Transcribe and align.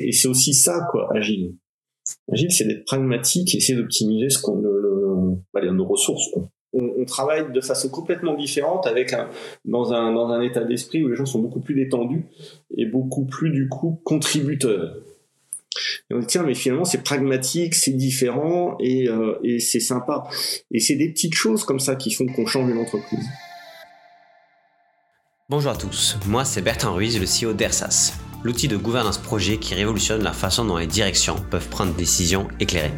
Et 0.00 0.12
c'est 0.12 0.28
aussi 0.28 0.54
ça, 0.54 0.86
quoi, 0.90 1.08
agile. 1.14 1.54
Agile, 2.32 2.52
c'est 2.52 2.64
d'être 2.64 2.84
pragmatique, 2.84 3.54
essayer 3.54 3.76
d'optimiser 3.76 4.30
ce 4.30 4.38
qu'on, 4.38 4.62
bah, 5.52 5.60
nos 5.64 5.86
ressources. 5.86 6.28
On, 6.72 6.82
on, 6.98 7.04
travaille 7.04 7.50
de 7.52 7.60
façon 7.60 7.88
complètement 7.88 8.34
différente, 8.34 8.86
avec 8.86 9.12
un, 9.12 9.30
dans 9.64 9.92
un 9.92 10.12
dans 10.12 10.28
un 10.28 10.42
état 10.42 10.62
d'esprit 10.62 11.02
où 11.02 11.08
les 11.08 11.16
gens 11.16 11.24
sont 11.24 11.40
beaucoup 11.40 11.60
plus 11.60 11.74
détendus 11.74 12.26
et 12.76 12.84
beaucoup 12.84 13.24
plus 13.24 13.50
du 13.50 13.68
coup 13.68 14.00
contributeurs. 14.04 14.96
Et 16.10 16.14
on 16.14 16.20
dit 16.20 16.26
tiens 16.26 16.42
mais 16.42 16.54
finalement 16.54 16.84
c'est 16.84 17.02
pragmatique, 17.02 17.74
c'est 17.74 17.92
différent 17.92 18.76
et, 18.78 19.08
euh, 19.08 19.38
et 19.42 19.58
c'est 19.58 19.80
sympa. 19.80 20.24
Et 20.70 20.80
c'est 20.80 20.96
des 20.96 21.10
petites 21.10 21.34
choses 21.34 21.64
comme 21.64 21.80
ça 21.80 21.96
qui 21.96 22.12
font 22.12 22.26
qu'on 22.26 22.46
change 22.46 22.70
une 22.70 22.78
entreprise. 22.78 23.26
Bonjour 25.48 25.72
à 25.72 25.76
tous, 25.76 26.18
moi 26.26 26.44
c'est 26.44 26.60
Bertrand 26.60 26.94
Ruiz, 26.94 27.18
le 27.18 27.26
CEO 27.26 27.54
d'ERSAS, 27.54 28.12
l'outil 28.44 28.68
de 28.68 28.76
gouvernance 28.76 29.18
projet 29.18 29.58
qui 29.58 29.74
révolutionne 29.74 30.22
la 30.22 30.32
façon 30.32 30.64
dont 30.64 30.76
les 30.76 30.86
directions 30.86 31.36
peuvent 31.50 31.68
prendre 31.68 31.92
des 31.92 31.98
décisions 32.02 32.48
éclairées. 32.60 32.92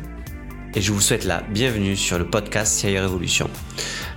Et 0.74 0.82
je 0.82 0.92
vous 0.92 1.00
souhaite 1.00 1.24
la 1.24 1.40
bienvenue 1.40 1.96
sur 1.96 2.18
le 2.18 2.26
podcast 2.28 2.78
CIO 2.78 3.00
Révolution. 3.00 3.48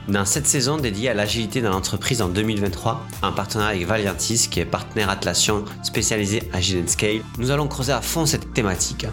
Dans 0.08 0.26
cette 0.26 0.48
saison 0.48 0.78
dédiée 0.78 1.10
à 1.10 1.14
l'agilité 1.14 1.62
dans 1.62 1.70
l'entreprise 1.70 2.22
en 2.22 2.28
2023, 2.28 3.06
en 3.22 3.32
partenariat 3.32 3.76
avec 3.76 3.88
Valiantis, 3.88 4.48
qui 4.50 4.60
est 4.60 4.66
partenaire 4.66 5.10
Atlassian 5.10 5.64
spécialisé 5.84 6.44
Agile 6.54 6.90
Scale, 6.90 7.22
nous 7.38 7.52
allons 7.52 7.68
creuser 7.68 7.94
à 7.94 8.02
fond 8.02 8.26
cette 8.26 8.54
thématique. 8.54 9.06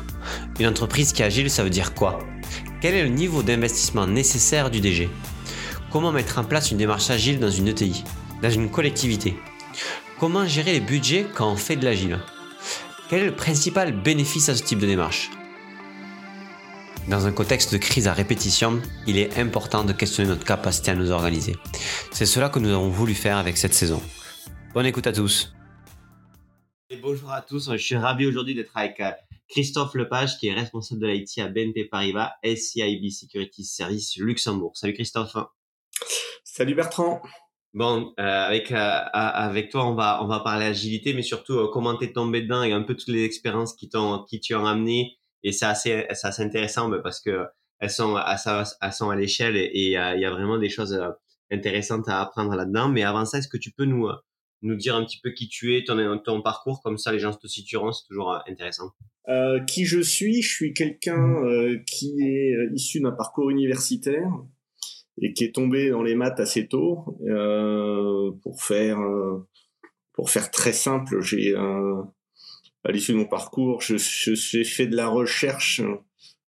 Une 0.58 0.66
entreprise 0.66 1.12
qui 1.12 1.22
est 1.22 1.26
agile, 1.26 1.50
ça 1.50 1.62
veut 1.62 1.70
dire 1.70 1.94
quoi? 1.94 2.18
Quel 2.80 2.94
est 2.94 3.02
le 3.02 3.10
niveau 3.10 3.42
d'investissement 3.42 4.06
nécessaire 4.06 4.70
du 4.70 4.80
DG 4.80 5.08
Comment 5.90 6.12
mettre 6.12 6.38
en 6.38 6.44
place 6.44 6.70
une 6.70 6.78
démarche 6.78 7.10
agile 7.10 7.38
dans 7.38 7.50
une 7.50 7.68
ETI 7.68 8.04
dans 8.42 8.50
une 8.50 8.70
collectivité? 8.70 9.36
Comment 10.18 10.46
gérer 10.46 10.72
les 10.72 10.80
budgets 10.80 11.26
quand 11.32 11.52
on 11.52 11.56
fait 11.56 11.76
de 11.76 11.84
l'agile 11.84 12.18
Quel 13.08 13.22
est 13.22 13.26
le 13.26 13.36
principal 13.36 13.92
bénéfice 13.92 14.48
à 14.48 14.56
ce 14.56 14.64
type 14.64 14.80
de 14.80 14.86
démarche 14.86 15.30
dans 17.08 17.26
un 17.26 17.32
contexte 17.32 17.72
de 17.72 17.78
crise 17.78 18.06
à 18.06 18.12
répétition, 18.12 18.82
il 19.06 19.16
est 19.16 19.38
important 19.38 19.82
de 19.82 19.94
questionner 19.94 20.28
notre 20.28 20.44
capacité 20.44 20.90
à 20.90 20.94
nous 20.94 21.10
organiser. 21.10 21.56
C'est 22.12 22.26
cela 22.26 22.50
que 22.50 22.58
nous 22.58 22.68
avons 22.68 22.90
voulu 22.90 23.14
faire 23.14 23.38
avec 23.38 23.56
cette 23.56 23.72
saison. 23.72 24.02
Bonne 24.74 24.84
écoute 24.84 25.06
à 25.06 25.12
tous. 25.12 25.54
Et 26.90 26.98
bonjour 26.98 27.32
à 27.32 27.40
tous, 27.40 27.72
je 27.72 27.78
suis 27.78 27.96
ravi 27.96 28.26
aujourd'hui 28.26 28.54
d'être 28.54 28.76
avec 28.76 29.00
euh, 29.00 29.10
Christophe 29.48 29.94
Lepage 29.94 30.38
qui 30.38 30.48
est 30.48 30.52
responsable 30.52 31.00
de 31.00 31.06
l'IT 31.06 31.38
à 31.38 31.48
BNP 31.48 31.86
Paribas 31.86 32.32
SCIB 32.44 33.08
Security 33.10 33.64
Service 33.64 34.18
Luxembourg. 34.18 34.76
Salut 34.76 34.92
Christophe. 34.92 35.34
Salut 36.44 36.74
Bertrand. 36.74 37.22
Bon, 37.74 38.14
euh, 38.18 38.22
avec 38.22 38.72
euh, 38.72 38.76
avec 39.12 39.70
toi, 39.70 39.86
on 39.86 39.94
va 39.94 40.22
on 40.22 40.26
va 40.26 40.40
parler 40.40 40.64
agilité, 40.64 41.12
mais 41.12 41.22
surtout 41.22 41.52
euh, 41.54 41.68
comment 41.72 41.96
t'es 41.96 42.12
tombé 42.12 42.42
dedans 42.42 42.62
et 42.62 42.72
un 42.72 42.82
peu 42.82 42.94
toutes 42.94 43.08
les 43.08 43.24
expériences 43.24 43.74
qui 43.74 43.90
t'ont 43.90 44.24
qui 44.24 44.40
t'y 44.40 44.54
ont 44.54 44.66
amené. 44.66 45.18
Et 45.42 45.52
c'est 45.52 45.66
assez 45.66 46.06
c'est 46.12 46.26
assez 46.26 46.42
intéressant 46.42 46.88
bah, 46.88 47.00
parce 47.02 47.20
que 47.20 47.44
elles 47.80 47.90
sont 47.90 48.16
à 48.16 48.36
elles 48.80 48.92
sont 48.92 49.10
à 49.10 49.16
l'échelle 49.16 49.56
et 49.56 49.70
il 49.74 49.90
y 49.90 49.96
a 49.96 50.30
vraiment 50.30 50.58
des 50.58 50.70
choses 50.70 50.98
intéressantes 51.50 52.08
à 52.08 52.22
apprendre 52.22 52.54
là-dedans. 52.54 52.88
Mais 52.88 53.02
avant 53.02 53.26
ça, 53.26 53.38
est-ce 53.38 53.48
que 53.48 53.58
tu 53.58 53.70
peux 53.70 53.84
nous 53.84 54.08
nous 54.62 54.74
dire 54.74 54.96
un 54.96 55.04
petit 55.04 55.20
peu 55.22 55.30
qui 55.30 55.48
tu 55.48 55.76
es, 55.76 55.84
ton 55.84 56.18
ton 56.18 56.42
parcours, 56.42 56.80
comme 56.82 56.98
ça 56.98 57.12
les 57.12 57.18
gens 57.18 57.32
te 57.32 57.46
situeront, 57.46 57.92
c'est 57.92 58.06
toujours 58.08 58.42
intéressant. 58.48 58.92
Euh, 59.28 59.60
qui 59.60 59.84
je 59.84 60.00
suis? 60.00 60.42
Je 60.42 60.48
suis 60.48 60.72
quelqu'un 60.72 61.42
qui 61.86 62.14
est 62.22 62.54
issu 62.74 63.00
d'un 63.00 63.12
parcours 63.12 63.50
universitaire 63.50 64.32
et 65.20 65.32
qui 65.32 65.44
est 65.44 65.54
tombé 65.54 65.90
dans 65.90 66.02
les 66.02 66.14
maths 66.14 66.40
assez 66.40 66.68
tôt. 66.68 67.18
Euh, 67.26 68.30
pour 68.42 68.62
faire 68.62 69.00
euh, 69.00 69.46
pour 70.12 70.30
faire 70.30 70.50
très 70.50 70.72
simple, 70.72 71.20
j'ai 71.20 71.54
euh, 71.54 72.02
à 72.84 72.92
l'issue 72.92 73.12
de 73.12 73.18
mon 73.18 73.26
parcours, 73.26 73.80
je, 73.82 73.96
j'ai 73.96 74.64
fait 74.64 74.86
de 74.86 74.96
la 74.96 75.08
recherche 75.08 75.82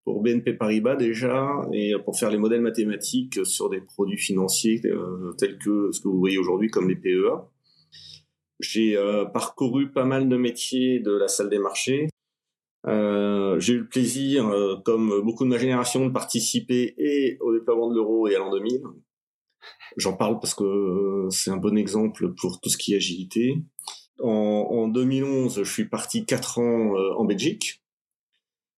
pour 0.04 0.22
BNP 0.22 0.54
Paribas 0.54 0.96
déjà 0.96 1.62
et 1.72 1.94
pour 2.04 2.18
faire 2.18 2.30
les 2.30 2.38
modèles 2.38 2.62
mathématiques 2.62 3.46
sur 3.46 3.68
des 3.70 3.80
produits 3.80 4.18
financiers 4.18 4.80
euh, 4.86 5.32
tels 5.38 5.58
que 5.58 5.90
ce 5.92 6.00
que 6.00 6.08
vous 6.08 6.18
voyez 6.18 6.38
aujourd'hui 6.38 6.68
comme 6.68 6.88
les 6.88 6.96
PEA. 6.96 7.48
J'ai 8.58 8.96
euh, 8.96 9.24
parcouru 9.24 9.90
pas 9.90 10.04
mal 10.04 10.28
de 10.28 10.36
métiers 10.36 11.00
de 11.00 11.12
la 11.12 11.28
salle 11.28 11.48
des 11.48 11.58
marchés, 11.58 12.08
euh, 12.86 13.60
j'ai 13.60 13.74
eu 13.74 13.78
le 13.80 13.88
plaisir, 13.88 14.48
euh, 14.48 14.76
comme 14.84 15.20
beaucoup 15.22 15.44
de 15.44 15.50
ma 15.50 15.58
génération, 15.58 16.06
de 16.06 16.12
participer 16.12 16.94
et 16.96 17.36
au 17.40 17.52
déploiement 17.52 17.90
de 17.90 17.94
l'euro 17.94 18.26
et 18.28 18.36
à 18.36 18.38
l'an 18.38 18.50
2000. 18.50 18.82
J'en 19.96 20.16
parle 20.16 20.38
parce 20.40 20.54
que 20.54 20.64
euh, 20.64 21.30
c'est 21.30 21.50
un 21.50 21.56
bon 21.56 21.76
exemple 21.76 22.32
pour 22.34 22.60
tout 22.60 22.70
ce 22.70 22.78
qui 22.78 22.94
est 22.94 22.96
agilité. 22.96 23.56
En, 24.20 24.28
en 24.28 24.88
2011, 24.88 25.62
je 25.62 25.70
suis 25.70 25.88
parti 25.88 26.24
quatre 26.24 26.58
ans 26.58 26.94
en 27.16 27.24
Belgique 27.24 27.82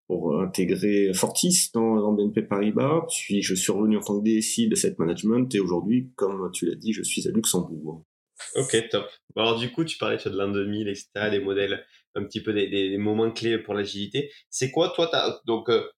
pour 0.07 0.39
intégrer 0.41 1.13
Fortis 1.13 1.69
dans, 1.73 1.95
dans, 1.95 2.13
BNP 2.13 2.43
Paribas. 2.43 3.05
Puis 3.09 3.41
je 3.41 3.55
suis 3.55 3.71
revenu 3.71 3.97
en 3.97 4.01
tant 4.01 4.19
que 4.19 4.23
DSI 4.23 4.67
de 4.67 4.75
cette 4.75 4.99
management 4.99 5.53
et 5.55 5.59
aujourd'hui, 5.59 6.11
comme 6.15 6.51
tu 6.51 6.65
l'as 6.65 6.75
dit, 6.75 6.93
je 6.93 7.01
suis 7.01 7.27
à 7.27 7.31
Luxembourg. 7.31 8.03
Ok, 8.55 8.75
top. 8.89 9.05
alors 9.35 9.57
du 9.57 9.71
coup, 9.71 9.83
tu 9.83 9.97
parlais 9.97 10.17
de 10.17 10.29
l'an 10.37 10.51
2000, 10.51 10.87
etc., 10.87 11.09
des 11.29 11.39
modèles 11.39 11.85
un 12.15 12.23
petit 12.23 12.41
peu 12.41 12.53
des, 12.53 12.67
des 12.67 12.97
moments 12.97 13.31
clés 13.31 13.57
pour 13.57 13.73
l'agilité. 13.73 14.31
C'est 14.49 14.71
quoi, 14.71 14.89
toi, 14.95 15.09
donc, 15.45 15.69
euh, 15.69 15.89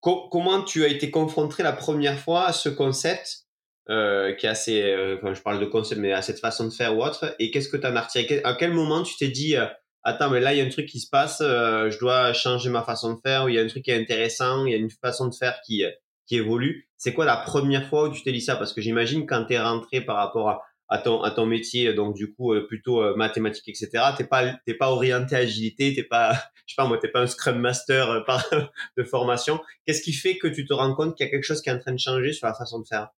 comment 0.00 0.62
tu 0.62 0.84
as 0.84 0.88
été 0.88 1.10
confronté 1.10 1.62
la 1.62 1.72
première 1.72 2.18
fois 2.18 2.44
à 2.44 2.52
ce 2.52 2.68
concept 2.68 3.46
euh, 3.90 4.32
qui 4.34 4.46
est 4.46 4.48
assez, 4.48 4.82
euh, 4.82 5.34
je 5.34 5.42
parle 5.42 5.60
de 5.60 5.66
concept, 5.66 6.00
mais 6.00 6.12
à 6.12 6.22
cette 6.22 6.40
façon 6.40 6.64
de 6.66 6.72
faire 6.72 6.96
ou 6.96 7.04
autre, 7.04 7.34
et 7.38 7.50
qu'est-ce 7.50 7.68
que 7.68 7.76
tu 7.76 7.86
as 7.86 8.00
retiré? 8.00 8.40
À 8.44 8.54
quel 8.54 8.72
moment 8.72 9.02
tu 9.02 9.16
t'es 9.16 9.28
dit, 9.28 9.56
euh, 9.56 9.66
attends, 10.02 10.30
mais 10.30 10.40
là, 10.40 10.52
il 10.54 10.58
y 10.58 10.60
a 10.60 10.64
un 10.64 10.70
truc 10.70 10.86
qui 10.86 11.00
se 11.00 11.08
passe, 11.08 11.38
je 11.40 11.98
dois 11.98 12.32
changer 12.32 12.70
ma 12.70 12.82
façon 12.82 13.14
de 13.14 13.20
faire, 13.20 13.44
ou 13.44 13.48
il 13.48 13.54
y 13.54 13.58
a 13.58 13.62
un 13.62 13.66
truc 13.66 13.84
qui 13.84 13.90
est 13.90 14.00
intéressant, 14.00 14.66
il 14.66 14.72
y 14.72 14.74
a 14.74 14.78
une 14.78 14.90
façon 14.90 15.28
de 15.28 15.34
faire 15.34 15.58
qui, 15.66 15.84
qui 16.26 16.36
évolue? 16.36 16.88
C'est 16.96 17.12
quoi 17.12 17.24
la 17.24 17.36
première 17.36 17.86
fois 17.86 18.08
où 18.08 18.12
tu 18.12 18.22
t'es 18.22 18.32
dit 18.32 18.40
ça? 18.40 18.56
Parce 18.56 18.72
que 18.72 18.80
j'imagine 18.80 19.26
quand 19.26 19.44
tu 19.44 19.54
es 19.54 19.60
rentré 19.60 20.00
par 20.00 20.16
rapport 20.16 20.48
à, 20.48 20.62
à 20.88 20.98
ton 20.98 21.22
à 21.22 21.30
ton 21.30 21.46
métier 21.46 21.94
donc 21.94 22.14
du 22.14 22.32
coup 22.32 22.52
euh, 22.52 22.66
plutôt 22.66 23.02
euh, 23.02 23.14
mathématiques 23.16 23.68
etc 23.68 24.04
t'es 24.16 24.24
pas 24.24 24.54
t'es 24.66 24.74
pas 24.74 24.90
orienté 24.90 25.34
agilité 25.34 25.94
t'es 25.94 26.02
pas 26.02 26.32
je 26.66 26.74
sais 26.74 26.76
pas 26.76 26.86
moi 26.86 26.98
t'es 26.98 27.08
pas 27.08 27.22
un 27.22 27.26
scrum 27.26 27.58
master 27.58 28.10
euh, 28.10 28.20
par 28.20 28.44
de 28.96 29.02
formation. 29.02 29.60
Qu'est-ce 29.86 30.02
qui 30.02 30.12
fait 30.12 30.36
que 30.36 30.46
tu 30.46 30.66
te 30.66 30.74
rends 30.74 30.94
compte 30.94 31.16
qu'il 31.16 31.24
y 31.24 31.28
a 31.28 31.30
quelque 31.30 31.44
chose 31.44 31.62
qui 31.62 31.70
est 31.70 31.72
en 31.72 31.78
train 31.78 31.92
de 31.92 31.98
changer 31.98 32.32
sur 32.32 32.46
la 32.46 32.54
façon 32.54 32.80
de 32.80 32.86
faire? 32.86 33.08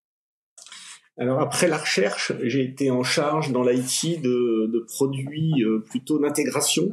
Alors 1.18 1.40
après 1.40 1.66
la 1.66 1.78
recherche 1.78 2.32
j'ai 2.42 2.62
été 2.62 2.90
en 2.90 3.02
charge 3.02 3.50
dans 3.50 3.64
l'IT 3.64 4.20
de, 4.20 4.70
de 4.72 4.78
produits 4.86 5.64
plutôt 5.88 6.18
d'intégration. 6.18 6.92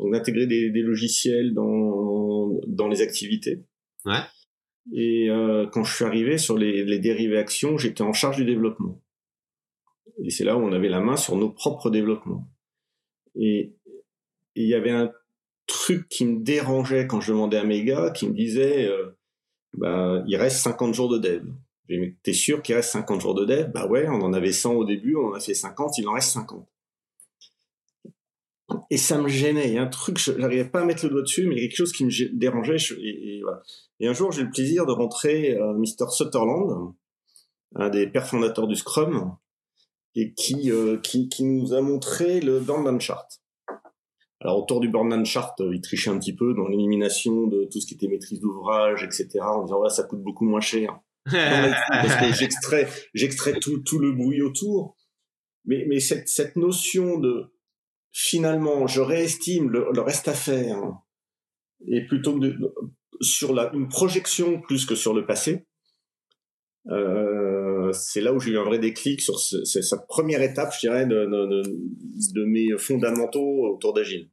Donc 0.00 0.12
d'intégrer 0.12 0.46
des, 0.46 0.70
des, 0.70 0.82
logiciels 0.82 1.54
dans 1.54 2.50
dans 2.66 2.88
les 2.88 3.00
activités. 3.00 3.62
Ouais. 4.04 4.18
Et 4.92 5.28
quand 5.72 5.84
je 5.84 5.94
suis 5.94 6.04
arrivé 6.04 6.36
sur 6.36 6.58
les, 6.58 6.84
les 6.84 6.98
dérivés 6.98 7.38
actions 7.38 7.78
j'étais 7.78 8.02
en 8.02 8.12
charge 8.12 8.36
du 8.36 8.44
développement 8.44 9.00
et 10.22 10.30
c'est 10.30 10.44
là 10.44 10.56
où 10.56 10.60
on 10.60 10.72
avait 10.72 10.88
la 10.88 11.00
main 11.00 11.16
sur 11.16 11.36
nos 11.36 11.50
propres 11.50 11.90
développements. 11.90 12.46
Et 13.34 13.74
il 14.54 14.68
y 14.68 14.74
avait 14.74 14.90
un 14.90 15.10
truc 15.66 16.08
qui 16.08 16.24
me 16.26 16.42
dérangeait 16.42 17.06
quand 17.06 17.20
je 17.20 17.32
demandais 17.32 17.56
à 17.56 17.64
mes 17.64 17.84
gars, 17.84 18.10
qui 18.10 18.28
me 18.28 18.34
disait, 18.34 18.86
euh, 18.86 19.16
bah, 19.74 20.22
il 20.26 20.36
reste 20.36 20.58
50 20.58 20.94
jours 20.94 21.08
de 21.08 21.18
dev. 21.18 21.44
T'es 22.22 22.32
sûr 22.32 22.62
qu'il 22.62 22.74
reste 22.74 22.90
50 22.92 23.20
jours 23.20 23.34
de 23.34 23.44
dev? 23.44 23.70
Bah 23.72 23.86
ouais, 23.86 24.08
on 24.08 24.22
en 24.22 24.32
avait 24.32 24.52
100 24.52 24.74
au 24.74 24.84
début, 24.84 25.16
on 25.16 25.28
en 25.28 25.34
a 25.34 25.40
fait 25.40 25.54
50, 25.54 25.98
il 25.98 26.08
en 26.08 26.12
reste 26.12 26.30
50. 26.30 26.66
Et 28.90 28.96
ça 28.96 29.18
me 29.18 29.28
gênait. 29.28 29.68
Il 29.68 29.74
y 29.74 29.78
a 29.78 29.82
un 29.82 29.88
truc, 29.88 30.18
je 30.18 30.32
n'arrivais 30.32 30.64
pas 30.64 30.80
à 30.80 30.84
mettre 30.84 31.04
le 31.04 31.10
doigt 31.10 31.22
dessus, 31.22 31.46
mais 31.46 31.56
il 31.56 31.62
y 31.62 31.64
a 31.64 31.68
quelque 31.68 31.76
chose 31.76 31.92
qui 31.92 32.04
me 32.04 32.38
dérangeait. 32.38 32.76
et, 32.98 33.42
un 34.06 34.12
jour, 34.14 34.32
j'ai 34.32 34.42
eu 34.42 34.44
le 34.44 34.50
plaisir 34.50 34.86
de 34.86 34.92
rentrer 34.92 35.56
euh, 35.56 35.74
Mr. 35.74 36.10
Sutherland, 36.10 36.94
un 37.74 37.90
des 37.90 38.06
pères 38.06 38.26
fondateurs 38.26 38.66
du 38.66 38.76
Scrum, 38.76 39.36
et 40.14 40.32
qui, 40.34 40.70
euh, 40.70 40.98
qui, 40.98 41.28
qui, 41.28 41.44
nous 41.44 41.72
a 41.72 41.80
montré 41.80 42.40
le 42.40 42.60
Burn 42.60 43.00
chart. 43.00 43.26
Alors 44.40 44.58
autour 44.58 44.80
du 44.80 44.88
Burn 44.88 45.24
chart, 45.24 45.58
euh, 45.60 45.74
il 45.74 45.80
trichait 45.80 46.10
un 46.10 46.18
petit 46.18 46.34
peu 46.34 46.54
dans 46.54 46.68
l'élimination 46.68 47.46
de 47.46 47.64
tout 47.64 47.80
ce 47.80 47.86
qui 47.86 47.94
était 47.94 48.08
maîtrise 48.08 48.40
d'ouvrage, 48.40 49.02
etc. 49.02 49.40
En 49.40 49.64
disant 49.64 49.80
ouais, 49.80 49.90
ça 49.90 50.04
coûte 50.04 50.22
beaucoup 50.22 50.44
moins 50.44 50.60
cher. 50.60 51.00
parce 51.30 52.16
que 52.16 52.32
j'extrais, 52.34 52.86
j'extrais 53.14 53.54
tout, 53.54 53.78
tout 53.78 53.98
le 53.98 54.12
bruit 54.12 54.42
autour. 54.42 54.96
Mais, 55.64 55.86
mais 55.88 55.98
cette, 55.98 56.28
cette 56.28 56.56
notion 56.56 57.18
de 57.18 57.54
finalement, 58.12 58.86
je 58.86 59.00
réestime 59.00 59.70
le, 59.70 59.88
le 59.92 60.00
reste 60.02 60.28
à 60.28 60.34
faire, 60.34 60.78
et 61.86 62.04
plutôt 62.06 62.34
que 62.34 62.40
de, 62.40 62.74
sur 63.20 63.54
la, 63.54 63.72
une 63.72 63.88
projection 63.88 64.60
plus 64.60 64.86
que 64.86 64.94
sur 64.94 65.14
le 65.14 65.26
passé, 65.26 65.66
euh, 66.90 67.33
c'est 67.94 68.20
là 68.20 68.32
où 68.32 68.40
j'ai 68.40 68.50
eu 68.50 68.58
un 68.58 68.64
vrai 68.64 68.78
déclic 68.78 69.22
sur 69.22 69.38
ce, 69.38 69.64
cette 69.64 70.06
première 70.08 70.42
étape, 70.42 70.72
je 70.74 70.80
dirais, 70.80 71.06
de, 71.06 71.14
de, 71.24 71.62
de 72.34 72.44
mes 72.44 72.76
fondamentaux 72.76 73.74
autour 73.74 73.94
d'Agile. 73.94 74.28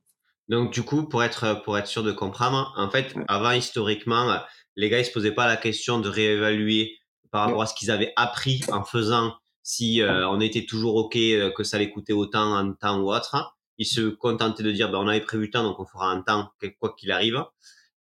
Donc 0.49 0.73
du 0.73 0.83
coup, 0.83 1.07
pour 1.07 1.23
être 1.23 1.61
pour 1.63 1.77
être 1.77 1.87
sûr 1.87 2.03
de 2.03 2.11
comprendre, 2.11 2.73
en 2.75 2.89
fait, 2.89 3.15
avant 3.27 3.51
historiquement, 3.51 4.41
les 4.75 4.89
gars 4.89 4.99
ils 4.99 5.05
se 5.05 5.11
posaient 5.11 5.33
pas 5.33 5.47
la 5.47 5.55
question 5.55 5.99
de 5.99 6.09
réévaluer 6.09 6.97
par 7.31 7.45
rapport 7.45 7.61
à 7.61 7.65
ce 7.65 7.73
qu'ils 7.73 7.91
avaient 7.91 8.11
appris 8.17 8.61
en 8.71 8.83
faisant 8.83 9.33
si 9.63 10.01
euh, 10.01 10.27
on 10.27 10.39
était 10.41 10.65
toujours 10.65 10.95
ok 10.95 11.15
euh, 11.15 11.51
que 11.51 11.63
ça 11.63 11.77
allait 11.77 11.89
coûter 11.89 12.13
autant 12.13 12.57
en 12.57 12.73
temps 12.73 12.99
ou 12.99 13.13
autre. 13.13 13.55
ils 13.77 13.85
se 13.85 14.09
contentaient 14.09 14.63
de 14.63 14.71
dire, 14.71 14.91
ben, 14.91 14.97
on 14.99 15.07
avait 15.07 15.21
prévu 15.21 15.45
le 15.45 15.51
temps, 15.51 15.63
donc 15.63 15.79
on 15.79 15.85
fera 15.85 16.11
un 16.11 16.21
temps, 16.21 16.49
quoi 16.79 16.95
qu'il 16.97 17.11
arrive. 17.11 17.43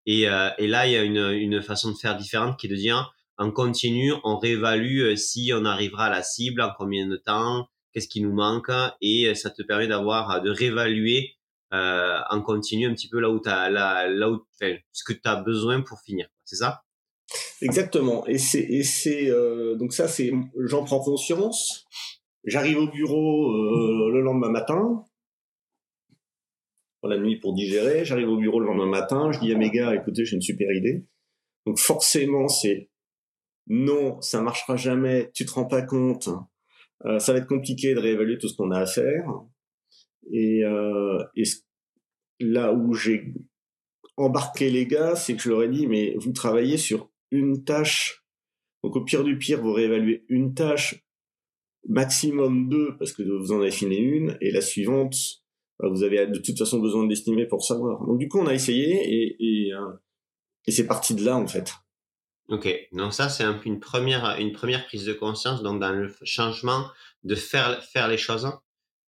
Et, 0.07 0.29
euh, 0.29 0.51
et 0.59 0.67
là, 0.67 0.87
il 0.87 0.93
y 0.93 0.97
a 0.97 1.03
une, 1.03 1.31
une 1.33 1.63
façon 1.63 1.91
de 1.91 1.97
faire 1.97 2.17
différente 2.17 2.59
qui 2.59 2.67
est 2.67 2.71
de 2.71 2.77
dire, 2.77 3.13
en 3.41 3.51
continu, 3.51 4.13
on 4.23 4.39
réévalue 4.39 5.01
euh, 5.01 5.17
si 5.17 5.51
on 5.53 5.65
arrivera 5.65 6.05
à 6.05 6.11
la 6.11 6.23
cible, 6.23 6.61
en 6.63 6.71
combien 6.79 7.09
de 7.09 7.17
temps, 7.17 7.67
qu'est-ce 7.93 8.07
qui 8.07 8.21
nous 8.21 8.33
manque, 8.33 8.71
et 9.01 9.35
ça 9.35 9.51
te 9.51 9.63
permet 9.63 9.89
d'avoir, 9.89 10.41
de 10.41 10.51
réévaluer 10.51 11.35
euh, 11.73 12.19
en 12.31 12.43
continu 12.43 12.87
un 12.89 12.95
petit 12.95 13.09
peu 13.09 13.21
là 13.21 13.31
où 13.31 13.39
tu 13.39 13.49
as 13.49 13.71
là, 13.71 14.09
là 14.09 14.29
où 14.29 14.45
ce 14.59 15.05
que 15.05 15.13
tu 15.13 15.21
as 15.23 15.37
besoin 15.37 15.83
pour 15.83 16.01
finir 16.01 16.27
c'est 16.45 16.57
ça? 16.57 16.83
Exactement 17.63 18.27
et 18.27 18.39
c'est 18.39 18.59
et 18.59 18.83
c'est 18.83 19.31
euh, 19.31 19.77
donc 19.77 19.93
ça 19.93 20.09
c'est 20.09 20.33
j'en 20.65 20.83
prends 20.83 20.99
conscience 20.99 21.87
j'arrive 22.43 22.79
au 22.79 22.89
bureau 22.89 23.53
euh, 23.53 24.11
le 24.13 24.21
lendemain 24.21 24.51
matin 24.51 25.05
la 27.05 27.19
nuit 27.19 27.37
pour 27.37 27.55
digérer 27.55 28.05
j'arrive 28.05 28.31
au 28.31 28.37
bureau 28.37 28.59
le 28.59 28.67
lendemain 28.67 28.89
matin 28.89 29.31
je 29.31 29.39
dis 29.39 29.53
à 29.53 29.57
mes 29.57 29.71
gars 29.71 29.95
écoutez 29.95 30.25
j'ai 30.25 30.35
une 30.35 30.43
super 30.43 30.73
idée. 30.73 31.07
Donc 31.67 31.79
forcément 31.79 32.49
c'est 32.49 32.90
non 33.71 34.21
ça 34.21 34.43
marchera 34.43 34.77
jamais 34.77 35.31
tu 35.33 35.47
te 35.47 35.53
rends 35.53 35.65
pas 35.65 35.81
compte 35.81 36.29
euh, 37.07 37.19
ça 37.19 37.33
va 37.33 37.39
être 37.39 37.47
compliqué 37.47 37.95
de 37.95 38.01
réévaluer 38.01 38.37
tout 38.37 38.49
ce 38.49 38.57
qu'on 38.57 38.71
a 38.71 38.81
à 38.81 38.87
faire 38.87 39.25
et, 40.31 40.65
euh, 40.65 41.19
là 42.41 42.73
où 42.73 42.95
j'ai 42.95 43.35
embarqué 44.17 44.71
les 44.71 44.87
gars, 44.87 45.15
c'est 45.17 45.35
que 45.35 45.43
je 45.43 45.51
leur 45.51 45.63
ai 45.63 45.69
dit, 45.69 45.87
mais 45.87 46.15
vous 46.19 46.33
travaillez 46.33 46.77
sur 46.77 47.11
une 47.31 47.65
tâche. 47.65 48.25
Donc 48.83 48.97
au 48.97 49.05
pire 49.05 49.25
du 49.25 49.39
pire, 49.39 49.61
vous 49.61 49.73
réévaluez 49.73 50.25
une 50.29 50.55
tâche, 50.55 51.05
maximum 51.89 52.69
deux, 52.69 52.97
parce 52.99 53.13
que 53.13 53.23
vous 53.23 53.53
en 53.53 53.61
avez 53.61 53.71
fini 53.71 53.97
une, 53.97 54.37
et 54.41 54.51
la 54.51 54.61
suivante, 54.61 55.17
bah, 55.79 55.89
vous 55.89 56.03
avez 56.03 56.27
de 56.27 56.39
toute 56.39 56.59
façon 56.59 56.81
besoin 56.81 57.05
de 57.05 57.09
l'estimer 57.09 57.47
pour 57.47 57.65
savoir. 57.65 58.07
Donc 58.07 58.19
du 58.19 58.29
coup, 58.29 58.39
on 58.39 58.47
a 58.47 58.55
essayé, 58.55 59.37
et, 59.39 59.73
euh, 59.73 59.93
et 60.67 60.73
c'est 60.73 60.87
parti 60.87 61.15
de 61.15 61.25
là, 61.25 61.37
en 61.37 61.47
fait. 61.47 61.73
Ok, 62.51 62.69
donc 62.93 63.15
ça 63.15 63.29
c'est 63.29 63.45
un 63.45 63.55
peu 63.55 63.69
une 63.69 63.79
première 63.79 64.37
une 64.41 64.53
première 64.53 64.85
prise 64.87 65.05
de 65.05 65.13
conscience 65.13 65.63
donc 65.63 65.81
dans 65.81 65.93
le 65.93 66.13
changement 66.25 66.87
de 67.23 67.37
faire 67.37 67.83
faire 67.85 68.09
les 68.09 68.19
choses 68.19 68.51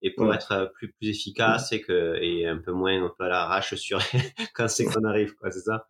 et 0.00 0.12
pour 0.12 0.32
être 0.32 0.70
plus 0.74 0.92
plus 0.92 1.08
efficace 1.08 1.72
et 1.72 1.80
que 1.80 2.16
et 2.22 2.46
un 2.46 2.58
peu 2.58 2.72
moins 2.72 3.04
un 3.04 3.12
peu 3.16 3.24
à 3.24 3.28
l'arrache 3.28 3.74
sur 3.74 3.98
quand 4.54 4.68
c'est 4.68 4.84
qu'on 4.84 5.04
arrive 5.04 5.34
quoi 5.34 5.50
c'est 5.50 5.60
ça? 5.60 5.86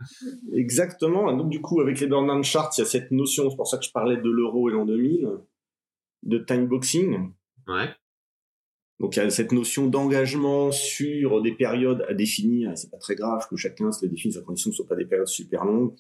Exactement. 0.54 1.31
Donc 1.34 1.50
du 1.50 1.60
coup 1.60 1.81
avec 1.81 2.00
les 2.00 2.06
burn 2.06 2.43
charts 2.43 2.72
il 2.78 2.81
y 2.81 2.84
a 2.84 2.87
cette 2.87 3.10
notion 3.10 3.50
c'est 3.50 3.56
pour 3.56 3.66
ça 3.66 3.76
que 3.76 3.84
je 3.84 3.93
parlais 3.93 4.16
de 4.16 4.31
l'euro 4.31 4.70
et 4.70 4.72
l'an 4.72 4.87
2000 4.87 5.28
de 6.22 6.38
time 6.38 6.66
boxing. 6.66 7.32
Ouais 7.66 7.94
donc 9.02 9.16
il 9.16 9.19
y 9.19 9.22
a 9.22 9.31
cette 9.31 9.50
notion 9.50 9.88
d'engagement 9.88 10.70
sur 10.70 11.43
des 11.43 11.50
périodes 11.50 12.06
à 12.08 12.14
définir. 12.14 12.70
C'est 12.76 12.88
pas 12.88 12.99
très 12.99 13.16
grave 13.16 13.44
que 13.50 13.56
chacun 13.56 13.90
se 13.90 14.00
les 14.02 14.08
définisse 14.08 14.37
à 14.37 14.43
condition 14.43 14.70
que 14.70 14.76
ce 14.76 14.82
ne 14.82 14.87
soient 14.87 14.94
pas 14.94 15.02
des 15.02 15.08
périodes 15.08 15.26
super 15.26 15.64
longues. 15.64 15.93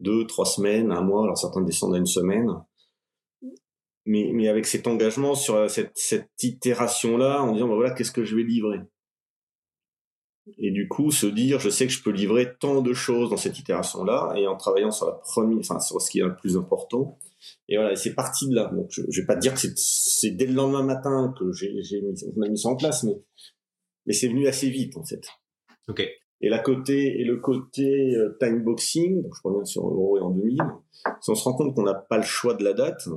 Deux 0.00 0.26
trois 0.26 0.46
semaines 0.46 0.90
un 0.90 1.02
mois. 1.02 1.24
Alors 1.24 1.36
certains 1.36 1.60
descendent 1.60 1.94
à 1.94 1.98
une 1.98 2.06
semaine. 2.06 2.48
Mais, 4.06 4.48
avec 4.48 4.64
cet 4.64 4.86
engagement 4.86 5.34
sur 5.34 5.56
euh, 5.56 5.68
cette, 5.68 5.92
cette 5.94 6.30
itération-là, 6.42 7.42
en 7.42 7.52
disant, 7.52 7.68
bah 7.68 7.74
voilà, 7.74 7.90
qu'est-ce 7.90 8.12
que 8.12 8.24
je 8.24 8.34
vais 8.34 8.42
livrer? 8.42 8.78
Et 10.56 10.70
du 10.70 10.88
coup, 10.88 11.10
se 11.10 11.26
dire, 11.26 11.60
je 11.60 11.68
sais 11.68 11.86
que 11.86 11.92
je 11.92 12.02
peux 12.02 12.10
livrer 12.10 12.56
tant 12.58 12.80
de 12.80 12.94
choses 12.94 13.28
dans 13.28 13.36
cette 13.36 13.58
itération-là, 13.58 14.32
et 14.34 14.46
en 14.46 14.56
travaillant 14.56 14.90
sur 14.90 15.04
la 15.04 15.12
première, 15.12 15.58
enfin, 15.58 15.78
sur 15.78 16.00
ce 16.00 16.10
qui 16.10 16.20
est 16.20 16.24
le 16.24 16.34
plus 16.34 16.56
important. 16.56 17.18
Et 17.68 17.76
voilà, 17.76 17.96
c'est 17.96 18.14
parti 18.14 18.48
de 18.48 18.54
là. 18.54 18.70
Donc, 18.74 18.88
je, 18.90 19.02
je 19.08 19.20
vais 19.20 19.26
pas 19.26 19.34
te 19.34 19.40
dire 19.40 19.54
que 19.54 19.60
c'est 19.60 20.30
dès 20.30 20.46
le 20.46 20.54
lendemain 20.54 20.82
matin 20.82 21.34
que 21.38 21.52
j'ai, 21.52 21.82
j'ai 21.82 22.00
mis, 22.00 22.14
on 22.36 22.42
a 22.42 22.48
mis 22.48 22.58
ça 22.58 22.68
en 22.68 22.76
place, 22.76 23.04
mais, 23.04 23.14
mais 24.06 24.12
c'est 24.12 24.28
venu 24.28 24.46
assez 24.46 24.70
vite, 24.70 24.96
en 24.96 25.04
fait. 25.04 25.22
Ok. 25.88 26.00
Et 26.40 26.48
la 26.48 26.60
côté 26.60 27.20
et 27.20 27.24
le 27.24 27.38
côté 27.38 28.14
euh, 28.14 28.36
time 28.38 28.62
boxing, 28.62 29.22
donc 29.22 29.32
je 29.34 29.40
reviens 29.42 29.64
sur 29.64 29.82
Euro 29.82 30.18
et 30.18 30.20
en 30.20 30.30
2000, 30.30 30.58
si 31.20 31.30
on 31.30 31.34
se 31.34 31.42
rend 31.42 31.54
compte 31.54 31.74
qu'on 31.74 31.82
n'a 31.82 31.94
pas 31.94 32.16
le 32.16 32.22
choix 32.22 32.54
de 32.54 32.62
la 32.62 32.74
date, 32.74 33.08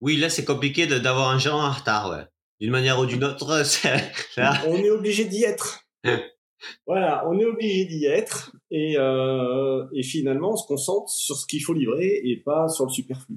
oui, 0.00 0.16
là, 0.16 0.28
c'est 0.28 0.44
compliqué 0.44 0.86
d'avoir 0.86 1.30
un 1.30 1.38
gérant 1.38 1.64
en 1.64 1.72
retard, 1.72 2.10
ouais. 2.10 2.24
D'une 2.60 2.70
manière 2.70 2.98
ou 2.98 3.06
d'une 3.06 3.24
autre, 3.24 3.46
On 4.66 4.76
est 4.76 4.90
obligé 4.90 5.24
d'y 5.24 5.44
être. 5.44 5.80
voilà, 6.86 7.26
on 7.28 7.38
est 7.38 7.44
obligé 7.44 7.86
d'y 7.86 8.06
être. 8.06 8.52
Et, 8.70 8.96
euh, 8.98 9.86
et 9.92 10.02
finalement, 10.02 10.52
on 10.52 10.56
se 10.56 10.66
concentre 10.66 11.08
sur 11.10 11.36
ce 11.36 11.46
qu'il 11.46 11.62
faut 11.62 11.72
livrer 11.72 12.20
et 12.24 12.36
pas 12.36 12.68
sur 12.68 12.84
le 12.84 12.90
superflu. 12.90 13.36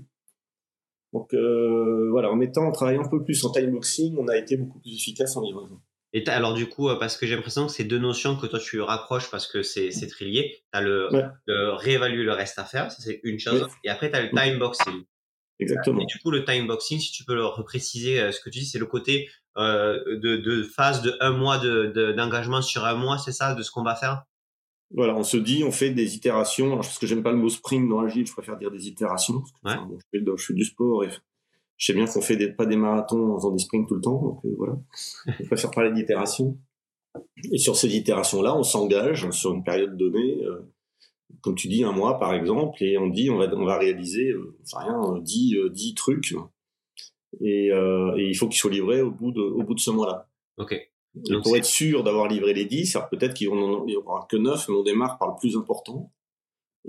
Donc 1.13 1.33
euh, 1.33 2.09
voilà, 2.11 2.31
en 2.31 2.35
mettant, 2.35 2.67
en 2.67 2.71
travaillant 2.71 3.03
un 3.03 3.09
peu 3.09 3.23
plus 3.23 3.43
en 3.43 3.51
time 3.51 3.71
boxing, 3.71 4.15
on 4.17 4.27
a 4.27 4.37
été 4.37 4.57
beaucoup 4.57 4.79
plus 4.79 4.95
efficace 4.95 5.35
en 5.37 5.41
livraison. 5.41 5.79
Et 6.13 6.27
alors 6.27 6.53
du 6.53 6.67
coup, 6.67 6.89
euh, 6.89 6.95
parce 6.95 7.17
que 7.17 7.27
j'ai 7.27 7.35
l'impression 7.35 7.67
que 7.67 7.71
c'est 7.71 7.83
deux 7.83 7.99
notions 7.99 8.35
que 8.35 8.47
toi 8.47 8.59
tu 8.59 8.81
raccroches 8.81 9.29
parce 9.29 9.47
que 9.47 9.61
c'est 9.61 9.91
très 10.07 10.25
lié. 10.25 10.63
Tu 10.73 10.79
as 10.79 10.81
le, 10.81 11.09
réévaluer 11.47 12.23
le 12.23 12.33
reste 12.33 12.57
à 12.59 12.63
faire, 12.63 12.91
ça 12.91 13.01
c'est 13.01 13.19
une 13.23 13.39
chose. 13.39 13.67
Et 13.83 13.89
après, 13.89 14.09
tu 14.09 14.17
as 14.17 14.21
le 14.21 14.29
time 14.29 14.59
boxing. 14.59 15.03
Exactement. 15.59 16.01
Et 16.01 16.05
du 16.05 16.19
coup, 16.19 16.31
le 16.31 16.45
time 16.45 16.67
boxing, 16.67 16.99
si 16.99 17.11
tu 17.11 17.25
peux 17.25 17.35
le 17.35 17.45
repréciser, 17.45 18.19
euh, 18.19 18.31
ce 18.31 18.39
que 18.39 18.49
tu 18.49 18.59
dis, 18.59 18.65
c'est 18.65 18.79
le 18.79 18.85
côté 18.85 19.29
euh, 19.57 20.17
de, 20.17 20.37
de, 20.37 20.63
phase 20.63 21.01
de 21.01 21.15
un 21.19 21.31
mois 21.31 21.57
d'engagement 21.57 22.59
de, 22.59 22.63
sur 22.63 22.85
un 22.85 22.95
mois, 22.95 23.17
c'est 23.17 23.33
ça, 23.33 23.55
de 23.55 23.61
ce 23.61 23.71
qu'on 23.71 23.83
va 23.83 23.95
faire? 23.95 24.23
Voilà, 24.91 25.15
on 25.15 25.23
se 25.23 25.37
dit, 25.37 25.63
on 25.63 25.71
fait 25.71 25.91
des 25.91 26.15
itérations. 26.15 26.67
Alors, 26.67 26.79
parce 26.79 26.97
que 26.97 27.05
j'aime 27.05 27.23
pas 27.23 27.31
le 27.31 27.37
mot 27.37 27.49
sprint 27.49 27.87
dans 27.87 27.99
Agile, 27.99 28.25
je 28.25 28.33
préfère 28.33 28.57
dire 28.57 28.71
des 28.71 28.87
itérations. 28.87 29.43
ouais. 29.63 29.73
je, 30.13 30.19
fais, 30.19 30.25
je, 30.25 30.45
fais, 30.45 30.53
du 30.53 30.65
sport 30.65 31.03
et 31.03 31.09
je 31.77 31.85
sais 31.85 31.93
bien 31.93 32.05
qu'on 32.05 32.21
fait 32.21 32.35
des, 32.35 32.51
pas 32.51 32.65
des 32.65 32.75
marathons 32.75 33.33
en 33.33 33.37
faisant 33.37 33.51
des 33.51 33.59
sprints 33.59 33.87
tout 33.87 33.95
le 33.95 34.01
temps. 34.01 34.21
Donc 34.21 34.45
euh, 34.45 34.55
voilà, 34.57 34.77
je 35.39 35.45
préfère 35.45 35.71
parler 35.71 35.91
d'itérations. 35.91 36.57
Et 37.51 37.57
sur 37.57 37.75
ces 37.75 37.95
itérations-là, 37.95 38.55
on 38.55 38.63
s'engage 38.63 39.29
sur 39.31 39.53
une 39.53 39.63
période 39.63 39.95
donnée. 39.97 40.43
Euh, 40.43 40.71
comme 41.41 41.55
tu 41.55 41.67
dis, 41.67 41.83
un 41.83 41.91
mois 41.91 42.19
par 42.19 42.33
exemple, 42.33 42.83
et 42.83 42.97
on 42.97 43.07
dit 43.07 43.29
on 43.29 43.37
va, 43.37 43.47
on 43.53 43.65
va 43.65 43.77
réaliser, 43.77 44.31
euh, 44.31 44.55
rien, 44.73 45.19
10, 45.19 45.55
euh, 45.55 45.69
10 45.69 45.91
euh, 45.91 45.95
trucs, 45.95 46.35
et, 47.41 47.71
euh, 47.71 48.15
et 48.17 48.27
il 48.27 48.35
faut 48.35 48.47
qu'ils 48.47 48.59
soient 48.59 48.71
livrés 48.71 49.01
au 49.01 49.11
bout 49.11 49.31
de, 49.31 49.41
au 49.41 49.63
bout 49.63 49.75
de 49.75 49.79
ce 49.79 49.91
mois-là. 49.91 50.27
Ok. 50.57 50.75
Donc 51.27 51.43
pour 51.43 51.57
être 51.57 51.65
sûr 51.65 52.03
d'avoir 52.03 52.27
livré 52.27 52.53
les 52.53 52.65
10, 52.65 52.95
alors 52.95 53.09
peut-être 53.09 53.33
qu'il 53.33 53.49
n'y 53.49 53.95
aura 53.95 54.27
que 54.29 54.37
9, 54.37 54.67
mais 54.69 54.75
on 54.75 54.83
démarre 54.83 55.17
par 55.17 55.29
le 55.29 55.35
plus 55.39 55.57
important. 55.57 56.11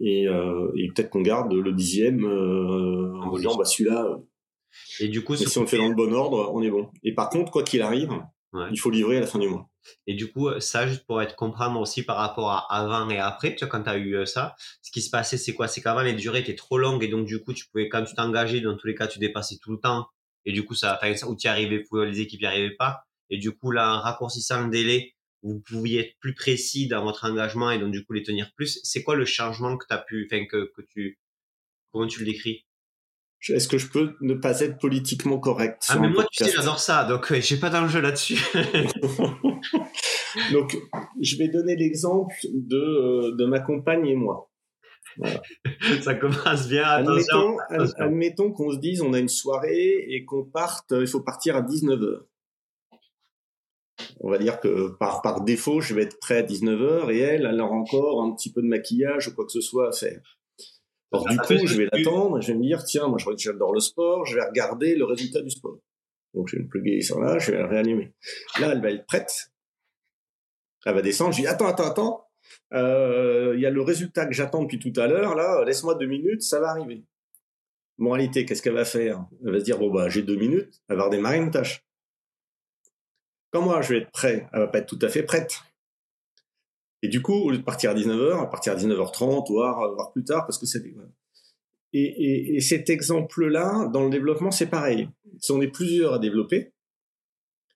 Et, 0.00 0.28
euh, 0.28 0.70
et 0.76 0.88
peut-être 0.88 1.10
qu'on 1.10 1.22
garde 1.22 1.52
le 1.52 1.72
dixième 1.72 2.24
euh, 2.24 3.12
en 3.20 3.36
disant 3.36 3.56
bah 3.56 3.64
celui-là. 3.64 4.20
Et 5.00 5.08
du 5.08 5.24
coup, 5.24 5.34
si 5.36 5.58
on 5.58 5.62
le 5.62 5.66
fait 5.66 5.78
dans 5.78 5.88
le 5.88 5.94
bon 5.94 6.12
ordre, 6.12 6.52
on 6.54 6.62
est 6.62 6.70
bon. 6.70 6.90
Et 7.02 7.12
par 7.12 7.28
contre, 7.28 7.50
quoi 7.50 7.64
qu'il 7.64 7.82
arrive, 7.82 8.12
il 8.70 8.78
faut 8.78 8.90
livrer 8.90 9.16
à 9.16 9.20
la 9.20 9.26
fin 9.26 9.38
du 9.38 9.48
mois. 9.48 9.68
Et 10.06 10.14
du 10.14 10.30
coup, 10.30 10.48
ça, 10.60 10.86
juste 10.86 11.06
pour 11.06 11.22
être 11.22 11.36
comprendre 11.36 11.80
aussi 11.80 12.02
par 12.02 12.16
rapport 12.16 12.50
à 12.50 12.66
avant 12.74 13.08
et 13.10 13.18
après, 13.18 13.54
tu 13.54 13.64
vois, 13.64 13.68
quand 13.68 13.84
tu 13.84 13.90
as 13.90 13.96
eu 13.96 14.14
euh, 14.14 14.26
ça, 14.26 14.54
ce 14.82 14.90
qui 14.90 15.00
se 15.00 15.10
passait, 15.10 15.38
c'est 15.38 15.54
quoi? 15.54 15.68
C'est 15.68 15.80
qu'avant, 15.80 16.02
les 16.02 16.12
durées 16.12 16.40
étaient 16.40 16.54
trop 16.54 16.78
longues 16.78 17.02
et 17.02 17.08
donc, 17.08 17.26
du 17.26 17.42
coup, 17.42 17.52
tu 17.52 17.66
pouvais, 17.68 17.88
quand 17.88 18.04
tu 18.04 18.14
t'engageais, 18.14 18.60
dans 18.60 18.76
tous 18.76 18.86
les 18.86 18.94
cas, 18.94 19.06
tu 19.06 19.18
dépassais 19.18 19.56
tout 19.60 19.72
le 19.72 19.78
temps. 19.78 20.06
Et 20.44 20.52
du 20.52 20.64
coup, 20.64 20.74
ça, 20.74 20.98
où 21.26 21.36
tu 21.36 21.46
y 21.46 21.48
arrivais, 21.48 21.84
les 21.92 22.20
équipes 22.20 22.40
n'y 22.40 22.46
arrivaient 22.46 22.76
pas. 22.76 23.06
Et 23.30 23.38
du 23.38 23.52
coup, 23.52 23.70
là, 23.70 23.94
en 23.94 24.00
raccourcissant 24.00 24.64
le 24.64 24.70
délai, 24.70 25.14
vous 25.42 25.60
pouviez 25.60 26.00
être 26.00 26.14
plus 26.20 26.34
précis 26.34 26.88
dans 26.88 27.02
votre 27.02 27.24
engagement 27.24 27.70
et 27.70 27.78
donc, 27.78 27.92
du 27.92 28.04
coup, 28.04 28.12
les 28.12 28.22
tenir 28.22 28.52
plus. 28.54 28.80
C'est 28.82 29.02
quoi 29.02 29.16
le 29.16 29.24
changement 29.24 29.76
que 29.76 29.86
tu 29.88 29.94
as 29.94 29.98
pu, 29.98 30.28
enfin, 30.30 30.44
que, 30.46 30.70
que 30.76 30.82
tu, 30.82 31.18
comment 31.92 32.06
tu 32.06 32.20
le 32.20 32.26
décris? 32.26 32.66
Est-ce 33.48 33.68
que 33.68 33.78
je 33.78 33.88
peux 33.88 34.16
ne 34.20 34.34
pas 34.34 34.60
être 34.60 34.78
politiquement 34.78 35.38
correct 35.38 35.86
Ah, 35.88 35.98
mais 35.98 36.10
moi, 36.10 36.26
tu 36.30 36.44
sais, 36.44 36.52
j'adore 36.54 36.78
ça, 36.78 37.04
donc 37.04 37.32
j'ai 37.32 37.56
pas 37.56 37.70
d'enjeu 37.70 38.02
là-dessus. 38.02 38.38
donc, 40.52 40.76
je 41.20 41.36
vais 41.36 41.48
donner 41.48 41.74
l'exemple 41.74 42.34
de, 42.44 42.76
euh, 42.76 43.34
de 43.36 43.46
ma 43.46 43.60
compagne 43.60 44.06
et 44.06 44.14
moi. 44.14 44.50
Voilà. 45.16 45.40
ça 46.02 46.14
commence 46.16 46.68
bien. 46.68 46.84
Attention, 46.84 47.56
admettons, 47.96 48.52
qu'on 48.52 48.72
se 48.72 48.78
dise, 48.78 49.00
on 49.00 49.14
a 49.14 49.18
une 49.18 49.28
soirée 49.28 50.04
et 50.08 50.26
qu'on 50.26 50.44
parte, 50.44 50.92
il 50.92 51.06
faut 51.06 51.22
partir 51.22 51.56
à 51.56 51.62
19h. 51.62 52.20
On 54.20 54.30
va 54.30 54.38
dire 54.38 54.60
que 54.60 54.88
par, 54.98 55.22
par 55.22 55.42
défaut, 55.42 55.80
je 55.80 55.94
vais 55.94 56.02
être 56.02 56.18
prêt 56.18 56.38
à 56.38 56.42
19h 56.42 57.10
et 57.12 57.18
elle, 57.18 57.46
elle 57.46 57.60
aura 57.60 57.74
encore 57.74 58.22
un 58.22 58.34
petit 58.34 58.52
peu 58.52 58.62
de 58.62 58.66
maquillage 58.66 59.28
ou 59.28 59.34
quoi 59.34 59.44
que 59.44 59.52
ce 59.52 59.60
soit 59.60 59.88
à 59.88 59.92
faire. 59.92 60.20
Alors 61.12 61.26
du 61.26 61.38
coup, 61.38 61.66
je 61.66 61.76
vais 61.76 61.88
l'attendre 61.92 62.38
et 62.38 62.42
je 62.42 62.52
vais 62.52 62.58
me 62.58 62.62
dire, 62.62 62.84
tiens, 62.84 63.08
moi 63.08 63.18
j'adore 63.36 63.74
le 63.74 63.80
sport, 63.80 64.26
je 64.26 64.36
vais 64.36 64.44
regarder 64.44 64.94
le 64.94 65.04
résultat 65.04 65.40
du 65.42 65.50
sport. 65.50 65.78
Donc 66.34 66.48
je 66.48 66.56
vais 66.56 66.62
me 66.62 66.68
pluguer 66.68 67.00
sur 67.02 67.20
là, 67.20 67.38
je 67.38 67.50
vais 67.50 67.58
la 67.58 67.66
réanimer. 67.66 68.12
Là, 68.60 68.72
elle 68.72 68.80
va 68.80 68.90
être 68.90 69.06
prête. 69.06 69.50
Elle 70.86 70.94
va 70.94 71.02
descendre, 71.02 71.32
je 71.32 71.40
dis, 71.40 71.46
attends, 71.46 71.66
attends, 71.66 71.90
attends. 71.90 72.26
Euh, 72.72 73.52
il 73.56 73.60
y 73.60 73.66
a 73.66 73.70
le 73.70 73.82
résultat 73.82 74.26
que 74.26 74.32
j'attends 74.32 74.62
depuis 74.62 74.78
tout 74.78 74.98
à 74.98 75.06
l'heure, 75.06 75.34
là, 75.34 75.64
laisse-moi 75.64 75.94
deux 75.96 76.06
minutes, 76.06 76.42
ça 76.42 76.60
va 76.60 76.70
arriver. 76.70 77.04
Moralité, 77.98 78.46
qu'est-ce 78.46 78.62
qu'elle 78.62 78.74
va 78.74 78.84
faire? 78.84 79.26
Elle 79.44 79.52
va 79.52 79.58
se 79.58 79.64
dire, 79.64 79.78
bon 79.78 79.90
bah 79.90 80.08
j'ai 80.08 80.22
deux 80.22 80.36
minutes, 80.36 80.80
elle 80.88 80.96
va 80.96 81.04
redémarrer 81.04 81.38
une 81.38 81.50
tâche. 81.50 81.84
Quand 83.50 83.62
moi 83.62 83.82
je 83.82 83.94
vais 83.94 84.00
être 84.00 84.10
prêt, 84.10 84.48
elle 84.52 84.60
va 84.60 84.66
pas 84.68 84.78
être 84.78 84.86
tout 84.86 84.98
à 85.04 85.08
fait 85.08 85.22
prête. 85.22 85.60
Et 87.02 87.08
du 87.08 87.22
coup, 87.22 87.34
au 87.34 87.50
lieu 87.50 87.58
de 87.58 87.62
partir 87.62 87.90
à 87.90 87.94
19h, 87.94 88.42
à 88.42 88.46
partir 88.46 88.72
à 88.74 88.76
19h30, 88.76 89.48
voire, 89.50 89.94
voire 89.94 90.12
plus 90.12 90.24
tard, 90.24 90.46
parce 90.46 90.58
que 90.58 90.66
c'est... 90.66 90.82
Et, 91.92 92.02
et, 92.02 92.56
et 92.56 92.60
cet 92.60 92.90
exemple-là, 92.90 93.88
dans 93.92 94.04
le 94.04 94.10
développement, 94.10 94.50
c'est 94.50 94.68
pareil. 94.68 95.08
Si 95.38 95.50
on 95.50 95.60
est 95.60 95.68
plusieurs 95.68 96.12
à 96.14 96.18
développer, 96.18 96.72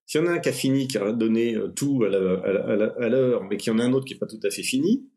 S'il 0.06 0.20
y 0.20 0.24
en 0.24 0.26
a 0.26 0.32
un 0.32 0.38
qui 0.38 0.50
a 0.50 0.52
fini, 0.52 0.86
qui 0.86 0.98
a 0.98 1.12
donné 1.12 1.56
tout 1.74 2.04
à 2.04 2.08
l'heure, 2.08 3.44
mais 3.44 3.56
qu'il 3.56 3.72
y 3.72 3.76
en 3.76 3.78
a 3.78 3.84
un 3.84 3.92
autre 3.92 4.04
qui 4.04 4.14
n'est 4.14 4.18
pas 4.18 4.26
tout 4.26 4.40
à 4.42 4.50
fait 4.50 4.62
fini, 4.62 5.08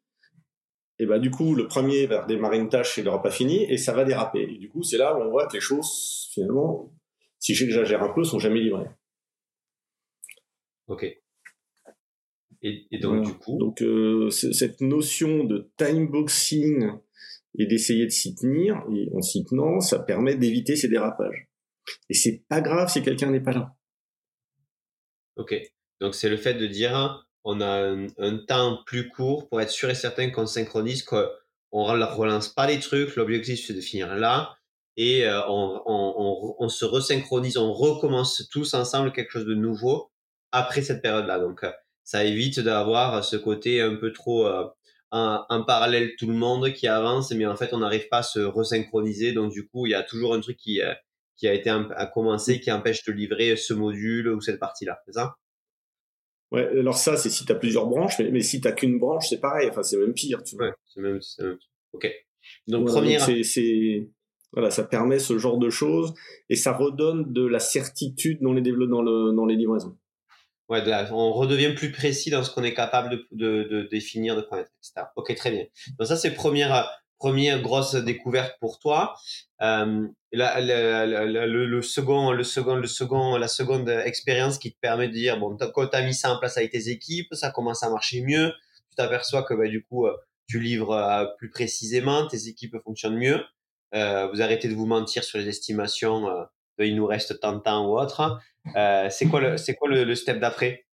et 1.00 1.06
bah 1.06 1.20
du 1.20 1.30
coup 1.30 1.54
le 1.54 1.68
premier 1.68 2.08
va 2.08 2.26
démarrer 2.26 2.58
une 2.58 2.70
tâche 2.70 2.98
et 2.98 3.02
il 3.02 3.04
n'aura 3.04 3.22
pas 3.22 3.30
fini 3.30 3.64
et 3.72 3.78
ça 3.78 3.94
va 3.94 4.04
déraper. 4.04 4.42
Et 4.42 4.58
du 4.58 4.70
coup 4.70 4.82
c'est 4.82 4.98
là 4.98 5.16
où 5.16 5.22
on 5.22 5.30
voit 5.30 5.48
que 5.48 5.54
les 5.54 5.60
choses 5.60 6.30
finalement, 6.34 6.92
si 7.40 7.54
j'exagère 7.54 8.02
un 8.02 8.10
peu, 8.14 8.24
sont 8.24 8.40
jamais 8.40 8.62
livrées. 8.62 8.88
Ok. 10.88 11.06
Et, 12.64 13.00
donc 13.00 13.26
du 13.26 13.34
coup, 13.34 13.58
donc 13.60 13.82
euh, 13.82 14.30
cette 14.32 14.82
notion 14.82 15.44
de 15.44 15.72
time 15.78 16.08
boxing 16.08 16.92
et 17.58 17.66
d'essayer 17.66 18.06
de 18.06 18.12
s'y 18.12 18.36
tenir, 18.36 18.84
et 18.94 19.10
en 19.16 19.22
s'y 19.22 19.46
tenant, 19.46 19.80
ça 19.80 20.00
permet 20.00 20.36
d'éviter 20.36 20.76
ces 20.76 20.88
dérapages. 20.88 21.48
Et 22.10 22.14
c'est 22.14 22.44
pas 22.50 22.62
grave 22.62 22.90
si 22.92 23.02
quelqu'un 23.02 23.32
n'est 23.32 23.42
pas 23.42 23.54
là. 23.54 23.76
Ok. 25.38 25.56
Donc 26.00 26.16
c'est 26.16 26.30
le 26.30 26.38
fait 26.38 26.56
de 26.56 26.68
dire 26.68 27.28
on 27.44 27.62
a 27.62 27.96
un, 28.18 28.38
temps 28.46 28.80
plus 28.86 29.10
court 29.10 29.48
pour 29.48 29.62
être 29.62 29.70
sûr 29.70 29.90
et 29.90 29.96
certain 29.96 30.30
qu'on 30.32 30.46
synchronise, 30.46 31.04
qu'on 31.04 31.24
ne 31.72 32.04
relance 32.04 32.50
pas 32.50 32.68
les 32.68 32.80
trucs. 32.80 33.16
L'objectif, 33.16 33.66
c'est 33.66 33.74
de 33.74 33.82
finir 33.82 34.16
là. 34.16 34.58
Et 34.98 35.26
euh, 35.26 35.40
on, 35.48 36.68
se 36.68 36.84
resynchronise, 36.84 37.58
on 37.58 37.72
recommence 37.72 38.50
tous 38.52 38.74
ensemble 38.74 39.14
quelque 39.14 39.32
chose 39.32 39.46
de 39.46 39.54
nouveau 39.54 40.12
après 40.52 40.82
cette 40.82 41.02
période-là. 41.02 41.40
Donc, 41.40 41.64
euh, 41.64 41.72
ça 42.04 42.24
évite 42.24 42.60
d'avoir 42.60 43.24
ce 43.24 43.36
côté 43.36 43.82
un 43.82 43.96
peu 43.96 44.12
trop 44.14 44.48
euh, 44.48 44.66
en, 45.12 45.64
parallèle 45.66 46.16
tout 46.18 46.28
le 46.28 46.34
monde 46.34 46.72
qui 46.74 46.88
avance, 46.88 47.32
mais 47.32 47.46
en 47.46 47.56
fait, 47.56 47.74
on 47.74 47.80
n'arrive 47.80 48.08
pas 48.10 48.20
à 48.20 48.24
se 48.24 48.40
resynchroniser. 48.40 49.34
Donc, 49.34 49.52
du 49.52 49.68
coup, 49.68 49.86
il 49.86 49.92
y 49.92 49.96
a 49.96 50.04
toujours 50.04 50.34
un 50.34 50.40
truc 50.40 50.58
qui, 50.58 50.82
qui 51.38 51.48
a 51.48 51.54
été 51.54 51.70
à 51.70 52.06
commencer 52.08 52.60
qui 52.60 52.72
empêche 52.72 53.04
de 53.06 53.12
livrer 53.12 53.56
ce 53.56 53.74
module 53.74 54.30
ou 54.30 54.42
cette 54.42 54.60
partie-là. 54.60 55.00
C'est 55.06 55.14
ça? 55.14 55.36
Ouais, 56.52 56.66
alors 56.68 56.98
ça, 56.98 57.18
c'est 57.18 57.30
si 57.30 57.46
tu 57.46 57.52
as 57.52 57.56
plusieurs 57.56 57.88
branches, 57.88 58.20
mais, 58.20 58.42
si 58.42 58.62
tu 58.62 58.74
qu'une 58.74 59.00
branche, 59.00 59.28
c'est 59.30 59.40
pareil. 59.40 59.70
Enfin, 59.70 59.84
c'est 59.84 59.98
même 59.98 60.14
pire. 60.14 60.44
Tu 60.44 60.56
vois. 60.56 60.68
Ouais, 60.68 60.74
c'est 60.86 61.02
même, 61.02 61.20
même, 61.40 61.58
Ok. 61.94 62.10
Donc, 62.68 62.88
première. 62.88 63.22
c'est, 63.22 64.08
voilà, 64.54 64.72
ça 64.72 64.84
permet 64.84 65.20
ce 65.20 65.38
genre 65.38 65.58
de 65.58 65.70
choses 65.70 66.14
et 66.50 66.56
ça 66.56 66.72
redonne 66.72 67.32
de 67.34 67.46
la 67.46 67.60
certitude 67.60 68.40
dans 68.42 68.54
les 68.54 68.62
dans, 68.62 69.02
le, 69.02 69.34
dans 69.36 69.46
les 69.46 69.56
livraisons. 69.56 69.98
Ouais, 70.70 70.84
on 71.12 71.32
redevient 71.32 71.74
plus 71.74 71.92
précis 71.92 72.30
dans 72.30 72.44
ce 72.44 72.52
qu'on 72.52 72.64
est 72.64 72.74
capable 72.74 73.10
de, 73.10 73.28
de, 73.32 73.64
de 73.64 73.88
définir, 73.90 74.36
de 74.36 74.42
connaître, 74.42 74.72
etc. 74.80 75.08
Ok, 75.16 75.34
très 75.36 75.52
bien. 75.52 75.64
Donc 75.98 76.08
ça, 76.08 76.18
c'est 76.18 76.32
première 76.32 76.90
première 77.18 77.62
grosse 77.62 77.96
découverte 77.96 78.58
pour 78.60 78.80
toi. 78.80 79.16
Euh, 79.62 80.08
la, 80.32 80.62
le, 80.62 81.66
le, 81.66 81.82
second, 81.82 82.32
le 82.32 82.44
second, 82.44 82.76
le 82.76 82.88
second, 82.88 83.38
la 83.38 83.48
seconde 83.48 83.90
expérience 83.90 84.60
qui 84.60 84.74
te 84.74 84.80
permet 84.80 85.08
de 85.08 85.14
dire 85.14 85.40
bon, 85.40 85.58
quand 85.74 85.88
tu 85.88 85.96
as 85.96 86.04
mis 86.04 86.14
ça 86.14 86.32
en 86.32 86.40
place 86.40 86.58
avec 86.58 86.72
tes 86.72 86.90
équipes, 86.90 87.34
ça 87.34 87.50
commence 87.50 87.84
à 87.84 87.90
marcher 87.90 88.22
mieux. 88.22 88.52
Tu 88.90 88.96
t'aperçois 88.98 89.44
que 89.44 89.54
bah, 89.54 89.68
du 89.68 89.84
coup, 89.84 90.06
euh, 90.06 90.16
tu 90.48 90.60
livres 90.60 90.94
euh, 90.94 91.26
plus 91.38 91.50
précisément, 91.50 92.28
tes 92.28 92.48
équipes 92.48 92.78
fonctionnent 92.84 93.18
mieux. 93.18 93.44
Euh, 93.96 94.28
vous 94.28 94.42
arrêtez 94.42 94.68
de 94.68 94.76
vous 94.76 94.86
mentir 94.86 95.24
sur 95.24 95.38
les 95.40 95.48
estimations. 95.48 96.28
Euh, 96.80 96.84
de, 96.84 96.86
il 96.86 96.96
nous 96.96 97.06
reste 97.06 97.40
tant 97.40 97.54
de 97.54 97.60
temps 97.60 97.88
ou 97.90 98.00
autre. 98.00 98.40
c'est 99.10 99.28
quoi 99.30 99.42
le, 99.42 99.58
c'est 99.58 99.76
quoi 99.76 99.90
le, 99.90 100.04
le 100.04 100.16
step 100.16 100.40
d'après? 100.40 100.86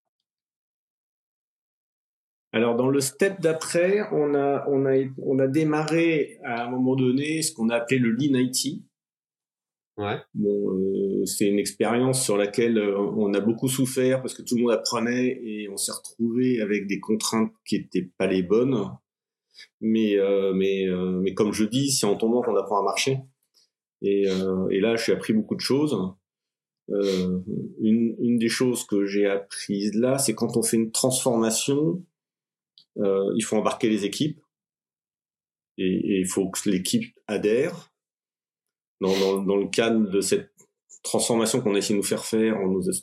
Alors 2.56 2.76
dans 2.76 2.90
le 2.90 3.02
step 3.02 3.42
d'après, 3.42 4.02
on 4.12 4.36
a, 4.36 4.64
on, 4.70 4.86
a, 4.86 4.94
on 5.24 5.40
a 5.40 5.48
démarré 5.48 6.38
à 6.44 6.66
un 6.66 6.70
moment 6.70 6.96
donné 6.96 7.42
ce 7.42 7.52
qu'on 7.52 7.70
a 7.70 7.78
appelé 7.78 8.00
le 8.00 8.12
Lean 8.12 8.38
IT. 8.38 8.84
Ouais. 9.98 10.18
Bon, 10.34 10.72
euh, 10.72 11.26
c'est 11.26 11.48
une 11.48 11.60
expérience 11.60 12.24
sur 12.24 12.38
laquelle 12.38 12.78
euh, 12.78 12.98
on 12.98 13.34
a 13.34 13.40
beaucoup 13.40 13.68
souffert 13.68 14.22
parce 14.22 14.34
que 14.34 14.42
tout 14.42 14.56
le 14.56 14.62
monde 14.64 14.72
apprenait 14.72 15.40
et 15.44 15.70
on 15.70 15.78
s'est 15.78 15.92
retrouvé 15.92 16.62
avec 16.62 16.88
des 16.88 17.00
contraintes 17.00 17.52
qui 17.66 17.76
étaient 17.76 18.10
pas 18.18 18.28
les 18.28 18.44
bonnes. 18.44 18.88
Mais 19.82 20.18
euh, 20.18 20.54
mais 20.54 20.88
euh, 20.88 21.20
mais 21.22 21.34
comme 21.34 21.54
je 21.54 21.64
dis, 21.64 21.92
c'est 21.92 22.08
en 22.08 22.16
tombant 22.16 22.42
qu'on 22.42 22.56
apprend 22.56 22.80
à 22.80 22.84
marcher. 22.84 23.20
Et, 24.04 24.30
euh, 24.30 24.68
et 24.70 24.80
là, 24.80 24.96
j'ai 24.96 25.14
appris 25.14 25.34
beaucoup 25.34 25.56
de 25.56 25.62
choses. 25.62 25.98
une, 26.90 28.16
une 28.20 28.38
des 28.38 28.50
choses 28.50 28.86
que 28.86 29.06
j'ai 29.06 29.26
apprises 29.26 29.96
là, 29.96 30.18
c'est 30.18 30.36
quand 30.36 30.58
on 30.58 30.64
fait 30.64 30.78
une 30.78 30.92
transformation, 30.92 32.04
euh, 32.98 33.34
il 33.36 33.44
faut 33.44 33.58
embarquer 33.58 33.90
les 33.90 34.06
équipes 34.06 34.40
et, 35.78 36.20
il 36.20 36.28
faut 36.28 36.50
que 36.50 36.70
l'équipe 36.70 37.18
adhère. 37.28 37.90
Dans, 39.02 39.58
le 39.58 39.68
cadre 39.68 40.10
de 40.10 40.22
cette 40.22 40.54
transformation 41.02 41.60
qu'on 41.60 41.76
a 41.76 41.80
de 41.80 41.94
nous 41.94 42.04
faire 42.04 42.24
faire, 42.24 42.56
on 42.62 42.70
nous 42.70 42.90
a 42.90 42.94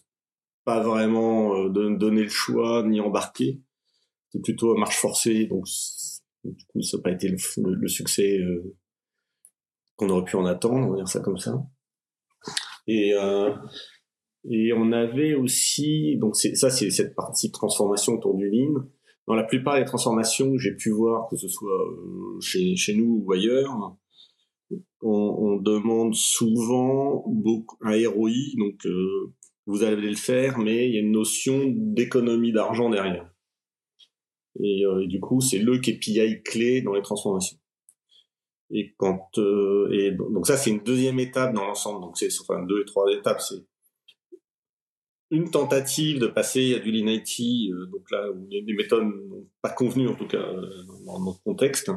pas 0.65 0.81
vraiment 0.81 1.55
euh, 1.55 1.69
donné 1.69 2.23
le 2.23 2.31
choix 2.31 2.83
ni 2.87 3.01
embarqué. 3.01 3.61
C'est 4.31 4.41
plutôt 4.41 4.75
à 4.75 4.81
marche 4.81 4.97
forcée, 4.97 5.45
donc 5.45 5.67
du 6.45 6.65
coup 6.67 6.81
ça 6.81 6.97
n'a 6.97 7.03
pas 7.03 7.11
été 7.11 7.29
le, 7.29 7.89
succès 7.89 8.39
euh, 8.39 8.75
qu'on 10.01 10.09
aurait 10.11 10.25
pu 10.25 10.37
en 10.37 10.45
attendre, 10.47 10.87
on 10.87 10.91
va 10.91 10.97
dire 10.97 11.09
ça 11.09 11.21
comme 11.21 11.39
ça. 11.39 11.63
Et 12.87 13.15
euh, 13.15 13.55
et 14.49 14.73
on 14.73 14.91
avait 14.93 15.35
aussi 15.35 16.17
donc 16.19 16.35
ça 16.35 16.71
c'est 16.71 16.91
cette 16.91 17.15
partie 17.15 17.53
transformation 17.53 18.15
autour 18.15 18.37
du 18.37 18.49
lean 18.51 18.87
dans 19.31 19.37
la 19.37 19.45
plupart 19.45 19.79
des 19.79 19.85
transformations 19.85 20.51
que 20.51 20.59
j'ai 20.59 20.75
pu 20.75 20.91
voir, 20.91 21.29
que 21.29 21.37
ce 21.37 21.47
soit 21.47 21.71
euh, 21.71 22.41
chez, 22.41 22.75
chez 22.75 22.97
nous 22.97 23.23
ou 23.25 23.33
ailleurs, 23.33 23.97
on, 25.03 25.09
on 25.09 25.57
demande 25.57 26.17
souvent 26.17 27.23
beaucoup, 27.29 27.77
un 27.83 27.97
ROI, 28.09 28.31
donc 28.59 28.85
euh, 28.87 29.33
vous 29.67 29.85
allez 29.85 30.09
le 30.09 30.17
faire, 30.17 30.59
mais 30.59 30.89
il 30.89 30.95
y 30.95 30.97
a 30.97 31.01
une 31.01 31.13
notion 31.13 31.63
d'économie 31.69 32.51
d'argent 32.51 32.91
derrière. 32.91 33.33
Et, 34.59 34.85
euh, 34.85 35.07
du 35.07 35.21
coup, 35.21 35.41
c'est 35.41 35.59
le 35.59 35.79
KPI 35.79 36.43
clé 36.43 36.83
dans 36.83 36.95
les 36.95 37.03
transformations. 37.03 37.57
Et 38.73 38.95
quand 38.97 39.31
et 39.93 40.13
donc 40.13 40.47
ça 40.47 40.57
c'est 40.57 40.71
une 40.71 40.83
deuxième 40.83 41.19
étape 41.19 41.53
dans 41.55 41.67
l'ensemble. 41.67 42.03
Donc 42.03 42.17
c'est 42.17 42.29
enfin 42.41 42.63
deux 42.65 42.83
et 42.83 42.85
trois 42.85 43.11
étapes. 43.13 43.41
C'est 43.41 43.65
une 45.31 45.51
tentative 45.51 46.19
de 46.19 46.27
passer 46.27 46.75
à 46.75 46.79
du 46.81 46.91
Lean 46.91 47.07
IT, 47.07 47.73
euh, 47.73 47.87
donc 47.87 48.11
là 48.11 48.31
où 48.31 48.47
les 48.51 48.75
méthodes 48.75 49.05
n'ont 49.05 49.47
pas 49.63 49.71
convenu 49.71 50.09
en 50.09 50.15
tout 50.15 50.27
cas 50.27 50.39
euh, 50.39 50.83
dans 51.07 51.21
notre 51.21 51.43
contexte. 51.43 51.91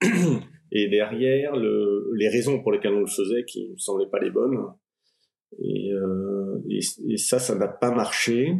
Et 0.72 0.88
derrière, 0.88 1.56
le, 1.56 2.10
les 2.14 2.28
raisons 2.28 2.62
pour 2.62 2.72
lesquelles 2.72 2.94
on 2.94 3.00
le 3.00 3.06
faisait 3.06 3.44
qui 3.44 3.70
ne 3.70 3.76
semblaient 3.76 4.08
pas 4.08 4.20
les 4.20 4.30
bonnes. 4.30 4.72
Et, 5.58 5.92
euh, 5.92 6.62
et, 6.68 7.16
ça, 7.16 7.40
ça 7.40 7.56
n'a 7.56 7.66
pas 7.66 7.90
marché. 7.90 8.54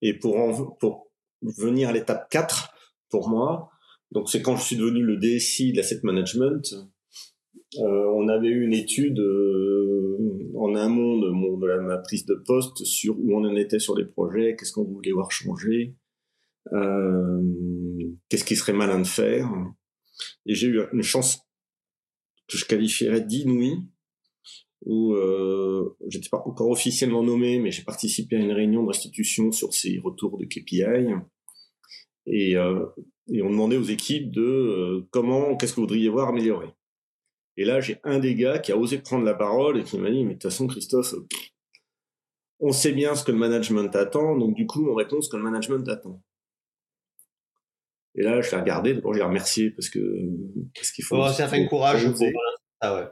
Et 0.00 0.14
pour, 0.14 0.36
en, 0.36 0.64
pour 0.80 1.10
venir 1.42 1.90
à 1.90 1.92
l'étape 1.92 2.30
4, 2.30 2.74
pour 3.10 3.28
moi, 3.28 3.68
donc 4.12 4.30
c'est 4.30 4.42
quand 4.42 4.56
je 4.56 4.62
suis 4.62 4.76
devenu 4.76 5.02
le 5.02 5.16
DSI 5.16 5.72
de 5.72 5.76
l'asset 5.76 6.00
management, 6.02 6.74
euh, 7.78 8.10
on 8.14 8.28
avait 8.28 8.48
eu 8.48 8.64
une 8.64 8.74
étude 8.74 9.18
euh, 9.18 10.18
en 10.54 10.74
amont 10.74 11.18
de, 11.18 11.60
de 11.60 11.66
la, 11.66 11.80
ma 11.80 11.98
prise 11.98 12.24
de 12.24 12.34
poste 12.34 12.84
sur 12.84 13.18
où 13.18 13.36
on 13.36 13.44
en 13.44 13.56
était 13.56 13.78
sur 13.78 13.96
les 13.96 14.04
projets, 14.04 14.56
qu'est-ce 14.56 14.72
qu'on 14.72 14.84
voulait 14.84 15.12
voir 15.12 15.30
changer, 15.30 15.96
euh, 16.72 17.42
qu'est-ce 18.28 18.44
qui 18.44 18.56
serait 18.56 18.72
malin 18.72 19.00
de 19.00 19.06
faire. 19.06 19.50
Et 20.46 20.54
j'ai 20.54 20.68
eu 20.68 20.80
une 20.92 21.02
chance 21.02 21.40
que 22.48 22.56
je 22.56 22.64
qualifierais 22.64 23.20
d'inouïe, 23.20 23.82
où 24.84 25.14
euh, 25.14 25.96
j'étais 26.08 26.28
pas 26.28 26.42
encore 26.46 26.70
officiellement 26.70 27.22
nommé, 27.22 27.58
mais 27.58 27.70
j'ai 27.70 27.82
participé 27.82 28.36
à 28.36 28.38
une 28.38 28.52
réunion 28.52 28.82
de 28.82 28.88
restitution 28.88 29.50
sur 29.52 29.74
ces 29.74 29.98
retours 29.98 30.38
de 30.38 30.44
KPI. 30.44 31.12
Et, 32.26 32.56
euh, 32.56 32.86
et 33.32 33.42
on 33.42 33.50
demandait 33.50 33.76
aux 33.76 33.84
équipes 33.84 34.30
de 34.30 34.42
euh, 34.42 35.08
comment, 35.10 35.56
qu'est-ce 35.56 35.72
que 35.72 35.76
vous 35.76 35.86
voudriez 35.86 36.08
voir 36.08 36.28
améliorer. 36.28 36.68
Et 37.56 37.64
là, 37.64 37.80
j'ai 37.80 37.98
un 38.04 38.18
des 38.18 38.34
gars 38.34 38.58
qui 38.58 38.72
a 38.72 38.76
osé 38.76 38.98
prendre 38.98 39.24
la 39.24 39.34
parole 39.34 39.78
et 39.78 39.84
qui 39.84 39.98
m'a 39.98 40.10
dit, 40.10 40.24
mais 40.24 40.34
de 40.34 40.38
toute 40.38 40.50
façon, 40.50 40.66
Christophe, 40.66 41.14
on 42.60 42.72
sait 42.72 42.92
bien 42.92 43.14
ce 43.14 43.24
que 43.24 43.32
le 43.32 43.38
management 43.38 43.94
attend, 43.94 44.36
donc 44.36 44.54
du 44.54 44.66
coup, 44.66 44.88
on 44.88 44.94
répond 44.94 45.20
ce 45.20 45.28
que 45.28 45.36
le 45.36 45.42
management 45.42 45.88
attend. 45.88 46.22
Et 48.14 48.22
là, 48.22 48.40
je 48.40 48.50
l'ai 48.50 48.60
regardé, 48.60 48.94
d'abord, 48.94 49.12
je 49.12 49.18
l'ai 49.18 49.24
remercié 49.24 49.70
parce 49.70 49.90
que, 49.90 50.00
parce 50.74 50.90
qu'il 50.90 51.04
faut. 51.04 51.16
Oh, 51.16 51.28
fait 51.30 51.66
courage, 51.66 52.06
oser. 52.06 52.32
Ah 52.80 52.94
ouais. 52.94 53.08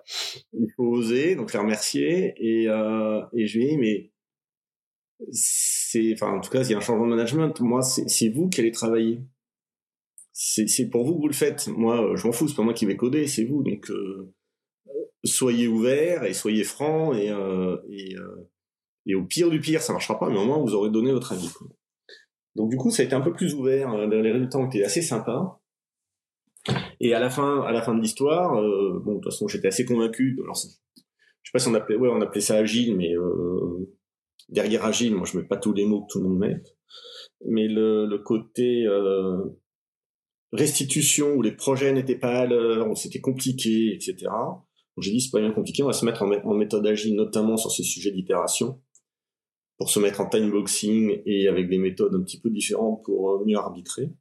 Il 0.52 0.68
faut 0.76 0.84
oser, 0.84 1.36
donc 1.36 1.48
je 1.48 1.54
l'ai 1.54 1.58
remercié, 1.58 2.34
et, 2.38 2.68
euh, 2.68 3.22
et 3.34 3.46
je 3.46 3.58
lui 3.58 3.66
ai 3.66 3.70
dit, 3.70 3.76
mais, 3.78 4.12
c'est, 5.30 6.12
enfin, 6.14 6.32
en 6.32 6.40
tout 6.40 6.50
cas, 6.50 6.62
il 6.62 6.70
y 6.70 6.74
a 6.74 6.78
un 6.78 6.80
changement 6.80 7.06
de 7.06 7.10
management. 7.10 7.60
Moi, 7.60 7.82
c'est 7.82 8.28
vous 8.28 8.48
qui 8.48 8.60
allez 8.60 8.72
travailler 8.72 9.20
c'est 10.36 10.90
pour 10.90 11.04
vous 11.04 11.14
que 11.14 11.20
vous 11.20 11.28
le 11.28 11.32
faites. 11.32 11.68
Moi, 11.68 12.02
euh, 12.02 12.16
je 12.16 12.26
m'en 12.26 12.32
fous, 12.32 12.48
c'est 12.48 12.56
pas 12.56 12.64
moi 12.64 12.74
qui 12.74 12.86
vais 12.86 12.96
coder, 12.96 13.28
c'est 13.28 13.44
vous. 13.44 13.62
Donc, 13.62 13.88
euh, 13.90 14.34
soyez 15.24 15.68
ouverts 15.68 16.24
et 16.24 16.34
soyez 16.34 16.64
francs 16.64 17.16
et, 17.16 17.30
euh, 17.30 17.76
et, 17.88 18.16
euh, 18.16 18.50
et, 19.06 19.14
au 19.14 19.24
pire 19.24 19.50
du 19.50 19.60
pire, 19.60 19.80
ça 19.80 19.92
marchera 19.92 20.18
pas, 20.18 20.28
mais 20.28 20.38
au 20.38 20.44
moins 20.44 20.58
vous 20.58 20.74
aurez 20.74 20.90
donné 20.90 21.12
votre 21.12 21.32
avis. 21.32 21.50
Donc 22.54 22.70
du 22.70 22.76
coup, 22.76 22.90
ça 22.90 23.02
a 23.02 23.06
été 23.06 23.14
un 23.14 23.20
peu 23.20 23.32
plus 23.32 23.54
ouvert. 23.54 23.92
Euh, 23.92 24.06
les 24.06 24.32
résultats 24.32 24.58
ont 24.58 24.66
été 24.66 24.84
assez 24.84 25.02
sympas. 25.02 25.60
Et 27.00 27.12
à 27.12 27.20
la 27.20 27.28
fin, 27.28 27.62
à 27.62 27.72
la 27.72 27.82
fin 27.82 27.94
de 27.94 28.00
l'histoire, 28.00 28.54
bon, 28.54 29.16
de 29.16 29.20
toute 29.20 29.24
façon, 29.24 29.48
j'étais 29.48 29.68
assez 29.68 29.84
convaincu. 29.84 30.38
Alors, 30.42 30.56
je 30.56 30.68
sais 30.68 31.52
pas 31.52 31.58
si 31.58 31.68
on 31.68 31.74
appelait, 31.74 31.96
ouais, 31.96 32.08
on 32.10 32.22
appelait 32.22 32.40
ça 32.40 32.56
agile, 32.56 32.96
mais 32.96 33.12
derrière 34.48 34.84
agile, 34.84 35.14
moi 35.14 35.26
je 35.26 35.36
mets 35.38 35.44
pas 35.44 35.56
tous 35.56 35.72
les 35.72 35.84
mots 35.84 36.02
que 36.02 36.12
tout 36.12 36.20
le 36.20 36.28
monde 36.28 36.38
met, 36.38 36.62
mais 37.46 37.68
le, 37.68 38.06
le 38.06 38.18
côté 38.18 38.84
euh, 38.86 39.44
restitution 40.52 41.34
où 41.34 41.42
les 41.42 41.52
projets 41.52 41.92
n'étaient 41.92 42.18
pas 42.18 42.40
à 42.40 42.46
l'heure, 42.46 42.88
où 42.88 42.96
c'était 42.96 43.20
compliqué, 43.20 43.94
etc. 43.94 44.30
J'ai 44.98 45.10
dit 45.10 45.20
c'est 45.20 45.32
pas 45.32 45.40
bien 45.40 45.50
compliqué, 45.50 45.82
on 45.82 45.86
va 45.86 45.92
se 45.92 46.04
mettre 46.04 46.22
en, 46.22 46.54
méthode 46.54 46.86
agile, 46.86 47.16
notamment 47.16 47.56
sur 47.56 47.70
ces 47.70 47.82
sujets 47.82 48.12
d'itération, 48.12 48.80
pour 49.76 49.90
se 49.90 49.98
mettre 49.98 50.20
en 50.20 50.28
time 50.28 50.50
boxing 50.50 51.20
et 51.26 51.48
avec 51.48 51.68
des 51.68 51.78
méthodes 51.78 52.14
un 52.14 52.22
petit 52.22 52.40
peu 52.40 52.48
différentes 52.50 53.02
pour 53.04 53.30
euh, 53.30 53.44
mieux 53.44 53.58
arbitrer. 53.58 54.12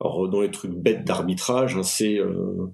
Alors 0.00 0.28
dans 0.28 0.40
les 0.40 0.50
trucs 0.50 0.72
bêtes 0.72 1.04
d'arbitrage, 1.04 1.76
hein, 1.76 1.84
c'est 1.84 2.18
euh, 2.18 2.66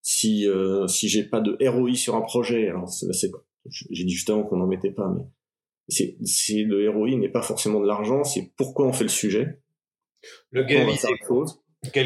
si 0.00 0.48
euh, 0.48 0.86
si 0.86 1.08
j'ai 1.08 1.24
pas 1.24 1.40
de 1.40 1.56
ROI 1.68 1.94
sur 1.94 2.16
un 2.16 2.22
projet, 2.22 2.68
alors 2.68 2.88
c'est 2.88 3.30
j'ai 3.70 4.04
dit 4.04 4.12
justement 4.12 4.44
qu'on 4.44 4.56
n'en 4.56 4.66
mettait 4.66 4.90
pas, 4.90 5.08
mais 5.08 5.24
c'est 5.88 6.16
le 6.62 6.88
ROI 6.90 7.16
n'est 7.16 7.28
pas 7.28 7.42
forcément 7.42 7.80
de 7.80 7.86
l'argent, 7.86 8.24
c'est 8.24 8.52
pourquoi 8.56 8.86
on 8.86 8.92
fait 8.92 9.04
le 9.04 9.10
sujet. 9.10 9.60
Le 10.50 10.64
gain, 10.64 10.86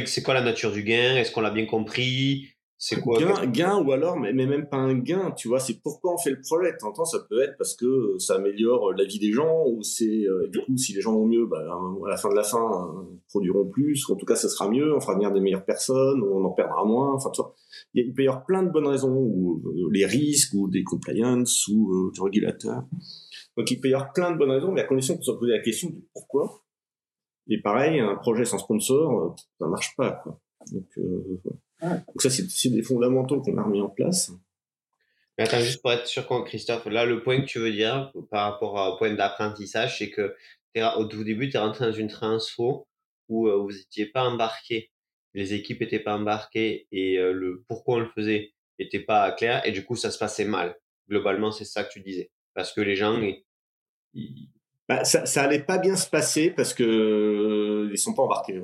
c'est 0.07 0.23
quoi 0.23 0.35
la 0.35 0.43
nature 0.43 0.73
du 0.73 0.83
gain? 0.83 1.17
Est-ce 1.17 1.33
qu'on 1.33 1.41
l'a 1.41 1.51
bien 1.51 1.67
compris? 1.67 2.49
C'est 2.81 3.01
quoi? 3.01 3.19
Gain, 3.19 3.47
gain 3.47 3.83
ou 3.83 3.91
alors 3.91 4.17
mais, 4.17 4.33
mais, 4.33 4.47
même 4.47 4.69
pas 4.69 4.77
un 4.77 4.95
gain, 4.95 5.33
tu 5.33 5.49
vois, 5.49 5.59
c'est 5.59 5.83
pourquoi 5.83 6.15
on 6.15 6.17
fait 6.19 6.31
le 6.31 6.41
projet. 6.41 6.77
T'entends, 6.79 7.05
ça 7.05 7.19
peut 7.29 7.43
être 7.43 7.57
parce 7.59 7.75
que 7.75 8.15
ça 8.19 8.37
améliore 8.37 8.93
la 8.93 9.05
vie 9.05 9.19
des 9.19 9.33
gens 9.33 9.65
ou 9.67 9.83
c'est 9.83 10.05
euh, 10.05 10.47
du 10.49 10.61
coup 10.61 10.77
si 10.77 10.95
les 10.95 11.01
gens 11.01 11.13
vont 11.13 11.27
mieux, 11.27 11.45
bah, 11.47 11.59
à 11.59 12.09
la 12.09 12.17
fin 12.17 12.29
de 12.29 12.37
la 12.37 12.45
fin, 12.45 12.61
euh, 12.61 13.03
ils 13.13 13.21
produiront 13.29 13.67
plus 13.69 14.09
ou 14.09 14.13
en 14.13 14.17
tout 14.17 14.27
cas 14.27 14.37
ça 14.37 14.49
sera 14.49 14.71
mieux, 14.71 14.95
on 14.95 15.01
fera 15.01 15.15
venir 15.15 15.33
des 15.33 15.41
meilleures 15.41 15.65
personnes, 15.65 16.23
ou 16.23 16.39
on 16.39 16.45
en 16.45 16.53
perdra 16.53 16.85
moins. 16.85 17.15
Enfin, 17.15 17.31
tu 17.35 17.43
vois, 17.43 17.53
il, 17.95 18.15
peut 18.15 18.23
y 18.23 18.29
avoir 18.29 18.47
plein 18.47 18.63
de 18.63 18.71
bonnes 18.71 18.87
raisons 18.87 19.13
ou 19.13 19.61
euh, 19.67 19.89
les 19.93 20.07
risques 20.07 20.55
ou 20.55 20.69
des 20.69 20.85
compliance 20.85 21.67
ou 21.67 22.13
des 22.15 22.23
régulateurs. 22.23 22.85
Donc 23.59 23.73
il 23.73 23.81
peut 23.81 23.89
y 23.89 23.95
avoir 23.95 24.13
plein 24.13 24.31
de 24.31 24.39
bonnes 24.39 24.53
raisons, 24.53 24.71
mais 24.71 24.83
à 24.83 24.85
condition 24.85 25.17
qu'on 25.17 25.23
se 25.23 25.33
pose 25.33 25.49
la 25.49 25.59
question 25.59 25.91
du 25.91 26.01
pourquoi. 26.15 26.63
Et 27.49 27.61
pareil, 27.61 27.99
un 27.99 28.15
projet 28.15 28.45
sans 28.45 28.59
sponsor, 28.59 29.35
ça 29.59 29.67
marche 29.67 29.97
pas. 29.97 30.13
Quoi. 30.23 30.41
Donc, 30.71 30.87
euh, 30.99 31.41
Donc 31.83 32.23
ça, 32.23 32.31
c'est 32.31 32.71
des 32.71 32.83
fondamentaux 32.83 33.41
qu'on 33.41 33.59
a 33.59 33.65
remis 33.65 33.81
en 33.81 33.89
place. 33.89 34.31
Mais 35.37 35.45
attends, 35.45 35.59
juste 35.59 35.83
pour 35.83 35.91
être 35.91 36.07
sûr, 36.07 36.25
Christophe, 36.45 36.87
là, 36.87 37.05
le 37.05 37.23
point 37.25 37.41
que 37.41 37.47
tu 37.47 37.59
veux 37.59 37.73
dire 37.73 38.13
par 38.31 38.53
rapport 38.53 38.75
au 38.75 38.97
point 38.97 39.13
d'apprentissage, 39.13 39.99
c'est 39.99 40.11
que 40.11 40.37
au 40.97 41.05
tout 41.07 41.25
début, 41.25 41.49
tu 41.49 41.57
es 41.57 41.61
rentré 41.61 41.87
dans 41.87 41.93
une 41.93 42.07
transfo 42.07 42.87
où 43.29 43.49
euh, 43.49 43.57
vous 43.57 43.73
n'étiez 43.73 44.07
pas 44.07 44.23
embarqué, 44.23 44.93
les 45.35 45.53
équipes 45.53 45.81
n'étaient 45.81 45.99
pas 45.99 46.15
embarquées 46.15 46.87
et 46.93 47.19
euh, 47.19 47.33
le 47.33 47.65
pourquoi 47.67 47.97
on 47.97 48.01
le 48.01 48.11
faisait 48.15 48.53
n'était 48.79 49.01
pas 49.01 49.33
clair 49.33 49.67
et 49.67 49.73
du 49.73 49.85
coup, 49.85 49.97
ça 49.97 50.13
se 50.13 50.19
passait 50.19 50.45
mal. 50.45 50.77
Globalement, 51.09 51.51
c'est 51.51 51.65
ça 51.65 51.83
que 51.83 51.91
tu 51.91 52.01
disais. 52.01 52.31
Parce 52.55 52.73
que 52.73 52.81
les 52.81 52.95
gens, 52.95 53.21
ils... 53.21 53.45
Bah, 54.89 55.05
ça, 55.05 55.27
ça 55.27 55.43
allait 55.43 55.63
pas 55.63 55.79
bien 55.79 55.97
se 55.97 56.09
passer 56.09 56.51
parce 56.51 56.73
que 56.73 57.89
ils 57.93 57.99
sont 57.99 58.15
pas 58.15 58.23
embarqués. 58.23 58.63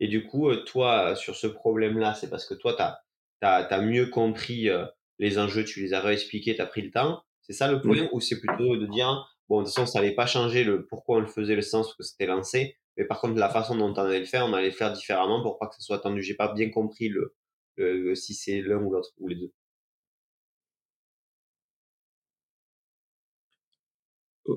Et 0.00 0.08
du 0.08 0.24
coup, 0.24 0.50
euh, 0.50 0.62
toi, 0.64 1.16
sur 1.16 1.34
ce 1.34 1.46
problème-là, 1.46 2.14
c'est 2.14 2.28
parce 2.28 2.46
que 2.46 2.54
toi, 2.54 2.74
tu 2.74 2.82
as, 2.82 3.56
as, 3.56 3.80
mieux 3.80 4.06
compris 4.06 4.68
euh, 4.68 4.84
les 5.18 5.38
enjeux, 5.38 5.64
tu 5.64 5.80
les 5.80 5.94
as 5.94 6.00
réexpliqués, 6.00 6.54
tu 6.54 6.60
as 6.60 6.66
pris 6.66 6.82
le 6.82 6.90
temps. 6.90 7.22
C'est 7.42 7.52
ça 7.52 7.70
le 7.70 7.80
point 7.80 8.08
Ou 8.12 8.20
c'est 8.20 8.40
plutôt 8.40 8.76
de 8.76 8.86
dire, 8.86 9.26
bon, 9.48 9.60
de 9.60 9.66
toute 9.66 9.74
façon, 9.74 9.86
ça 9.86 10.00
n'allait 10.00 10.14
pas 10.14 10.26
changer 10.26 10.64
le 10.64 10.84
pourquoi 10.86 11.18
on 11.18 11.20
le 11.20 11.26
faisait, 11.26 11.54
le 11.54 11.62
sens 11.62 11.94
que 11.94 12.02
c'était 12.02 12.26
lancé. 12.26 12.76
Mais 12.96 13.04
par 13.04 13.20
contre, 13.20 13.38
la 13.38 13.48
façon 13.48 13.76
dont 13.76 13.92
on 13.92 13.94
allait 13.94 14.18
le 14.18 14.24
faire, 14.24 14.46
on 14.46 14.52
allait 14.52 14.70
le 14.70 14.74
faire 14.74 14.92
différemment 14.92 15.42
pour 15.42 15.58
pas 15.58 15.68
que 15.68 15.76
ce 15.76 15.82
soit 15.82 15.96
attendu. 15.96 16.22
J'ai 16.22 16.34
pas 16.34 16.52
bien 16.52 16.70
compris 16.70 17.08
le, 17.08 18.14
si 18.14 18.34
c'est 18.34 18.60
l'un 18.62 18.78
ou 18.78 18.90
l'autre, 18.90 19.10
ou 19.18 19.28
les 19.28 19.36
deux. 19.36 19.52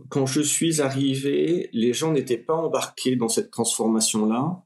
Quand 0.10 0.25
je 0.25 0.41
suis 0.41 0.81
arrivé, 0.81 1.69
les 1.74 1.93
gens 1.93 2.12
n'étaient 2.12 2.38
pas 2.38 2.53
embarqués 2.53 3.15
dans 3.15 3.29
cette 3.29 3.51
transformation-là 3.51 4.63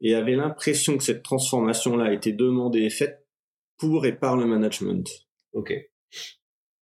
et 0.00 0.14
avait 0.14 0.36
l'impression 0.36 0.98
que 0.98 1.04
cette 1.04 1.22
transformation-là 1.22 2.12
été 2.12 2.32
demandée 2.32 2.80
et 2.82 2.90
faite 2.90 3.26
pour 3.78 4.04
et 4.04 4.16
par 4.16 4.36
le 4.36 4.46
management. 4.46 5.08
Ok. 5.52 5.72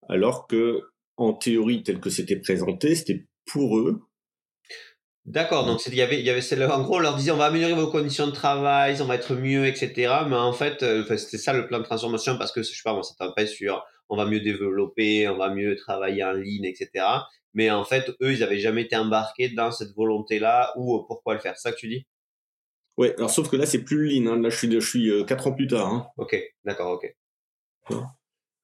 Alors 0.09 0.47
que, 0.47 0.81
en 1.17 1.35
théorie, 1.35 1.83
tel 1.83 2.01
que 2.01 2.11
c'était 2.11 2.37
présenté, 2.37 2.95
c'était 2.95 3.27
pour 3.47 3.79
eux. 3.79 4.01
D'accord, 5.27 5.67
donc 5.67 5.81
il 5.87 5.95
y 5.95 6.03
avait, 6.03 6.19
il 6.19 6.27
y 6.27 6.31
avait, 6.31 6.65
en 6.65 6.83
gros, 6.83 6.97
on 6.97 6.99
leur 6.99 7.15
disait 7.15 7.31
on 7.31 7.37
va 7.37 7.47
améliorer 7.47 7.75
vos 7.75 7.91
conditions 7.91 8.27
de 8.27 8.33
travail, 8.33 9.01
on 9.01 9.05
va 9.05 9.17
être 9.17 9.35
mieux, 9.35 9.67
etc. 9.67 9.93
Mais 10.29 10.37
en 10.37 10.53
fait, 10.53 10.83
euh, 10.83 11.05
c'était 11.17 11.39
ça 11.39 11.53
le 11.53 11.67
plan 11.67 11.79
de 11.79 11.85
transformation 11.85 12.39
parce 12.39 12.53
que 12.53 12.63
je 12.63 12.69
sais 12.69 12.83
pas, 12.83 12.95
moi, 12.95 13.03
ça 13.03 13.15
pas 13.37 13.47
sur 13.47 13.85
on 14.09 14.17
va 14.17 14.27
mieux 14.27 14.41
développer, 14.41 15.29
on 15.29 15.37
va 15.37 15.55
mieux 15.55 15.77
travailler 15.77 16.25
en 16.25 16.33
ligne, 16.33 16.65
etc. 16.65 17.05
Mais 17.55 17.71
en 17.71 17.85
fait, 17.85 18.11
eux, 18.23 18.33
ils 18.33 18.43
avaient 18.43 18.59
jamais 18.59 18.83
été 18.83 18.97
embarqués 18.97 19.51
dans 19.51 19.73
cette 19.73 19.95
volonté-là 19.95 20.73
ou 20.77 20.97
euh, 20.97 21.03
pourquoi 21.07 21.35
le 21.35 21.41
faire? 21.41 21.57
C'est 21.57 21.69
ça 21.69 21.73
que 21.73 21.79
tu 21.79 21.89
dis? 21.89 22.07
Ouais, 22.97 23.15
alors 23.17 23.31
sauf 23.31 23.49
que 23.49 23.57
là, 23.57 23.67
c'est 23.67 23.83
plus 23.83 24.07
lean. 24.07 24.27
Hein. 24.27 24.41
Là, 24.41 24.51
je 24.51 24.57
suis, 24.57 24.71
je 24.71 24.79
suis 24.79 25.11
euh, 25.11 25.25
4 25.25 25.49
ans 25.49 25.55
plus 25.55 25.67
tard. 25.67 25.89
Hein. 25.89 26.07
Ok, 26.17 26.37
d'accord, 26.65 26.93
ok. 26.93 27.13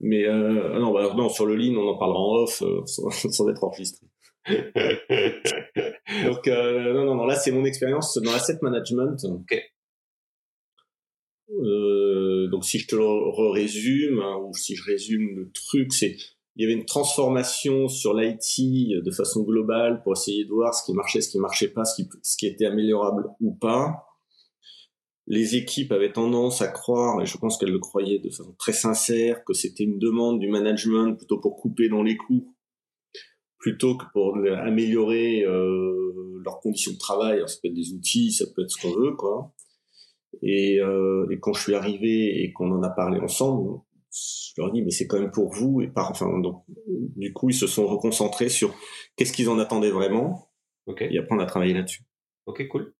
Mais 0.00 0.26
euh, 0.26 0.74
ah 0.74 0.78
non, 0.78 0.92
bah, 0.92 1.12
non, 1.16 1.28
sur 1.28 1.46
le 1.46 1.56
lean, 1.56 1.76
on 1.76 1.88
en 1.88 1.98
parlera 1.98 2.20
en 2.20 2.42
off 2.42 2.62
euh, 2.62 2.82
sans, 2.86 3.10
sans, 3.10 3.48
être 3.48 3.64
enregistré. 3.64 4.06
Donc, 4.46 6.46
non, 6.46 7.04
non, 7.04 7.14
non, 7.16 7.26
là, 7.26 7.34
c'est 7.34 7.50
mon 7.50 7.64
expérience 7.64 8.16
dans 8.18 8.32
l'asset 8.32 8.58
management. 8.62 9.16
Ok. 9.24 9.60
Euh, 11.50 12.48
donc, 12.48 12.64
si 12.64 12.78
je 12.78 12.86
te 12.86 12.96
le 12.96 13.50
résume, 13.52 14.20
hein, 14.20 14.36
ou 14.42 14.52
si 14.54 14.74
je 14.74 14.84
résume 14.84 15.36
le 15.36 15.50
truc, 15.52 15.92
c'est 15.92 16.16
il 16.56 16.62
y 16.62 16.64
avait 16.64 16.78
une 16.78 16.86
transformation 16.86 17.88
sur 17.88 18.14
l'IT 18.14 19.02
de 19.04 19.10
façon 19.10 19.42
globale 19.42 20.02
pour 20.02 20.14
essayer 20.14 20.44
de 20.44 20.50
voir 20.50 20.74
ce 20.74 20.84
qui 20.84 20.94
marchait, 20.94 21.20
ce 21.20 21.28
qui 21.28 21.38
marchait 21.38 21.68
pas, 21.68 21.84
ce 21.84 22.02
qui, 22.02 22.08
ce 22.22 22.36
qui 22.36 22.46
était 22.46 22.66
améliorable 22.66 23.28
ou 23.40 23.54
pas 23.54 24.06
les 25.26 25.56
équipes 25.56 25.92
avaient 25.92 26.12
tendance 26.12 26.62
à 26.62 26.68
croire, 26.68 27.20
et 27.20 27.26
je 27.26 27.36
pense 27.36 27.58
qu'elles 27.58 27.72
le 27.72 27.80
croyaient 27.80 28.20
de 28.20 28.30
façon 28.30 28.54
très 28.58 28.72
sincère, 28.72 29.44
que 29.44 29.54
c'était 29.54 29.84
une 29.84 29.98
demande 29.98 30.38
du 30.38 30.48
management 30.48 31.14
plutôt 31.14 31.40
pour 31.40 31.56
couper 31.56 31.88
dans 31.88 32.02
les 32.02 32.16
coûts, 32.16 32.54
plutôt 33.58 33.96
que 33.96 34.04
pour 34.12 34.36
améliorer 34.36 35.42
euh, 35.42 36.40
leurs 36.44 36.60
conditions 36.60 36.92
de 36.92 36.98
travail. 36.98 37.38
Alors, 37.38 37.48
ça 37.48 37.58
peut 37.60 37.68
être 37.68 37.74
des 37.74 37.92
outils, 37.92 38.32
ça 38.32 38.44
peut 38.54 38.62
être 38.62 38.70
ce 38.70 38.80
qu'on 38.80 38.94
veut, 38.94 39.16
quoi. 39.16 39.52
Et, 40.42 40.78
euh, 40.80 41.26
et, 41.30 41.40
quand 41.40 41.54
je 41.54 41.62
suis 41.62 41.74
arrivé 41.74 42.42
et 42.42 42.52
qu'on 42.52 42.70
en 42.70 42.82
a 42.82 42.90
parlé 42.90 43.18
ensemble, 43.18 43.80
je 44.16 44.60
leur 44.60 44.72
dit 44.72 44.82
mais 44.82 44.90
c'est 44.90 45.06
quand 45.06 45.18
même 45.18 45.30
pour 45.30 45.52
vous 45.52 45.80
et 45.82 45.88
par 45.88 46.10
enfin 46.10 46.38
donc 46.40 46.64
du 46.68 47.32
coup 47.32 47.50
ils 47.50 47.54
se 47.54 47.66
sont 47.66 47.86
reconcentrés 47.86 48.48
sur 48.48 48.74
qu'est-ce 49.16 49.32
qu'ils 49.32 49.48
en 49.48 49.58
attendaient 49.58 49.90
vraiment. 49.90 50.50
Okay. 50.86 51.08
Et 51.12 51.18
après 51.18 51.34
on 51.34 51.40
a 51.40 51.46
travaillé 51.46 51.74
là-dessus. 51.74 52.02
Ok 52.46 52.66
cool. 52.68 52.94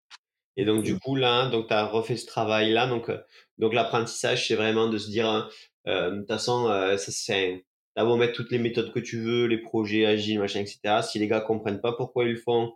Et 0.57 0.65
donc, 0.65 0.83
du 0.83 0.99
coup, 0.99 1.17
là, 1.17 1.49
donc, 1.51 1.69
tu 1.69 1.75
as 1.75 1.87
refait 1.87 2.17
ce 2.17 2.27
travail-là. 2.27 2.87
Donc, 2.87 3.11
euh, 3.11 3.19
donc 3.59 3.75
l'apprentissage, 3.75 4.49
c'est 4.49 4.55
vraiment 4.55 4.89
de 4.89 4.99
se 4.99 5.11
dire, 5.11 5.29
hein, 5.29 5.49
euh, 5.87 6.11
de 6.11 6.19
toute 6.21 6.29
façon, 6.29 6.69
euh, 6.69 6.97
ça, 6.97 7.13
c'est, 7.13 7.65
t'as 7.95 8.05
beau 8.05 8.17
mettre 8.17 8.33
toutes 8.33 8.51
les 8.51 8.59
méthodes 8.59 8.93
que 8.93 9.01
tu 9.01 9.21
veux, 9.21 9.47
les 9.47 9.59
projets 9.59 10.07
agiles, 10.07 10.39
machin, 10.39 10.61
etc. 10.61 11.03
Si 11.03 11.19
les 11.19 11.29
gars 11.29 11.41
comprennent 11.41 11.81
pas 11.81 11.93
pourquoi 11.93 12.25
ils 12.25 12.33
le 12.33 12.37
font, 12.37 12.73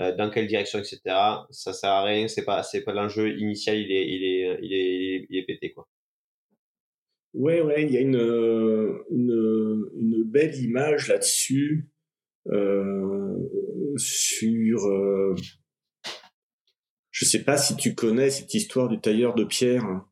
euh, 0.00 0.14
dans 0.16 0.30
quelle 0.30 0.46
direction, 0.46 0.78
etc., 0.78 1.00
ça 1.50 1.72
sert 1.72 1.90
à 1.90 2.04
rien. 2.04 2.28
C'est 2.28 2.44
pas, 2.44 2.62
c'est 2.62 2.82
pas 2.82 2.92
l'enjeu 2.92 3.36
initial, 3.38 3.76
il 3.78 3.92
est, 3.92 4.08
il 4.08 4.24
est, 4.24 4.58
il. 4.62 4.72
Ouais, 7.34 7.60
ouais, 7.60 7.82
il 7.82 7.90
y 7.90 7.96
a 7.96 8.00
une, 8.00 8.14
une, 9.10 9.90
une 10.00 10.22
belle 10.24 10.54
image 10.56 11.08
là-dessus, 11.08 11.88
euh, 12.52 13.36
sur, 13.96 14.86
euh, 14.86 15.34
je 17.10 17.24
sais 17.24 17.44
pas 17.44 17.56
si 17.56 17.76
tu 17.76 17.94
connais 17.94 18.30
cette 18.30 18.54
histoire 18.54 18.88
du 18.88 19.00
tailleur 19.00 19.34
de 19.34 19.44
pierre. 19.44 20.04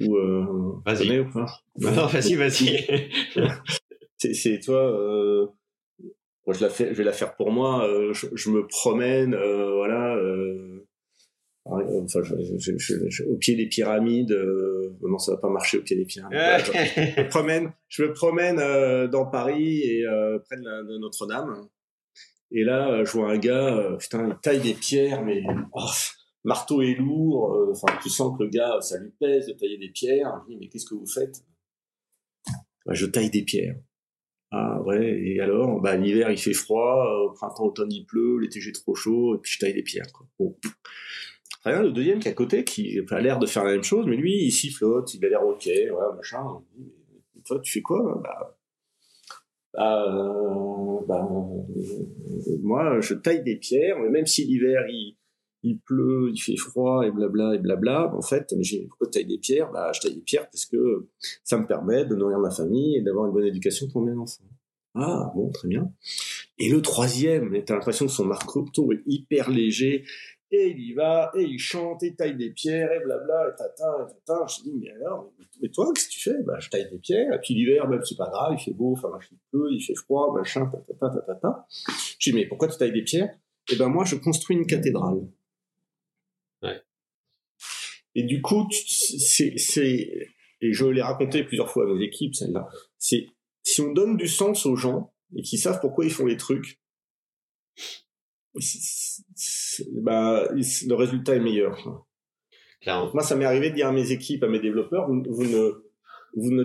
Ou 0.00 0.16
euh, 0.16 0.80
vas-y. 0.84 1.18
ou 1.20 1.30
pas? 1.30 1.46
Non, 1.78 2.06
vas-y, 2.06 2.34
vas-y. 2.34 3.10
c'est 4.18 4.60
toi. 4.60 4.90
Euh, 4.90 5.46
je 6.48 6.60
la 6.60 6.70
fais, 6.70 6.88
je 6.88 6.98
vais 6.98 7.04
la 7.04 7.12
faire 7.12 7.34
pour 7.36 7.50
moi. 7.50 7.88
Euh, 7.88 8.12
je, 8.12 8.26
je, 8.34 8.50
me 8.50 8.66
promène, 8.66 9.34
euh, 9.34 9.72
voilà. 9.74 10.16
Euh, 11.66 12.02
enfin, 12.02 12.20
je, 12.22 12.34
je, 12.58 13.24
au 13.24 13.36
pied 13.36 13.56
des 13.56 13.66
pyramides. 13.66 14.32
Euh, 14.32 14.96
non, 15.02 15.18
ça 15.18 15.32
va 15.32 15.38
pas 15.38 15.48
marcher 15.48 15.78
au 15.78 15.82
pied 15.82 15.96
des 15.96 16.04
pyramides. 16.04 16.38
je, 16.38 17.22
me 17.22 17.28
promène, 17.28 17.72
je 17.88 18.04
me 18.04 18.12
promène 18.12 18.56
dans 19.10 19.26
Paris 19.26 19.80
et 19.80 20.04
près 20.44 20.56
de, 20.56 20.92
de 20.92 20.98
Notre-Dame. 20.98 21.68
Et 22.56 22.62
là, 22.62 22.88
euh, 22.88 23.04
je 23.04 23.10
vois 23.12 23.32
un 23.32 23.38
gars, 23.38 23.76
euh, 23.76 23.96
putain, 23.96 24.28
il 24.28 24.36
taille 24.40 24.60
des 24.60 24.74
pierres, 24.74 25.24
mais 25.24 25.42
oh, 25.72 25.90
marteau 26.44 26.82
est 26.82 26.94
lourd. 26.94 27.52
Euh, 27.52 27.72
enfin, 27.72 27.98
tu 28.00 28.08
sens 28.08 28.38
que 28.38 28.44
le 28.44 28.48
gars, 28.48 28.80
ça 28.80 28.98
lui 29.00 29.10
pèse 29.18 29.48
de 29.48 29.54
tailler 29.54 29.76
des 29.76 29.88
pierres. 29.88 30.40
Je 30.44 30.52
dis, 30.52 30.58
mais 30.60 30.68
qu'est-ce 30.68 30.86
que 30.86 30.94
vous 30.94 31.06
faites? 31.06 31.44
Bah, 32.86 32.94
Je 32.94 33.06
taille 33.06 33.30
des 33.30 33.42
pierres. 33.42 33.76
Ah 34.52 34.80
ouais, 34.82 35.20
et 35.20 35.40
alors? 35.40 35.80
Bah, 35.80 35.96
L'hiver, 35.96 36.30
il 36.30 36.38
fait 36.38 36.52
froid, 36.52 37.04
au 37.24 37.32
printemps, 37.32 37.64
automne, 37.64 37.90
il 37.90 38.06
pleut, 38.06 38.38
l'été, 38.38 38.60
j'ai 38.60 38.70
trop 38.70 38.94
chaud, 38.94 39.34
et 39.34 39.38
puis 39.38 39.50
je 39.52 39.58
taille 39.58 39.74
des 39.74 39.82
pierres. 39.82 40.12
Quoi. 40.12 40.28
Bon. 40.38 40.56
Rien, 41.64 41.82
le 41.82 41.92
deuxième 41.92 42.18
qui 42.18 42.28
est 42.28 42.32
à 42.32 42.34
côté, 42.34 42.64
qui 42.64 43.00
a 43.10 43.20
l'air 43.20 43.38
de 43.38 43.46
faire 43.46 43.64
la 43.64 43.72
même 43.72 43.82
chose, 43.82 44.04
mais 44.06 44.16
lui, 44.16 44.44
il 44.44 44.50
sifflote, 44.50 45.14
il 45.14 45.24
a 45.24 45.28
l'air 45.28 45.46
ok, 45.46 45.68
voilà, 45.90 46.12
machin. 46.14 46.44
toi, 47.46 47.60
tu 47.60 47.72
fais 47.72 47.80
quoi 47.80 48.20
bah, 48.22 48.56
bah, 49.76 51.02
bah, 51.08 51.28
moi, 52.62 53.00
je 53.00 53.14
taille 53.14 53.42
des 53.42 53.56
pierres, 53.56 53.98
même 53.98 54.26
si 54.26 54.44
l'hiver, 54.44 54.84
il, 55.62 55.78
pleut, 55.80 56.30
il 56.32 56.38
fait 56.38 56.56
froid 56.56 57.06
et 57.06 57.10
blabla 57.10 57.54
et 57.54 57.58
blabla. 57.58 58.14
En 58.14 58.22
fait, 58.22 58.54
pourquoi 58.88 59.08
taille 59.08 59.24
des 59.24 59.38
pierres 59.38 59.70
Bah, 59.72 59.90
je 59.94 60.00
taille 60.00 60.14
des 60.14 60.20
pierres 60.20 60.48
parce 60.50 60.66
que 60.66 61.08
ça 61.42 61.58
me 61.58 61.66
permet 61.66 62.04
de 62.04 62.14
nourrir 62.14 62.38
ma 62.38 62.50
famille 62.50 62.98
et 62.98 63.02
d'avoir 63.02 63.26
une 63.26 63.32
bonne 63.32 63.46
éducation 63.46 63.88
pour 63.88 64.02
mes 64.02 64.12
enfants. 64.12 64.44
Ah 64.96 65.32
bon, 65.34 65.50
très 65.50 65.66
bien. 65.66 65.90
Et 66.58 66.68
le 66.68 66.80
troisième, 66.80 67.64
t'as 67.64 67.74
l'impression 67.74 68.06
que 68.06 68.12
son 68.12 68.26
marteau 68.26 68.92
est 68.92 69.02
hyper 69.06 69.50
léger 69.50 70.04
et 70.54 70.70
il 70.70 70.80
y 70.80 70.92
va 70.92 71.30
et 71.34 71.42
il 71.42 71.58
chante 71.58 72.02
et 72.02 72.08
il 72.08 72.16
taille 72.16 72.36
des 72.36 72.50
pierres 72.50 72.92
et 72.92 73.00
blabla 73.00 73.48
et 73.48 73.56
tata 73.56 74.08
et 74.08 74.24
tata. 74.26 74.46
Je 74.46 74.62
dis 74.62 74.72
mais 74.74 74.90
alors, 74.90 75.32
mais 75.60 75.68
toi 75.68 75.92
qu'est-ce 75.94 76.08
que 76.08 76.12
tu 76.12 76.20
fais? 76.20 76.42
Bah 76.44 76.58
je 76.60 76.70
taille 76.70 76.90
des 76.90 76.98
pierres 76.98 77.32
et 77.32 77.40
puis 77.40 77.54
l'hiver 77.54 77.88
même 77.88 78.04
c'est 78.04 78.16
pas 78.16 78.30
grave, 78.30 78.54
il 78.58 78.62
fait 78.62 78.72
beau, 78.72 78.92
enfin 78.92 79.10
il 79.30 79.38
pleut, 79.50 79.68
il 79.70 79.80
fait 79.80 79.94
froid, 79.94 80.32
machin, 80.34 80.70
tata 81.00 81.20
tata 81.26 81.66
Je 82.18 82.30
dis 82.30 82.36
mais 82.36 82.46
pourquoi 82.46 82.68
tu 82.68 82.78
tailles 82.78 82.92
des 82.92 83.02
pierres? 83.02 83.34
Et 83.70 83.74
eh 83.74 83.76
ben 83.76 83.88
moi 83.88 84.04
je 84.04 84.16
construis 84.16 84.56
une 84.56 84.66
cathédrale. 84.66 85.26
Et 88.14 88.22
du 88.22 88.40
coup, 88.42 88.68
c'est, 88.70 89.58
c'est, 89.58 90.30
et 90.60 90.72
je 90.72 90.86
l'ai 90.86 91.02
raconté 91.02 91.44
plusieurs 91.44 91.70
fois 91.70 91.84
à 91.84 91.92
mes 91.92 92.04
équipes, 92.04 92.34
celle-là, 92.34 92.68
c'est, 92.98 93.26
si 93.62 93.80
on 93.80 93.92
donne 93.92 94.16
du 94.16 94.28
sens 94.28 94.66
aux 94.66 94.76
gens 94.76 95.12
et 95.36 95.42
qu'ils 95.42 95.58
savent 95.58 95.80
pourquoi 95.80 96.04
ils 96.04 96.12
font 96.12 96.26
les 96.26 96.36
trucs, 96.36 96.80
bah, 99.92 100.48
le 100.52 100.94
résultat 100.94 101.34
est 101.34 101.40
meilleur. 101.40 102.06
moi, 102.86 103.22
ça 103.22 103.36
m'est 103.36 103.44
arrivé 103.44 103.70
de 103.70 103.74
dire 103.74 103.88
à 103.88 103.92
mes 103.92 104.12
équipes, 104.12 104.42
à 104.44 104.48
mes 104.48 104.60
développeurs, 104.60 105.08
vous, 105.08 105.44
ne, 105.44 105.84
vous 106.36 106.50
ne, 106.50 106.64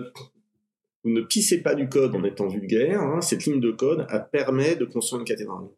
vous 1.02 1.10
ne 1.10 1.20
pissez 1.22 1.62
pas 1.62 1.74
du 1.74 1.88
code 1.88 2.14
en 2.14 2.24
étant 2.24 2.48
vulgaire. 2.48 3.00
Hein, 3.00 3.20
cette 3.20 3.44
ligne 3.44 3.60
de 3.60 3.70
code 3.70 4.06
elle 4.10 4.28
permet 4.30 4.76
de 4.76 4.84
construire 4.84 5.20
une 5.20 5.26
cathédrale. 5.26 5.68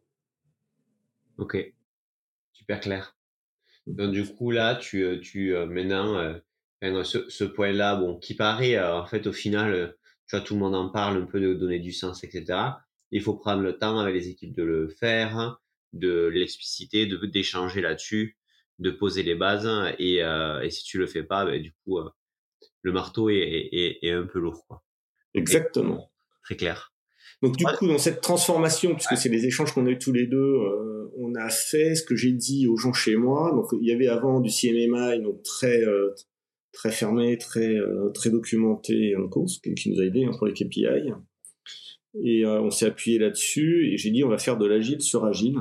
Ok, 1.37 1.57
super 2.51 2.79
clair. 2.79 3.17
Donc 3.87 4.11
du 4.11 4.25
coup 4.25 4.51
là, 4.51 4.75
tu, 4.75 5.03
euh, 5.03 5.19
tu 5.19 5.55
euh, 5.55 5.65
maintenant, 5.65 6.17
euh, 6.17 7.03
ce, 7.03 7.29
ce 7.29 7.43
point-là, 7.43 7.95
bon, 7.95 8.17
qui 8.17 8.35
paraît 8.35 8.79
en 8.79 9.05
fait 9.05 9.27
au 9.27 9.33
final, 9.33 9.95
tu 10.27 10.35
vois, 10.35 10.45
tout 10.45 10.53
le 10.53 10.59
monde 10.59 10.75
en 10.75 10.89
parle 10.89 11.17
un 11.17 11.25
peu 11.25 11.39
de 11.39 11.53
donner 11.53 11.79
du 11.79 11.91
sens, 11.91 12.23
etc. 12.23 12.59
Il 13.11 13.21
faut 13.21 13.35
prendre 13.35 13.61
le 13.61 13.77
temps 13.77 13.99
avec 13.99 14.13
les 14.15 14.29
équipes 14.29 14.55
de 14.55 14.63
le 14.63 14.89
faire, 14.89 15.61
de 15.93 16.27
l'expliciter, 16.27 17.05
de 17.05 17.17
d'échanger 17.25 17.81
là-dessus, 17.81 18.37
de 18.79 18.91
poser 18.91 19.23
les 19.23 19.35
bases. 19.35 19.69
Et, 19.99 20.17
et 20.17 20.69
si 20.69 20.83
tu 20.83 20.97
le 20.97 21.07
fais 21.07 21.23
pas, 21.23 21.45
ben, 21.45 21.61
du 21.61 21.73
coup, 21.83 21.99
le 22.81 22.91
marteau 22.91 23.29
est, 23.29 23.37
est, 23.71 23.99
est, 24.01 24.11
un 24.11 24.25
peu 24.25 24.39
lourd, 24.39 24.65
quoi. 24.67 24.83
Exactement. 25.33 26.11
très 26.43 26.55
clair. 26.55 26.93
Donc 27.41 27.57
du 27.57 27.65
coup, 27.65 27.87
dans 27.87 27.97
cette 27.97 28.21
transformation, 28.21 28.95
puisque 28.95 29.17
c'est 29.17 29.29
les 29.29 29.45
échanges 29.45 29.73
qu'on 29.73 29.85
a 29.85 29.89
eu 29.89 29.97
tous 29.97 30.13
les 30.13 30.27
deux, 30.27 30.37
euh, 30.37 31.11
on 31.17 31.35
a 31.35 31.49
fait 31.49 31.93
ce 31.93 32.03
que 32.03 32.15
j'ai 32.15 32.31
dit 32.31 32.67
aux 32.67 32.77
gens 32.77 32.93
chez 32.93 33.17
moi. 33.17 33.51
Donc 33.51 33.65
il 33.81 33.85
y 33.85 33.91
avait 33.91 34.07
avant 34.07 34.39
du 34.39 34.49
CMMI, 34.49 35.21
donc 35.21 35.43
très 35.43 35.83
euh, 35.83 36.13
très 36.71 36.91
fermé, 36.91 37.37
très 37.37 37.75
euh, 37.75 38.09
très 38.13 38.29
documenté 38.29 39.15
en 39.17 39.27
course, 39.27 39.59
qui, 39.59 39.91
nous 39.91 39.99
a 39.99 40.05
aidé 40.05 40.23
hein, 40.23 40.31
pour 40.37 40.47
les 40.47 40.53
KPI. 40.53 41.11
Et 42.23 42.45
on 42.45 42.69
s'est 42.69 42.85
appuyé 42.85 43.17
là-dessus. 43.19 43.91
Et 43.91 43.97
j'ai 43.97 44.11
dit 44.11 44.23
on 44.23 44.29
va 44.29 44.37
faire 44.37 44.57
de 44.57 44.65
l'agile 44.65 45.01
sur 45.01 45.25
agile. 45.25 45.57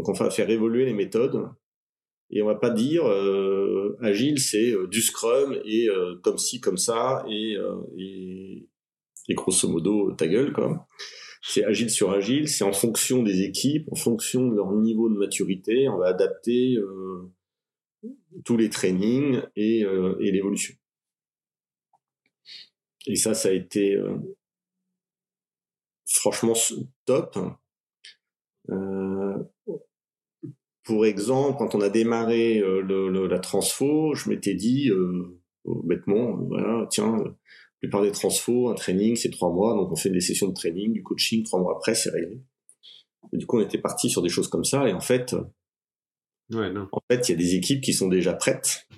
Donc 0.00 0.08
on 0.08 0.12
va 0.12 0.30
faire 0.30 0.48
évoluer 0.48 0.86
les 0.86 0.94
méthodes. 0.94 1.46
Et 2.30 2.40
on 2.40 2.46
va 2.46 2.54
pas 2.54 2.70
dire 2.70 3.04
agile 4.00 4.38
c'est 4.38 4.72
du 4.88 5.02
Scrum 5.02 5.60
et 5.64 5.88
comme 6.22 6.38
ci 6.38 6.60
comme 6.60 6.78
ça 6.78 7.24
et, 7.28 7.56
grosso 9.30 9.68
modo 9.68 10.12
ta 10.12 10.26
gueule 10.26 10.52
quoi. 10.52 10.86
C'est 11.42 11.64
agile 11.64 11.90
sur 11.90 12.10
agile, 12.10 12.48
c'est 12.48 12.64
en 12.64 12.72
fonction 12.72 13.22
des 13.22 13.42
équipes, 13.42 13.90
en 13.90 13.96
fonction 13.96 14.48
de 14.48 14.54
leur 14.54 14.72
niveau 14.72 15.08
de 15.08 15.16
maturité, 15.16 15.88
on 15.88 15.96
va 15.98 16.08
adapter 16.08 16.76
euh, 16.76 17.32
tous 18.44 18.58
les 18.58 18.68
trainings 18.68 19.40
et, 19.56 19.84
euh, 19.84 20.16
l'évolution. 20.20 20.74
Et 23.06 23.16
ça, 23.16 23.32
ça 23.32 23.48
a 23.48 23.52
été 23.52 23.94
euh, 23.94 24.18
franchement 26.04 26.54
top. 27.06 27.38
Pour 30.90 31.06
exemple, 31.06 31.56
quand 31.56 31.76
on 31.76 31.80
a 31.82 31.88
démarré 31.88 32.58
le, 32.58 33.28
la 33.28 33.38
transfo, 33.38 34.12
je 34.16 34.28
m'étais 34.28 34.54
dit 34.54 34.90
bêtement, 35.64 36.36
voilà, 36.48 36.84
tiens, 36.90 37.16
plupart 37.78 38.02
des 38.02 38.10
transfos, 38.10 38.70
un 38.70 38.74
training, 38.74 39.14
c'est 39.14 39.30
trois 39.30 39.52
mois, 39.52 39.76
donc 39.76 39.92
on 39.92 39.94
fait 39.94 40.10
des 40.10 40.20
sessions 40.20 40.48
de 40.48 40.52
training, 40.52 40.92
du 40.92 41.04
coaching, 41.04 41.44
trois 41.44 41.60
mois 41.60 41.76
après, 41.76 41.94
c'est 41.94 42.10
réglé. 42.10 42.42
Et 43.32 43.36
du 43.36 43.46
coup, 43.46 43.58
on 43.58 43.62
était 43.62 43.78
parti 43.78 44.10
sur 44.10 44.20
des 44.20 44.28
choses 44.28 44.48
comme 44.48 44.64
ça, 44.64 44.88
et 44.88 44.92
en 44.92 44.98
fait, 44.98 45.36
ouais, 46.50 46.72
non. 46.72 46.88
en 46.90 47.00
fait, 47.08 47.28
il 47.28 47.32
y 47.32 47.34
a 47.34 47.38
des 47.38 47.54
équipes 47.54 47.82
qui 47.82 47.92
sont 47.92 48.08
déjà 48.08 48.34
prêtes. 48.34 48.88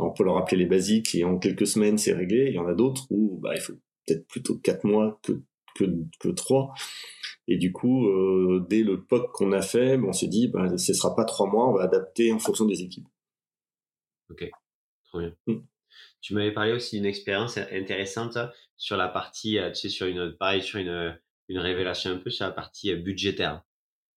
On 0.00 0.10
peut 0.10 0.24
leur 0.24 0.34
rappeler 0.34 0.56
les 0.56 0.66
basiques, 0.66 1.14
et 1.14 1.22
en 1.22 1.38
quelques 1.38 1.68
semaines, 1.68 1.96
c'est 1.96 2.12
réglé. 2.12 2.46
Il 2.48 2.54
y 2.54 2.58
en 2.58 2.66
a 2.66 2.74
d'autres 2.74 3.06
où, 3.10 3.38
bah, 3.40 3.52
il 3.54 3.60
faut 3.60 3.74
peut-être 4.04 4.26
plutôt 4.26 4.58
quatre 4.58 4.82
mois 4.82 5.20
que 5.22 5.40
que, 5.76 5.84
que 6.20 6.28
trois. 6.28 6.74
Et 7.48 7.56
du 7.56 7.72
coup, 7.72 8.08
euh, 8.08 8.66
dès 8.68 8.82
le 8.82 9.04
POC 9.04 9.32
qu'on 9.32 9.52
a 9.52 9.62
fait, 9.62 9.96
on 9.98 10.12
s'est 10.12 10.26
dit, 10.26 10.48
bah, 10.48 10.76
ce 10.76 10.92
sera 10.92 11.14
pas 11.14 11.24
trois 11.24 11.48
mois, 11.48 11.68
on 11.68 11.74
va 11.74 11.84
adapter 11.84 12.32
en 12.32 12.38
fonction 12.38 12.64
des 12.64 12.82
équipes. 12.82 13.06
Ok, 14.30 14.48
trop 15.04 15.20
bien. 15.20 15.32
Mm. 15.46 15.60
Tu 16.20 16.34
m'avais 16.34 16.52
parlé 16.52 16.72
aussi 16.72 16.96
d'une 16.96 17.06
expérience 17.06 17.56
intéressante 17.56 18.38
sur 18.76 18.96
la 18.96 19.08
partie, 19.08 19.58
euh, 19.58 19.70
tu 19.70 19.82
sais, 19.82 19.88
sur 19.88 20.06
une, 20.06 20.36
pareil, 20.36 20.62
sur 20.62 20.80
une, 20.80 21.16
une 21.48 21.58
révélation 21.58 22.10
un 22.10 22.18
peu 22.18 22.30
sur 22.30 22.46
la 22.46 22.52
partie 22.52 22.92
euh, 22.92 22.96
budgétaire, 22.96 23.62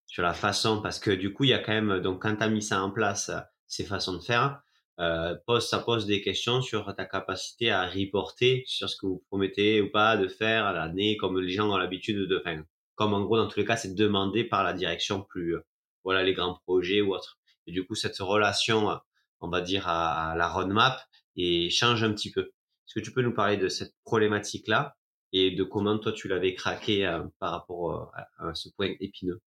sur 0.06 0.24
la 0.24 0.34
façon, 0.34 0.82
parce 0.82 0.98
que 0.98 1.12
du 1.12 1.32
coup, 1.32 1.44
il 1.44 1.50
y 1.50 1.54
a 1.54 1.60
quand 1.60 1.72
même, 1.72 2.00
donc 2.00 2.22
quand 2.22 2.34
tu 2.34 2.42
as 2.42 2.48
mis 2.48 2.62
ça 2.62 2.82
en 2.82 2.90
place, 2.90 3.30
ces 3.68 3.84
façons 3.84 4.14
de 4.14 4.22
faire, 4.22 4.60
euh, 4.98 5.34
pose, 5.46 5.66
ça 5.66 5.78
pose 5.78 6.06
des 6.06 6.20
questions 6.20 6.60
sur 6.60 6.94
ta 6.94 7.04
capacité 7.06 7.70
à 7.70 7.86
reporter 7.86 8.64
sur 8.66 8.88
ce 8.88 8.96
que 8.96 9.06
vous 9.06 9.22
promettez 9.28 9.80
ou 9.80 9.90
pas 9.90 10.16
de 10.16 10.28
faire 10.28 10.66
à 10.66 10.72
l'année, 10.72 11.16
comme 11.16 11.40
les 11.40 11.52
gens 11.52 11.70
ont 11.70 11.76
l'habitude 11.76 12.28
de, 12.28 12.38
enfin, 12.38 12.62
comme 12.96 13.14
en 13.14 13.22
gros, 13.22 13.36
dans 13.36 13.48
tous 13.48 13.60
les 13.60 13.66
cas, 13.66 13.76
c'est 13.76 13.94
demandé 13.94 14.44
par 14.44 14.64
la 14.64 14.72
direction 14.72 15.22
plus, 15.22 15.56
voilà, 16.04 16.22
les 16.22 16.34
grands 16.34 16.58
projets 16.66 17.00
ou 17.00 17.14
autres. 17.14 17.38
Et 17.66 17.72
du 17.72 17.86
coup, 17.86 17.94
cette 17.94 18.18
relation, 18.18 19.00
on 19.40 19.48
va 19.48 19.60
dire, 19.60 19.88
à 19.88 20.34
la 20.36 20.48
roadmap, 20.48 21.00
et 21.36 21.70
change 21.70 22.02
un 22.02 22.12
petit 22.12 22.30
peu. 22.30 22.42
Est-ce 22.42 22.94
que 22.94 23.04
tu 23.04 23.12
peux 23.12 23.22
nous 23.22 23.34
parler 23.34 23.56
de 23.56 23.68
cette 23.68 23.94
problématique-là 24.04 24.96
et 25.32 25.52
de 25.52 25.62
comment 25.62 25.98
toi 25.98 26.12
tu 26.12 26.28
l'avais 26.28 26.54
craqué 26.54 27.06
euh, 27.06 27.22
par 27.38 27.52
rapport 27.52 28.12
euh, 28.18 28.48
à, 28.48 28.54
ce 28.54 28.68
point 28.70 28.94
épineux? 29.00 29.40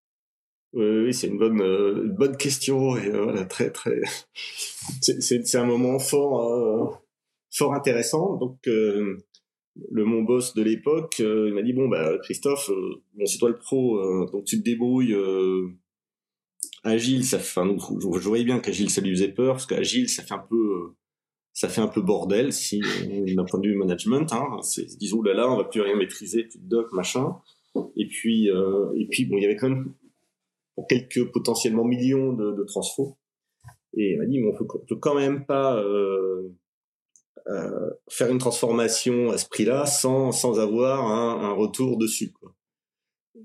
Oui, 0.73 1.13
c'est 1.13 1.27
une 1.27 1.37
bonne, 1.37 1.61
euh, 1.61 2.07
bonne 2.07 2.35
question 2.37 2.97
et 2.97 3.09
voilà 3.09 3.45
très 3.45 3.71
très. 3.71 4.01
C'est 5.01 5.55
un 5.55 5.65
moment 5.65 5.99
fort, 5.99 7.01
fort 7.51 7.73
intéressant. 7.73 8.35
Donc 8.37 8.57
le 8.65 9.23
mon 10.05 10.23
boss 10.23 10.53
de 10.55 10.61
l'époque, 10.61 11.19
il 11.19 11.53
m'a 11.53 11.61
dit 11.61 11.73
bon 11.73 11.87
bah 11.87 12.17
Christophe, 12.23 12.69
bon 13.13 13.25
c'est 13.25 13.37
toi 13.37 13.49
le 13.49 13.57
pro, 13.57 14.27
donc 14.27 14.45
tu 14.45 14.59
te 14.59 14.63
débrouilles. 14.63 15.15
Agile, 16.83 17.23
ça, 17.23 17.37
enfin, 17.37 17.77
je, 18.01 18.27
voyais 18.27 18.43
bien 18.43 18.59
qu'Agile 18.59 18.89
ça 18.89 18.99
lui 18.99 19.11
faisait 19.11 19.31
peur 19.31 19.53
parce 19.53 19.65
qu'Agile 19.65 20.09
ça 20.09 20.21
fait 20.21 20.33
un 20.33 20.45
peu 20.49 20.93
ça 21.53 21.69
fait 21.69 21.81
un 21.81 21.87
peu 21.87 22.01
bordel 22.01 22.51
si 22.51 22.81
d'un 23.35 23.45
point 23.45 23.59
de 23.59 23.67
vue 23.67 23.75
management. 23.75 24.33
Hein, 24.33 24.61
c'est 24.63 24.97
disons 24.97 25.21
là 25.21 25.33
là, 25.33 25.49
on 25.49 25.55
va 25.55 25.63
plus 25.63 25.81
rien 25.81 25.95
maîtriser, 25.95 26.43
plus 26.43 26.59
de 26.59 26.67
doc, 26.67 26.91
machin. 26.91 27.37
Et 27.95 28.07
puis 28.07 28.49
euh, 28.49 28.91
et 28.97 29.07
puis 29.07 29.25
bon, 29.25 29.37
il 29.37 29.43
y 29.43 29.45
avait 29.45 29.55
quand 29.55 29.69
même 29.69 29.93
pour 30.75 30.87
quelques 30.87 31.31
potentiellement 31.31 31.83
millions 31.83 32.33
de, 32.33 32.51
de 32.53 32.63
transfos. 32.63 33.17
Et 33.95 34.13
il 34.13 34.17
m'a 34.17 34.25
dit, 34.25 34.39
mais 34.39 34.51
on 34.51 34.57
peut, 34.57 34.65
peut 34.87 34.95
quand 34.95 35.15
même 35.15 35.45
pas 35.45 35.77
euh, 35.77 36.49
euh, 37.47 37.89
faire 38.09 38.29
une 38.29 38.39
transformation 38.39 39.29
à 39.29 39.37
ce 39.37 39.47
prix-là 39.47 39.85
sans 39.85 40.31
sans 40.31 40.59
avoir 40.59 41.05
un, 41.05 41.49
un 41.49 41.53
retour 41.53 41.97
dessus. 41.97 42.31
Quoi. 42.31 42.55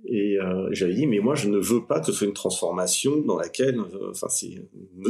Et 0.06 0.38
euh, 0.38 0.68
j'avais 0.72 0.94
dit, 0.94 1.06
mais 1.06 1.18
moi, 1.18 1.34
je 1.34 1.48
ne 1.48 1.58
veux 1.58 1.86
pas 1.86 2.00
que 2.00 2.06
ce 2.06 2.12
soit 2.12 2.26
une 2.26 2.32
transformation 2.32 3.20
dans 3.20 3.36
laquelle, 3.38 3.78
euh, 3.78 4.10
enfin, 4.10 4.28
c'est 4.28 4.50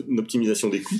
une 0.09 0.18
optimisation 0.18 0.68
des 0.68 0.81
coûts 0.81 0.94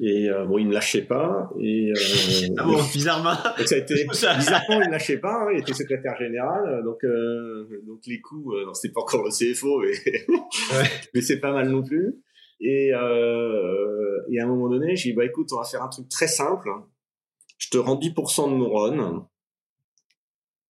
et 0.00 0.30
euh, 0.30 0.44
bon, 0.44 0.58
il 0.58 0.68
me 0.68 0.72
lâchait 0.72 1.02
pas. 1.02 1.50
Et, 1.60 1.90
euh, 1.90 2.54
ah 2.58 2.64
bon, 2.64 2.82
bizarrement. 2.92 3.34
ça 3.64 3.74
a 3.74 3.78
été, 3.78 4.04
bizarrement, 4.10 4.80
il 4.82 4.86
me 4.86 4.90
lâchait 4.90 5.18
pas. 5.18 5.44
Hein, 5.44 5.48
il 5.54 5.60
était 5.60 5.74
secrétaire 5.74 6.16
général. 6.18 6.82
Donc, 6.84 7.02
euh, 7.04 7.82
donc 7.86 8.00
les 8.06 8.20
coups, 8.20 8.54
euh, 8.54 8.72
c'était 8.74 8.92
pas 8.92 9.00
encore 9.00 9.24
le 9.24 9.30
CFO, 9.30 9.80
mais, 9.80 9.88
ouais. 10.76 10.90
mais 11.14 11.20
c'est 11.20 11.40
pas 11.40 11.52
mal 11.52 11.68
non 11.68 11.82
plus. 11.82 12.14
Et, 12.60 12.88
et 12.88 12.92
à 12.92 14.44
un 14.44 14.46
moment 14.46 14.68
donné, 14.68 14.96
j'ai 14.96 15.10
dit, 15.10 15.16
bah 15.16 15.24
écoute, 15.24 15.48
on 15.52 15.58
va 15.58 15.64
faire 15.64 15.82
un 15.82 15.88
truc 15.88 16.08
très 16.08 16.28
simple. 16.28 16.70
Je 17.58 17.68
te 17.70 17.76
rends 17.76 17.98
10% 17.98 18.50
de 18.50 18.56
mon 18.56 18.72
run. 18.72 19.28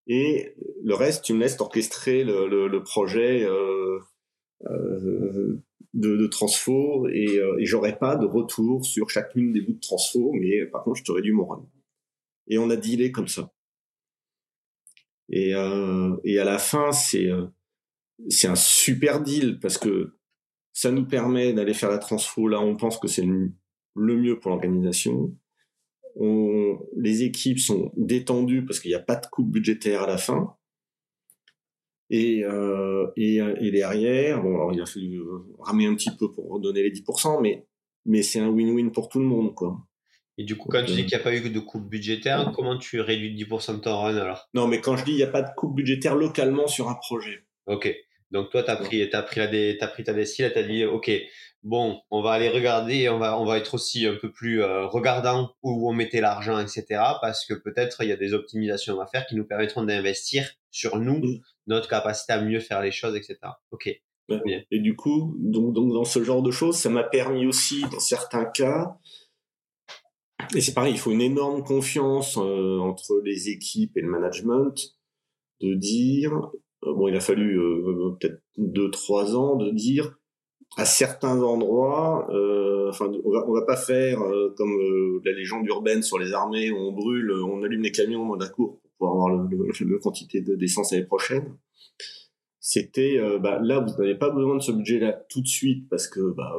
Et 0.07 0.55
le 0.85 0.95
reste, 0.95 1.25
tu 1.25 1.35
me 1.35 1.41
laisses 1.41 1.61
orchestrer 1.61 2.23
le, 2.23 2.49
le, 2.49 2.69
le 2.69 2.83
projet 2.83 3.45
euh, 3.45 3.99
euh, 4.67 5.61
de, 5.97 6.15
de 6.17 6.27
transfo 6.27 7.09
et, 7.09 7.39
euh, 7.39 7.57
et 7.59 7.65
j'aurais 7.65 7.99
pas 7.99 8.17
de 8.17 8.27
retour 8.27 8.85
sur 8.85 9.09
chacune 9.09 9.53
des 9.53 9.63
bouts 9.63 9.73
de 9.73 9.81
transfo, 9.81 10.33
mais 10.35 10.67
par 10.67 10.85
contre, 10.85 10.99
je 10.99 11.05
t'aurais 11.05 11.23
dû 11.23 11.33
mon 11.33 11.47
run. 11.47 11.67
Et 12.49 12.59
on 12.59 12.69
a 12.71 12.77
dealé 12.77 13.11
comme 13.11 13.29
ça. 13.29 13.53
Et, 15.31 15.55
euh, 15.55 16.17
et 16.23 16.39
à 16.39 16.45
la 16.45 16.59
fin, 16.59 16.93
c'est 16.93 17.27
euh, 17.27 17.47
c'est 18.29 18.47
un 18.47 18.57
super 18.57 19.23
deal 19.23 19.59
parce 19.59 19.79
que 19.79 20.17
ça 20.73 20.91
nous 20.91 21.07
permet 21.07 21.53
d'aller 21.53 21.75
faire 21.75 21.91
la 21.91 21.99
transfo 21.99 22.49
là 22.49 22.61
on 22.61 22.77
pense 22.77 22.99
que 22.99 23.09
c'est 23.09 23.25
le, 23.25 23.53
mieux 23.95 24.39
pour 24.39 24.51
l'organisation. 24.51 25.35
les 26.97 27.23
équipes 27.25 27.59
sont 27.59 27.93
détendues 27.97 28.65
parce 28.65 28.81
qu'il 28.81 28.91
n'y 28.91 28.95
a 28.95 29.01
pas 29.01 29.17
de 29.17 29.27
coupe 29.27 29.51
budgétaire 29.51 30.03
à 30.03 30.07
la 30.07 30.19
fin. 30.19 30.57
Et, 32.09 32.45
euh, 32.45 33.09
et, 33.17 33.37
et, 33.37 33.71
derrière, 33.71 34.41
bon, 34.43 34.55
alors 34.55 34.73
il 34.73 34.81
a 34.81 34.87
fallu 34.87 35.21
ramer 35.59 35.87
un 35.87 35.95
petit 35.95 36.11
peu 36.17 36.31
pour 36.31 36.49
redonner 36.51 36.83
les 36.83 36.93
10%, 36.93 37.41
mais, 37.43 37.67
mais 38.05 38.23
c'est 38.23 38.39
un 38.39 38.49
win-win 38.49 38.93
pour 38.93 39.09
tout 39.09 39.19
le 39.19 39.25
monde, 39.25 39.55
quoi. 39.55 39.79
Et 40.39 40.45
du 40.45 40.57
coup, 40.57 40.69
quand 40.69 40.85
tu 40.85 40.93
dis 40.93 41.07
qu'il 41.07 41.17
n'y 41.17 41.23
a 41.23 41.25
pas 41.25 41.35
eu 41.35 41.49
de 41.49 41.61
coupe 41.61 41.89
budgétaire, 41.89 42.53
comment 42.55 42.77
tu 42.77 43.01
réduis 43.01 43.35
10% 43.35 43.77
de 43.77 43.81
ton 43.81 43.97
run 43.97 44.17
alors? 44.17 44.49
Non, 44.53 44.69
mais 44.69 44.81
quand 44.81 44.97
je 44.97 45.05
dis 45.05 45.13
il 45.13 45.17
n'y 45.17 45.23
a 45.23 45.29
pas 45.29 45.43
de 45.43 45.49
coupe 45.57 45.75
budgétaire 45.75 46.15
localement 46.15 46.67
sur 46.67 46.89
un 46.89 46.95
projet. 46.95 47.45
Ok. 47.67 47.93
Donc 48.31 48.51
toi, 48.51 48.63
tu 48.63 48.71
as 48.71 48.77
pris, 48.77 49.03
as 49.03 49.23
pris, 49.23 49.41
as 49.81 49.89
pris 49.89 50.05
ta 50.05 50.13
vessie, 50.13 50.43
tu 50.53 50.59
as 50.59 50.63
dit, 50.63 50.85
ok, 50.85 51.11
bon, 51.67 52.01
on 52.13 52.23
va 52.23 52.31
aller 52.31 52.49
regarder, 52.49 53.09
on 53.09 53.19
va, 53.19 53.39
on 53.39 53.45
va 53.45 53.59
être 53.59 53.75
aussi 53.75 54.07
un 54.07 54.15
peu 54.15 54.31
plus 54.31 54.63
euh, 54.63 54.87
regardant 54.87 55.51
où 55.63 55.91
on 55.91 55.93
mettait 55.93 56.21
l'argent, 56.21 56.59
etc. 56.61 56.85
Parce 57.21 57.45
que 57.45 57.55
peut-être 57.55 58.03
il 58.03 58.09
y 58.09 58.13
a 58.13 58.17
des 58.17 58.35
optimisations 58.35 58.99
à 59.01 59.07
faire 59.07 59.27
qui 59.27 59.35
nous 59.35 59.45
permettront 59.45 59.83
d'investir 59.83 60.49
sur 60.71 60.99
nous, 60.99 61.21
notre 61.67 61.89
capacité 61.89 62.35
à 62.35 62.41
mieux 62.41 62.61
faire 62.61 62.81
les 62.81 62.93
choses, 62.93 63.17
etc. 63.17 63.39
Ok. 63.73 63.89
Et 64.71 64.79
du 64.81 64.97
coup, 64.97 65.37
donc, 65.39 65.73
donc 65.73 65.93
dans 65.93 66.05
ce 66.05 66.23
genre 66.23 66.43
de 66.43 66.51
choses, 66.51 66.77
ça 66.77 66.89
m'a 66.89 67.05
permis 67.05 67.47
aussi, 67.47 67.83
dans 67.83 68.01
certains 68.01 68.45
cas, 68.45 68.97
et 70.55 70.61
c'est 70.61 70.75
pareil, 70.75 70.95
il 70.95 70.99
faut 70.99 71.13
une 71.13 71.21
énorme 71.21 71.65
confiance 71.65 72.37
euh, 72.37 72.79
entre 72.79 73.21
les 73.25 73.49
équipes 73.49 73.97
et 73.97 74.01
le 74.01 74.09
management 74.09 74.75
de 75.61 75.75
dire, 75.75 76.33
euh, 76.85 76.95
bon, 76.95 77.09
il 77.09 77.17
a 77.17 77.21
fallu 77.21 77.59
peut-être 78.21 78.41
deux, 78.57 78.91
trois 78.91 79.37
ans 79.37 79.57
de 79.57 79.71
dire 79.71 80.17
à 80.77 80.85
certains 80.85 81.43
endroits, 81.43 82.27
enfin, 82.89 83.11
on 83.25 83.31
va, 83.31 83.49
on 83.49 83.53
va 83.53 83.63
pas 83.63 83.77
faire 83.77 84.19
comme 84.57 85.21
la 85.25 85.33
légende 85.33 85.67
urbaine 85.67 86.03
sur 86.03 86.19
les 86.19 86.33
armées 86.33 86.71
où 86.71 86.77
on 86.77 86.93
brûle, 86.93 87.33
on 87.33 87.63
allume 87.63 87.83
les 87.83 87.93
camions 87.93 88.37
d'un 88.37 88.49
cours 88.49 88.79
pour 88.99 89.09
avoir 89.09 89.29
le, 89.31 89.49
le, 89.81 89.99
quantité 90.03 90.43
d'essence 90.43 90.93
l'année 90.93 91.07
prochaine. 91.07 91.57
C'était, 92.61 93.19
bah, 93.41 93.59
là, 93.63 93.81
vous 93.81 94.03
n'avez 94.03 94.17
pas 94.17 94.31
besoin 94.31 94.57
de 94.57 94.63
ce 94.63 94.73
budget-là 94.73 95.25
tout 95.31 95.41
de 95.41 95.47
suite 95.47 95.89
parce 95.89 96.09
que 96.09 96.21
bah, 96.33 96.53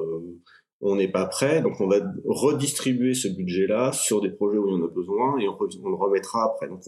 on 0.82 0.95
n'est 0.95 1.12
pas 1.12 1.25
prêt, 1.25 1.62
donc 1.62 1.80
on 1.82 1.88
va 1.88 1.97
redistribuer 2.25 3.13
ce 3.13 3.27
budget-là 3.27 3.91
sur 3.91 4.21
des 4.21 4.30
projets 4.30 4.58
où 4.58 4.67
il 4.67 4.73
y 4.73 4.82
en 4.82 4.86
a 4.86 4.89
besoin 4.89 5.39
et 5.39 5.47
on, 5.47 5.58
le 5.60 5.95
remettra 5.95 6.45
après. 6.45 6.67
Donc 6.67 6.84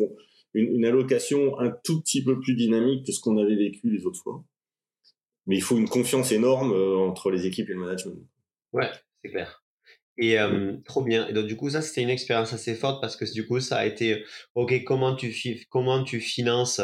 une, 0.53 0.85
allocation 0.85 1.59
un 1.59 1.71
tout 1.83 2.01
petit 2.01 2.23
peu 2.23 2.39
plus 2.39 2.55
dynamique 2.55 3.05
que 3.05 3.11
ce 3.11 3.19
qu'on 3.19 3.37
avait 3.37 3.55
vécu 3.55 3.89
les 3.89 4.05
autres 4.05 4.21
fois. 4.21 4.43
Mais 5.49 5.57
il 5.57 5.61
faut 5.61 5.77
une 5.77 5.89
confiance 5.89 6.31
énorme 6.31 6.71
euh, 6.71 6.97
entre 6.97 7.29
les 7.29 7.45
équipes 7.45 7.69
et 7.69 7.73
le 7.73 7.79
management. 7.79 8.25
Ouais, 8.71 8.89
c'est 9.21 9.31
clair. 9.31 9.61
Et 10.17 10.39
euh, 10.39 10.77
trop 10.85 11.03
bien. 11.03 11.27
Et 11.27 11.33
donc 11.33 11.47
du 11.47 11.57
coup 11.57 11.69
ça 11.69 11.81
c'était 11.81 12.01
une 12.01 12.09
expérience 12.09 12.53
assez 12.53 12.75
forte 12.75 13.01
parce 13.01 13.17
que 13.17 13.25
du 13.33 13.45
coup 13.45 13.59
ça 13.59 13.77
a 13.79 13.85
été 13.85 14.23
ok 14.55 14.83
comment 14.85 15.15
tu 15.15 15.33
comment 15.69 16.03
tu 16.03 16.21
finances 16.21 16.81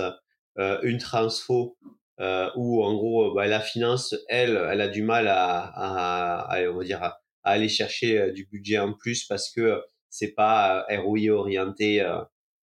euh, 0.58 0.80
une 0.84 0.98
transfo 0.98 1.78
euh, 2.22 2.50
où 2.56 2.82
en 2.84 2.94
gros 2.96 3.34
bah, 3.34 3.48
la 3.48 3.60
finance, 3.60 4.16
elle, 4.30 4.56
elle 4.72 4.80
a 4.80 4.88
du 4.88 5.02
mal 5.02 5.28
à, 5.28 5.60
à, 5.60 6.56
à 6.56 6.62
on 6.70 6.78
va 6.78 6.84
dire, 6.86 7.04
à, 7.04 7.20
aller 7.44 7.68
chercher 7.68 8.20
euh, 8.20 8.32
du 8.32 8.46
budget 8.46 8.80
en 8.80 8.94
plus 8.94 9.26
parce 9.26 9.52
que 9.52 9.82
c'est 10.10 10.34
pas 10.34 10.86
euh, 10.90 11.02
ROI 11.02 11.30
orienté 11.30 12.02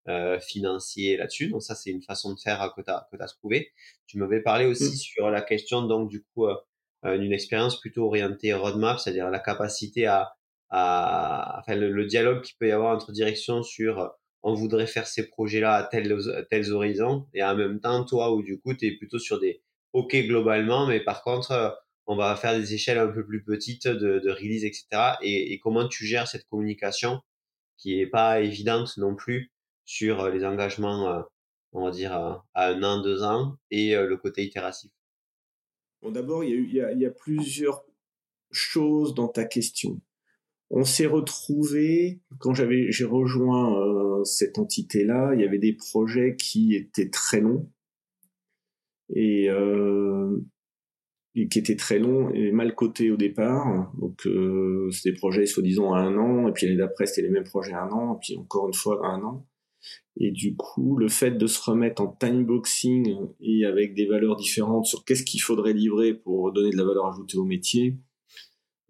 euh, 0.08 0.12
euh, 0.12 0.40
financier 0.40 1.16
là-dessus. 1.16 1.48
Donc 1.48 1.62
ça, 1.62 1.74
c'est 1.74 1.90
une 1.90 2.02
façon 2.02 2.34
de 2.34 2.40
faire 2.40 2.72
que 2.76 2.82
tu 2.82 2.90
as, 2.90 3.08
as 3.18 3.28
trouvé. 3.28 3.72
Tu 4.06 4.18
m'avais 4.18 4.40
parlé 4.40 4.66
aussi 4.66 4.92
mmh. 4.92 4.96
sur 4.96 5.30
la 5.30 5.42
question 5.42 5.82
donc 5.82 6.08
du 6.08 6.22
coup 6.34 6.46
d'une 7.04 7.32
expérience 7.32 7.80
plutôt 7.80 8.06
orientée 8.06 8.54
roadmap, 8.54 9.00
c'est-à-dire 9.00 9.28
la 9.28 9.40
capacité 9.40 10.06
à, 10.06 10.34
à 10.70 11.58
enfin 11.58 11.74
le, 11.74 11.90
le 11.90 12.06
dialogue 12.06 12.42
qu'il 12.42 12.56
peut 12.58 12.68
y 12.68 12.70
avoir 12.70 12.94
entre 12.94 13.10
directions 13.10 13.64
sur 13.64 14.12
on 14.42 14.54
voudrait 14.54 14.86
faire 14.86 15.06
ces 15.06 15.28
projets-là 15.28 15.74
à 15.74 15.82
tels, 15.84 16.16
tels 16.50 16.72
horizons, 16.72 17.26
et 17.32 17.42
en 17.42 17.56
même 17.56 17.80
temps, 17.80 18.04
toi, 18.04 18.32
où 18.34 18.42
du 18.42 18.60
coup, 18.60 18.74
tu 18.74 18.86
es 18.86 18.96
plutôt 18.96 19.18
sur 19.18 19.38
des 19.38 19.62
OK 19.92 20.16
globalement, 20.16 20.86
mais 20.86 21.00
par 21.00 21.22
contre, 21.22 21.52
euh, 21.52 21.70
on 22.06 22.16
va 22.16 22.34
faire 22.34 22.56
des 22.56 22.74
échelles 22.74 22.98
un 22.98 23.08
peu 23.08 23.24
plus 23.24 23.44
petites 23.44 23.86
de, 23.86 24.18
de 24.18 24.30
release, 24.30 24.64
etc. 24.64 24.86
Et, 25.22 25.52
et, 25.52 25.58
comment 25.60 25.86
tu 25.86 26.06
gères 26.06 26.26
cette 26.26 26.48
communication 26.48 27.20
qui 27.76 28.00
est 28.00 28.06
pas 28.06 28.40
évidente 28.40 28.96
non 28.96 29.14
plus 29.14 29.51
sur 29.84 30.20
euh, 30.20 30.30
les 30.30 30.44
engagements, 30.44 31.08
euh, 31.08 31.22
on 31.72 31.84
va 31.84 31.90
dire, 31.90 32.12
à 32.12 32.44
un 32.54 32.82
an, 32.82 33.02
deux 33.02 33.22
ans, 33.22 33.56
et 33.70 33.94
le 33.94 34.16
côté 34.16 34.44
itératif 34.44 34.90
d'abord, 36.10 36.42
il 36.42 36.72
y, 36.72 36.80
a, 36.80 37.10
plusieurs 37.10 37.84
choses 38.50 39.14
dans 39.14 39.28
ta 39.28 39.44
question. 39.44 40.00
On 40.70 40.84
s'est 40.84 41.06
retrouvé 41.06 42.20
quand 42.38 42.54
j'ai 42.54 43.04
rejoint 43.04 43.78
euh, 43.78 44.24
cette 44.24 44.58
entité-là, 44.58 45.34
il 45.34 45.40
y 45.40 45.44
avait 45.44 45.58
des 45.58 45.74
projets 45.74 46.34
qui 46.34 46.74
étaient 46.74 47.10
très 47.10 47.40
longs 47.40 47.70
et, 49.14 49.50
euh, 49.50 50.38
qui 51.34 51.58
étaient 51.58 51.76
très 51.76 51.98
longs 51.98 52.30
et 52.30 52.52
mal 52.52 52.74
cotés 52.74 53.10
au 53.10 53.16
départ. 53.16 53.92
Donc 53.98 54.26
euh, 54.26 54.90
c'était 54.90 55.10
des 55.10 55.18
projets 55.18 55.44
soi-disant 55.44 55.92
à 55.92 56.00
un 56.00 56.16
an 56.16 56.48
et 56.48 56.52
puis 56.52 56.66
l'année 56.66 56.78
d'après 56.78 57.04
c'était 57.04 57.22
les 57.22 57.30
mêmes 57.30 57.44
projets 57.44 57.74
à 57.74 57.82
un 57.82 57.90
an 57.90 58.16
et 58.16 58.18
puis 58.20 58.36
encore 58.38 58.66
une 58.66 58.74
fois 58.74 59.06
à 59.06 59.10
un 59.10 59.22
an. 59.22 59.46
Et 60.16 60.30
du 60.30 60.56
coup, 60.56 60.96
le 60.96 61.08
fait 61.08 61.32
de 61.32 61.46
se 61.46 61.60
remettre 61.62 62.02
en 62.02 62.08
time 62.08 62.44
boxing 62.44 63.16
et 63.40 63.64
avec 63.64 63.94
des 63.94 64.06
valeurs 64.06 64.36
différentes 64.36 64.86
sur 64.86 65.04
qu'est-ce 65.04 65.24
qu'il 65.24 65.40
faudrait 65.40 65.72
livrer 65.72 66.14
pour 66.14 66.52
donner 66.52 66.70
de 66.70 66.76
la 66.76 66.84
valeur 66.84 67.06
ajoutée 67.06 67.38
au 67.38 67.44
métier, 67.44 67.98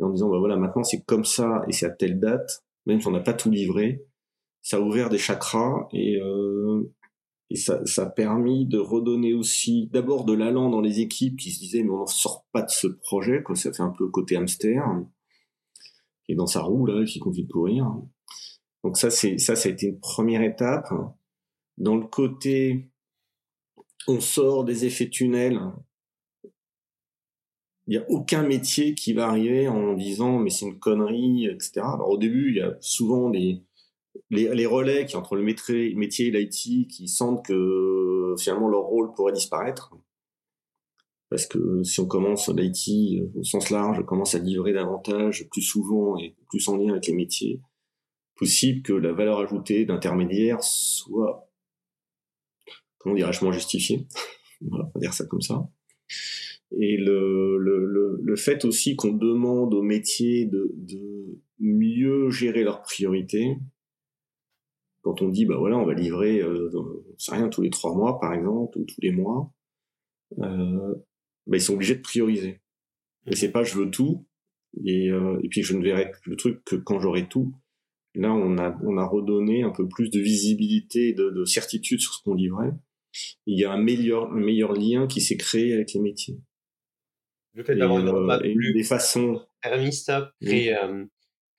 en 0.01 0.11
disant 0.11 0.29
bah 0.29 0.39
voilà 0.39 0.57
maintenant 0.57 0.83
c'est 0.83 1.05
comme 1.05 1.25
ça 1.25 1.63
et 1.69 1.73
c'est 1.73 1.87
à 1.87 1.91
telle 1.91 2.19
date, 2.19 2.65
même 2.87 3.01
si 3.01 3.07
on 3.07 3.13
n'a 3.13 3.21
pas 3.21 3.35
tout 3.35 3.51
livré, 3.51 4.05
ça 4.63 4.79
a 4.79 4.81
ouvert 4.81 5.11
des 5.11 5.19
chakras 5.19 5.89
et 5.93 6.21
euh, 6.21 6.93
et 7.51 7.57
ça, 7.57 7.85
ça 7.85 8.05
a 8.05 8.07
permis 8.07 8.67
de 8.67 8.79
redonner 8.79 9.35
aussi 9.35 9.91
d'abord 9.93 10.25
de 10.25 10.33
l'allant 10.33 10.71
dans 10.71 10.81
les 10.81 11.01
équipes 11.01 11.39
qui 11.39 11.51
se 11.51 11.59
disaient 11.59 11.83
mais 11.83 11.91
on 11.91 11.99
n'en 11.99 12.07
sort 12.07 12.47
pas 12.53 12.63
de 12.63 12.71
ce 12.71 12.87
projet 12.87 13.43
quoi, 13.43 13.55
ça 13.55 13.73
fait 13.73 13.83
un 13.83 13.95
peu 13.97 14.09
côté 14.09 14.37
hamster 14.37 14.83
qui 16.25 16.33
est 16.33 16.37
dans 16.37 16.47
sa 16.47 16.63
roue 16.63 16.87
là 16.87 17.05
qui 17.05 17.19
continue 17.19 17.47
de 17.47 17.53
courir. 17.53 17.95
Donc 18.85 18.97
ça 18.97 19.11
c'est 19.11 19.39
ça 19.39 19.57
ça 19.57 19.69
a 19.69 19.73
été 19.73 19.87
une 19.87 20.01
première 20.01 20.43
étape. 20.43 20.89
Dans 21.79 21.97
le 21.97 22.07
côté 22.07 22.89
on 24.09 24.21
sort 24.21 24.65
des 24.65 24.85
effets 24.85 25.09
tunnels 25.09 25.61
il 27.87 27.95
y 27.95 27.99
a 27.99 28.05
aucun 28.09 28.43
métier 28.43 28.95
qui 28.95 29.13
va 29.13 29.29
arriver 29.29 29.69
en 29.69 29.95
disant 29.95 30.39
mais 30.39 30.51
c'est 30.51 30.67
une 30.67 30.79
connerie, 30.79 31.47
etc. 31.47 31.81
Alors 31.81 32.11
au 32.11 32.17
début, 32.17 32.51
il 32.51 32.57
y 32.57 32.61
a 32.61 32.77
souvent 32.81 33.29
les, 33.29 33.63
les, 34.31 34.67
relais 34.67 35.05
qui 35.07 35.17
entre 35.17 35.37
le 35.37 35.43
métier, 35.43 35.95
métier 35.95 36.29
et 36.29 36.31
l'IT 36.31 36.89
qui 36.89 37.09
sentent 37.09 37.45
que 37.45 38.35
finalement 38.39 38.69
leur 38.69 38.83
rôle 38.83 39.13
pourrait 39.15 39.33
disparaître. 39.33 39.95
Parce 41.29 41.47
que 41.47 41.83
si 41.83 41.99
on 42.01 42.07
commence 42.07 42.49
l'IT 42.49 43.23
au 43.35 43.43
sens 43.43 43.71
large, 43.71 44.05
commence 44.05 44.35
à 44.35 44.39
livrer 44.39 44.73
davantage, 44.73 45.49
plus 45.51 45.63
souvent 45.63 46.19
et 46.19 46.37
plus 46.49 46.69
en 46.69 46.77
lien 46.77 46.91
avec 46.91 47.07
les 47.07 47.15
métiers, 47.15 47.61
possible 48.43 48.83
que 48.83 48.93
la 48.93 49.13
valeur 49.13 49.39
ajoutée 49.39 49.85
d'intermédiaire 49.85 50.63
soit, 50.63 51.49
comment 52.99 53.15
dirais-je, 53.15 53.45
moins 53.45 53.53
justifiée. 53.53 54.07
on 54.71 54.77
va 54.77 54.91
dire 54.97 55.15
ça 55.15 55.27
comme 55.27 55.41
ça 55.41 55.69
et 56.79 56.97
le, 56.97 57.59
le, 57.59 58.19
le, 58.23 58.37
fait 58.37 58.65
aussi 58.65 58.97
qu'on 58.97 59.13
demande 59.13 59.75
aux 59.75 59.83
métiers 59.83 60.47
de, 60.47 60.73
de 60.75 61.39
mieux 61.59 62.31
gérer 62.31 62.65
leurs 62.65 62.83
priorités. 62.83 63.59
Quand 65.03 65.21
on 65.21 65.29
dit, 65.29 65.45
bah 65.45 65.57
voilà, 65.59 65.77
on 65.77 65.85
va 65.85 65.95
livrer, 65.95 66.41
euh, 66.41 66.71
c'est 67.19 67.33
rien, 67.33 67.49
tous 67.49 67.63
les 67.63 67.71
trois 67.71 67.95
mois, 67.95 68.19
par 68.21 68.33
exemple, 68.33 68.79
ou 68.79 68.85
tous 68.85 69.01
les 69.01 69.11
mois, 69.11 69.53
euh, 70.39 70.95
bah, 71.47 71.57
ils 71.57 71.61
sont 71.61 71.75
obligés 71.75 71.97
de 71.97 72.01
prioriser. 72.01 72.61
Et 73.27 73.37
c'est 73.37 73.53
pas 73.53 73.65
je 73.65 73.77
veux 73.77 73.91
tout, 73.91 74.27
et, 74.85 75.11
euh, 75.11 75.39
et 75.43 75.49
puis 75.49 75.63
je 75.63 75.77
ne 75.77 75.83
verrai 75.83 76.13
le 76.25 76.37
truc 76.37 76.65
que 76.65 76.77
quand 76.77 77.01
j'aurai 77.01 77.29
tout. 77.29 77.53
Là, 78.15 78.33
on 78.33 78.59
a, 78.59 78.79
on 78.85 78.99
a 78.99 79.05
redonné 79.07 79.63
un 79.63 79.71
peu 79.71 79.89
plus 79.89 80.11
de 80.11 80.21
visibilité, 80.21 81.15
de, 81.15 81.31
de 81.31 81.45
certitude 81.45 82.01
sur 82.01 82.13
ce 82.13 82.23
qu'on 82.23 82.35
livrait. 82.35 82.73
il 83.47 83.59
y 83.59 83.65
a 83.65 83.73
un 83.73 83.81
meilleur, 83.81 84.31
un 84.33 84.41
meilleur 84.41 84.75
lien 84.75 85.07
qui 85.07 85.21
s'est 85.21 85.37
créé 85.37 85.73
avec 85.73 85.93
les 85.95 86.01
métiers. 86.01 86.39
Le 87.55 87.65
fait 87.65 87.75
d'avoir 87.75 88.01
une 88.01 88.09
roadmap 88.09 88.43
euh, 88.43 88.55
plus 88.55 88.73
des 88.73 88.83
façons 88.83 89.43
termiste 89.63 90.11
créer, 90.41 90.77
euh, 90.77 91.05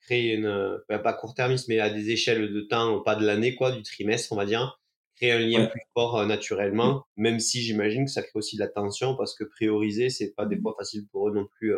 créer 0.02 0.34
une, 0.34 0.80
bah, 0.90 1.00
pas 1.00 1.14
court-termiste, 1.14 1.68
mais 1.68 1.80
à 1.80 1.90
des 1.90 2.10
échelles 2.10 2.52
de 2.52 2.62
temps, 2.62 3.02
pas 3.02 3.16
de 3.16 3.26
l'année, 3.26 3.56
quoi, 3.56 3.72
du 3.72 3.84
trimestre, 3.84 4.32
on 4.34 4.36
va 4.36 4.46
dire, 4.46 4.80
créer 5.16 5.32
un 5.32 5.40
lien 5.40 5.66
plus 5.68 5.82
fort 5.94 6.18
euh, 6.20 6.26
naturellement, 6.26 7.06
même 7.16 7.40
si 7.40 7.62
j'imagine 7.62 8.06
que 8.06 8.12
ça 8.12 8.22
crée 8.22 8.32
aussi 8.36 8.58
de 8.58 8.62
la 8.62 8.68
tension 8.68 9.16
parce 9.16 9.36
que 9.36 9.44
prioriser, 9.44 10.10
c'est 10.10 10.34
pas 10.34 10.46
des 10.46 10.60
fois 10.60 10.76
facile 10.78 11.08
pour 11.12 11.30
eux 11.30 11.34
non 11.34 11.48
plus. 11.58 11.74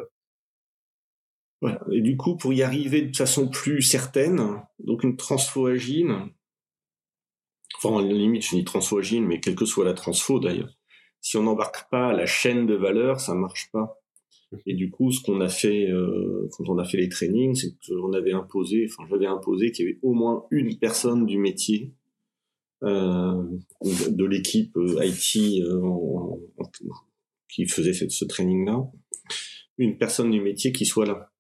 Et 1.91 2.01
du 2.01 2.17
coup, 2.17 2.37
pour 2.37 2.53
y 2.53 2.63
arriver 2.63 3.01
de 3.01 3.15
façon 3.15 3.47
plus 3.47 3.81
certaine, 3.81 4.61
donc 4.79 5.03
une 5.03 5.15
transfo 5.15 5.67
agile, 5.67 6.15
enfin, 7.77 8.01
limite, 8.01 8.43
je 8.43 8.55
dis 8.55 8.63
transfo 8.63 8.97
agile, 8.97 9.23
mais 9.23 9.39
quelle 9.39 9.55
que 9.55 9.65
soit 9.65 9.85
la 9.85 9.93
transfo 9.93 10.39
d'ailleurs, 10.39 10.73
si 11.21 11.37
on 11.37 11.43
n'embarque 11.43 11.89
pas 11.89 12.13
la 12.13 12.25
chaîne 12.25 12.67
de 12.67 12.75
valeur, 12.75 13.19
ça 13.19 13.33
marche 13.33 13.69
pas. 13.71 14.01
Et 14.65 14.73
du 14.73 14.89
coup, 14.89 15.11
ce 15.11 15.21
qu'on 15.21 15.41
a 15.41 15.49
fait 15.49 15.89
euh, 15.89 16.47
quand 16.51 16.69
on 16.69 16.77
a 16.77 16.85
fait 16.85 16.97
les 16.97 17.09
trainings, 17.09 17.55
c'est 17.55 17.75
qu'on 17.87 18.13
avait 18.13 18.31
imposé, 18.31 18.87
enfin 18.89 19.07
j'avais 19.09 19.25
imposé 19.25 19.71
qu'il 19.71 19.85
y 19.85 19.89
avait 19.89 19.99
au 20.01 20.13
moins 20.13 20.45
une 20.51 20.77
personne 20.77 21.25
du 21.25 21.37
métier, 21.37 21.93
euh, 22.83 23.43
de 23.81 24.25
l'équipe 24.25 24.75
euh, 24.77 25.03
IT 25.03 25.63
euh, 25.63 25.81
qui 27.49 27.65
faisait 27.67 27.93
ce 27.93 28.25
training-là, 28.25 28.91
une 29.77 29.97
personne 29.97 30.29
du 30.29 30.41
métier 30.41 30.71
qui 30.71 30.85
soit 30.85 31.05
là 31.05 31.31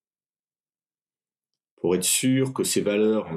pour 1.77 1.95
être 1.95 2.03
sûr 2.03 2.53
que 2.53 2.63
ces 2.63 2.81
valeurs 2.81 3.27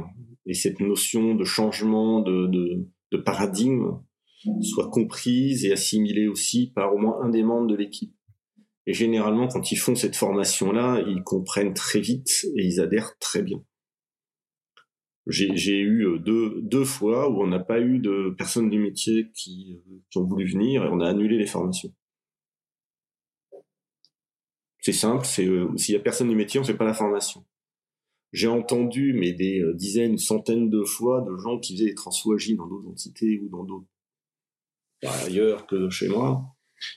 et 0.46 0.54
cette 0.54 0.80
notion 0.80 1.34
de 1.34 1.44
changement 1.44 2.20
de, 2.20 2.88
paradigme 3.24 4.00
soient 4.62 4.90
comprises 4.90 5.64
et 5.64 5.72
assimilées 5.72 6.28
aussi 6.28 6.72
par 6.74 6.94
au 6.94 6.98
moins 6.98 7.20
un 7.22 7.28
des 7.28 7.42
membres 7.42 7.66
de 7.66 7.76
l'équipe. 7.76 8.14
Et 8.86 8.94
généralement, 8.94 9.48
quand 9.48 9.70
ils 9.70 9.76
font 9.76 9.94
cette 9.94 10.16
formation-là, 10.16 11.04
ils 11.06 11.22
comprennent 11.22 11.74
très 11.74 12.00
vite 12.00 12.46
et 12.56 12.64
ils 12.64 12.80
adhèrent 12.80 13.18
très 13.18 13.42
bien. 13.42 13.62
J'ai 15.28 15.80
eu 15.80 16.18
deux, 16.20 16.84
fois 16.84 17.28
où 17.28 17.42
on 17.42 17.46
n'a 17.46 17.58
pas 17.58 17.80
eu 17.80 17.98
de 17.98 18.34
personnes 18.38 18.70
du 18.70 18.78
métier 18.78 19.30
qui, 19.34 19.82
ont 20.16 20.24
voulu 20.24 20.50
venir 20.50 20.84
et 20.84 20.88
on 20.88 21.00
a 21.00 21.08
annulé 21.08 21.36
les 21.36 21.46
formations. 21.46 21.92
C'est 24.80 24.92
simple, 24.92 25.26
euh, 25.40 25.76
s'il 25.76 25.94
y 25.94 25.98
a 25.98 26.00
personne 26.00 26.30
du 26.30 26.34
métier, 26.34 26.58
on 26.58 26.64
fait 26.64 26.76
pas 26.76 26.86
la 26.86 26.94
formation. 26.94 27.44
J'ai 28.32 28.48
entendu, 28.48 29.14
mais 29.14 29.32
des 29.32 29.62
dizaines, 29.74 30.18
centaines 30.18 30.68
de 30.68 30.84
fois, 30.84 31.22
de 31.22 31.36
gens 31.38 31.58
qui 31.58 31.74
faisaient 31.74 31.88
des 31.88 31.94
transfoagies 31.94 32.56
dans 32.56 32.66
d'autres 32.66 32.88
entités 32.88 33.40
ou 33.40 33.48
dans 33.48 33.64
d'autres 33.64 33.86
ailleurs 35.02 35.66
que 35.66 35.88
chez 35.88 36.08
moi, 36.08 36.56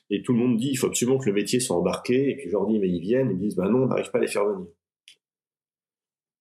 et 0.10 0.22
tout 0.24 0.34
le 0.34 0.40
monde 0.40 0.58
dit, 0.58 0.70
il 0.72 0.76
faut 0.76 0.88
absolument 0.88 1.18
que 1.18 1.26
le 1.26 1.34
métier 1.34 1.60
soit 1.60 1.76
embarqué. 1.76 2.30
Et 2.30 2.36
puis 2.36 2.48
je 2.48 2.52
leur 2.52 2.68
dis, 2.68 2.80
mais 2.80 2.90
ils 2.90 3.02
viennent, 3.02 3.32
ils 3.32 3.38
disent, 3.38 3.56
bah 3.56 3.70
non, 3.70 3.84
on 3.84 3.88
n'arrive 3.88 4.12
pas 4.12 4.18
à 4.18 4.22
les 4.22 4.28
faire 4.28 4.46
venir. 4.46 4.68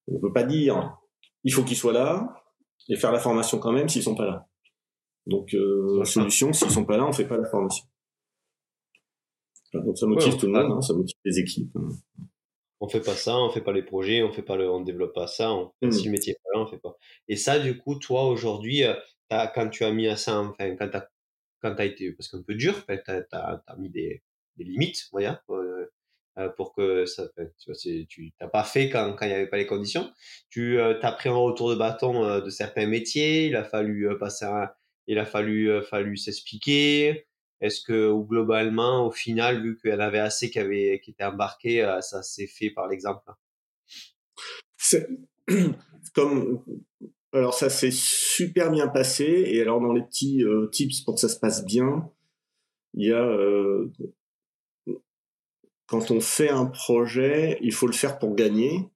On 0.09 0.15
ne 0.15 0.21
peut 0.21 0.33
pas 0.33 0.43
dire, 0.43 0.99
il 1.45 1.53
faut 1.53 1.63
qu'ils 1.63 1.77
soient 1.77 1.93
là 1.93 2.45
et 2.89 2.97
faire 2.97 3.13
la 3.13 3.21
formation 3.21 3.59
quand 3.59 3.73
même 3.73 3.89
s'ils 3.89 4.03
sont 4.03 4.15
pas 4.15 4.27
là. 4.27 4.49
Donc, 5.27 5.55
euh, 5.55 5.99
la 5.99 6.05
solution, 6.05 6.53
s'ils 6.53 6.71
sont 6.71 6.85
pas 6.85 6.97
là, 6.97 7.07
on 7.07 7.13
fait 7.13 7.29
pas 7.29 7.37
la 7.37 7.49
formation. 7.49 7.87
Donc 9.73 9.97
ça 9.97 10.07
motive 10.07 10.37
tout 10.37 10.47
le 10.47 10.53
monde, 10.53 10.73
hein, 10.73 10.81
ça 10.81 10.95
motive 10.95 11.17
les 11.25 11.39
équipes. 11.39 11.77
Hein. 11.77 11.89
On 12.81 12.89
fait 12.89 13.01
pas 13.01 13.15
ça, 13.15 13.37
on 13.37 13.51
fait 13.51 13.61
pas 13.61 13.73
les 13.73 13.83
projets, 13.83 14.23
on 14.23 14.33
fait 14.33 14.43
pas 14.43 14.57
le, 14.57 14.71
on 14.71 14.81
développe 14.81 15.15
pas 15.15 15.27
ça. 15.27 15.53
On, 15.53 15.73
mmh. 15.83 15.93
Si 15.93 16.05
le 16.05 16.11
métier 16.11 16.33
est 16.33 16.41
pas 16.43 16.59
là, 16.59 16.65
on 16.65 16.67
fait 16.67 16.79
pas. 16.79 16.97
Et 17.29 17.37
ça, 17.37 17.59
du 17.59 17.77
coup, 17.79 17.97
toi 17.97 18.25
aujourd'hui, 18.25 18.85
euh, 18.85 18.95
quand 19.29 19.69
tu 19.69 19.85
as 19.85 19.93
mis 19.93 20.09
à 20.09 20.17
ça, 20.17 20.39
enfin, 20.41 20.75
quand 20.77 20.89
tu 20.89 20.97
as 20.97 21.09
quand 21.63 21.75
tu 21.75 21.83
as 21.83 21.85
été, 21.85 22.13
parce 22.13 22.29
qu'un 22.29 22.43
peu 22.43 22.55
dur, 22.55 22.85
tu 22.87 22.93
as, 22.93 23.63
as, 23.67 23.77
mis 23.77 23.91
des, 23.91 24.23
des 24.57 24.65
limites, 24.65 25.09
voilà, 25.13 25.43
euh, 25.51 25.87
euh, 26.39 26.49
pour 26.49 26.75
que 26.75 27.07
ça, 27.07 27.25
tu 27.37 27.43
vois, 27.67 27.75
tu 28.09 28.33
t'as 28.39 28.49
pas 28.49 28.65
fait 28.65 28.89
quand 28.89 29.17
il 29.23 29.27
n'y 29.27 29.35
avait 29.35 29.49
pas 29.49 29.57
les 29.57 29.67
conditions. 29.67 30.13
Tu 30.49 30.79
euh, 30.79 30.99
as 31.03 31.13
pris 31.13 31.29
un 31.29 31.35
retour 31.35 31.71
de 31.71 31.75
bâton 31.75 32.25
euh, 32.25 32.41
de 32.41 32.51
certains 32.51 32.87
métiers, 32.87 33.47
il 33.47 33.57
a 33.57 33.65
fallu 33.65 34.09
passer 34.19 34.45
un, 34.45 34.71
il 35.07 35.19
a 35.19 35.27
fallu, 35.27 35.83
fallu 35.83 36.17
s'expliquer. 36.17 37.27
Est-ce 37.61 37.83
que 37.83 38.13
globalement, 38.23 39.07
au 39.07 39.11
final, 39.11 39.63
vu 39.63 39.79
qu'il 39.79 39.91
y 39.91 39.95
en 39.95 40.01
avait 40.01 40.19
assez 40.19 40.51
qui, 40.51 40.59
avaient, 40.59 41.01
qui 41.05 41.11
étaient 41.11 41.25
embarqués, 41.25 41.99
ça 42.01 42.23
s'est 42.23 42.47
fait 42.47 42.71
par 42.71 42.89
l'exemple 42.89 43.31
Comme 46.15 46.63
alors 47.33 47.55
ça 47.55 47.71
s'est 47.71 47.93
super 47.93 48.71
bien 48.71 48.89
passé. 48.89 49.45
Et 49.47 49.61
alors 49.61 49.81
dans 49.81 49.93
les 49.93 50.03
petits 50.03 50.43
euh, 50.45 50.67
tips 50.69 51.03
pour 51.03 51.15
que 51.15 51.21
ça 51.21 51.29
se 51.29 51.39
passe 51.39 51.65
bien, 51.65 52.11
il 52.95 53.09
y 53.09 53.13
a 53.13 53.25
euh, 53.25 53.93
quand 55.87 56.11
on 56.11 56.21
fait 56.21 56.51
un 56.51 56.67
projet, 56.67 57.59
il 57.63 57.73
faut 57.73 57.87
le 57.87 57.93
faire 57.93 58.19
pour 58.19 58.35
gagner. 58.35 58.89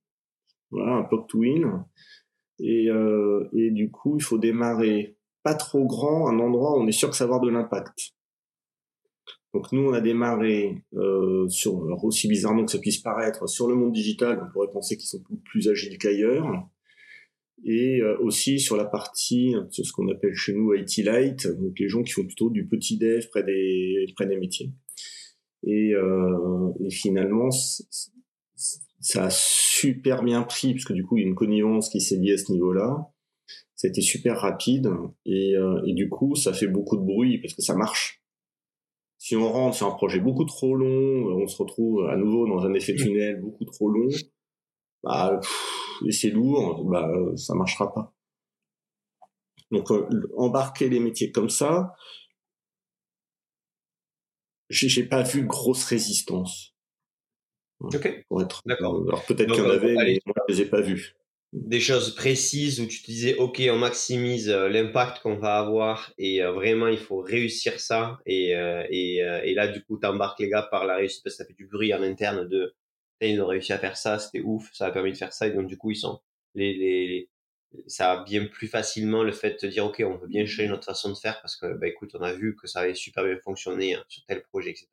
Voilà, 0.70 0.92
un 0.92 1.02
POC 1.02 1.28
to 1.28 1.38
win. 1.38 1.84
Et, 2.60 2.88
euh, 2.88 3.48
et 3.52 3.70
du 3.70 3.90
coup, 3.90 4.16
il 4.16 4.22
faut 4.22 4.38
démarrer 4.38 5.16
pas 5.42 5.54
trop 5.54 5.84
grand, 5.86 6.28
un 6.28 6.38
endroit 6.38 6.76
où 6.76 6.82
on 6.82 6.86
est 6.86 6.92
sûr 6.92 7.10
que 7.10 7.16
ça 7.16 7.24
va 7.26 7.34
avoir 7.34 7.40
de 7.40 7.50
l'impact. 7.50 8.14
Donc 9.54 9.72
nous, 9.72 9.88
on 9.88 9.92
a 9.92 10.00
démarré 10.00 10.82
euh, 10.94 11.48
sur, 11.48 11.74
aussi 12.04 12.28
bizarrement 12.28 12.64
que 12.64 12.72
ça 12.72 12.78
puisse 12.78 12.98
paraître, 12.98 13.48
sur 13.48 13.68
le 13.68 13.76
monde 13.76 13.92
digital. 13.92 14.42
On 14.44 14.52
pourrait 14.52 14.70
penser 14.72 14.96
qu'ils 14.96 15.08
sont 15.08 15.22
plus 15.44 15.68
agiles 15.68 15.96
qu'ailleurs 15.96 16.68
et 17.64 18.00
euh, 18.00 18.18
aussi 18.18 18.60
sur 18.60 18.76
la 18.76 18.84
partie 18.84 19.54
ce 19.70 19.92
qu'on 19.92 20.08
appelle 20.08 20.34
chez 20.34 20.52
nous 20.52 20.74
IT 20.74 20.98
light, 20.98 21.46
donc 21.46 21.78
les 21.78 21.88
gens 21.88 22.02
qui 22.02 22.12
font 22.12 22.24
plutôt 22.24 22.50
du 22.50 22.66
petit 22.66 22.98
dev 22.98 23.24
près 23.30 23.42
des 23.42 24.06
près 24.14 24.26
des 24.26 24.36
métiers. 24.36 24.70
Et, 25.66 25.94
euh, 25.94 26.72
finalement, 26.90 27.48
ça 29.00 29.24
a 29.24 29.30
super 29.30 30.22
bien 30.22 30.42
pris 30.42 30.74
parce 30.74 30.84
que 30.84 30.92
du 30.92 31.04
coup 31.04 31.16
il 31.16 31.22
y 31.22 31.24
a 31.24 31.28
une 31.28 31.34
connivence 31.34 31.88
qui 31.88 32.00
s'est 32.00 32.16
liée 32.16 32.34
à 32.34 32.38
ce 32.38 32.52
niveau-là. 32.52 33.10
Ça 33.76 33.88
a 33.88 33.90
été 33.90 34.02
super 34.02 34.38
rapide 34.38 34.86
euh, 34.86 35.82
et 35.86 35.94
du 35.94 36.08
coup 36.08 36.34
ça 36.36 36.52
fait 36.52 36.66
beaucoup 36.66 36.96
de 36.96 37.02
bruit 37.02 37.38
parce 37.38 37.54
que 37.54 37.62
ça 37.62 37.74
marche. 37.74 38.23
Si 39.24 39.36
on 39.36 39.50
rentre 39.50 39.74
sur 39.74 39.86
un 39.86 39.92
projet 39.92 40.20
beaucoup 40.20 40.44
trop 40.44 40.76
long, 40.76 41.42
on 41.42 41.46
se 41.46 41.56
retrouve 41.56 42.04
à 42.10 42.14
nouveau 42.14 42.46
dans 42.46 42.66
un 42.66 42.74
effet 42.74 42.94
tunnel 42.94 43.40
beaucoup 43.40 43.64
trop 43.64 43.88
long. 43.88 44.10
Bah, 45.02 45.40
et 46.06 46.12
c'est 46.12 46.28
lourd, 46.28 46.84
bah, 46.84 47.10
ça 47.34 47.54
marchera 47.54 47.90
pas. 47.94 48.12
Donc, 49.70 49.90
euh, 49.90 50.06
embarquer 50.36 50.90
les 50.90 51.00
métiers 51.00 51.32
comme 51.32 51.48
ça, 51.48 51.94
j'ai 54.68 55.04
pas 55.04 55.22
vu 55.22 55.46
grosse 55.46 55.86
résistance. 55.86 56.74
Ok. 57.80 58.26
Pour 58.28 58.42
être. 58.42 58.60
D'accord. 58.66 59.04
Alors 59.08 59.24
peut-être 59.24 59.54
qu'il 59.54 59.64
y 59.64 59.66
en 59.66 59.70
euh, 59.70 59.76
avait, 59.76 59.94
mais 59.94 60.20
moi 60.26 60.34
je 60.46 60.54
les 60.54 60.60
ai 60.60 60.66
pas 60.66 60.82
vus. 60.82 61.16
Des 61.54 61.80
choses 61.80 62.14
précises 62.14 62.80
où 62.80 62.86
tu 62.86 63.00
te 63.00 63.06
disais, 63.06 63.36
ok, 63.36 63.62
on 63.70 63.78
maximise 63.78 64.50
euh, 64.50 64.68
l'impact 64.68 65.22
qu'on 65.22 65.36
va 65.36 65.58
avoir 65.58 66.12
et 66.18 66.42
vraiment 66.42 66.88
il 66.88 66.98
faut 66.98 67.20
réussir 67.20 67.78
ça. 67.80 68.18
Et, 68.26 68.50
et, 68.90 69.16
et 69.18 69.54
là, 69.54 69.68
du 69.68 69.82
coup, 69.84 69.98
tu 69.98 70.06
embarques 70.06 70.40
les 70.40 70.48
gars 70.48 70.66
par 70.70 70.84
la 70.84 70.96
réussite 70.96 71.22
parce 71.22 71.36
que 71.36 71.44
ça 71.44 71.46
fait 71.46 71.54
du 71.54 71.66
bruit 71.66 71.94
en 71.94 72.02
interne 72.02 72.48
de 72.48 72.74
ils 73.28 73.40
ont 73.40 73.46
réussi 73.46 73.72
à 73.72 73.78
faire 73.78 73.96
ça, 73.96 74.18
c'était 74.18 74.40
ouf, 74.40 74.70
ça 74.72 74.86
a 74.86 74.90
permis 74.90 75.12
de 75.12 75.16
faire 75.16 75.32
ça, 75.32 75.46
et 75.46 75.50
donc 75.50 75.66
du 75.66 75.76
coup, 75.76 75.90
ils 75.90 75.96
sont 75.96 76.20
les, 76.54 76.74
les, 76.74 77.30
ça 77.86 78.12
a 78.12 78.24
bien 78.24 78.46
plus 78.46 78.68
facilement 78.68 79.22
le 79.22 79.32
fait 79.32 79.52
de 79.52 79.56
te 79.56 79.66
dire, 79.66 79.84
OK, 79.86 80.02
on 80.06 80.16
veut 80.16 80.28
bien 80.28 80.46
changer 80.46 80.68
notre 80.68 80.84
façon 80.84 81.10
de 81.10 81.16
faire 81.16 81.40
parce 81.40 81.56
que, 81.56 81.74
bah, 81.74 81.88
écoute, 81.88 82.10
on 82.14 82.22
a 82.22 82.32
vu 82.32 82.56
que 82.56 82.66
ça 82.66 82.80
avait 82.80 82.94
super 82.94 83.24
bien 83.24 83.38
fonctionné 83.42 83.94
hein, 83.94 84.04
sur 84.08 84.24
tel 84.26 84.42
projet, 84.42 84.70
etc. 84.70 84.86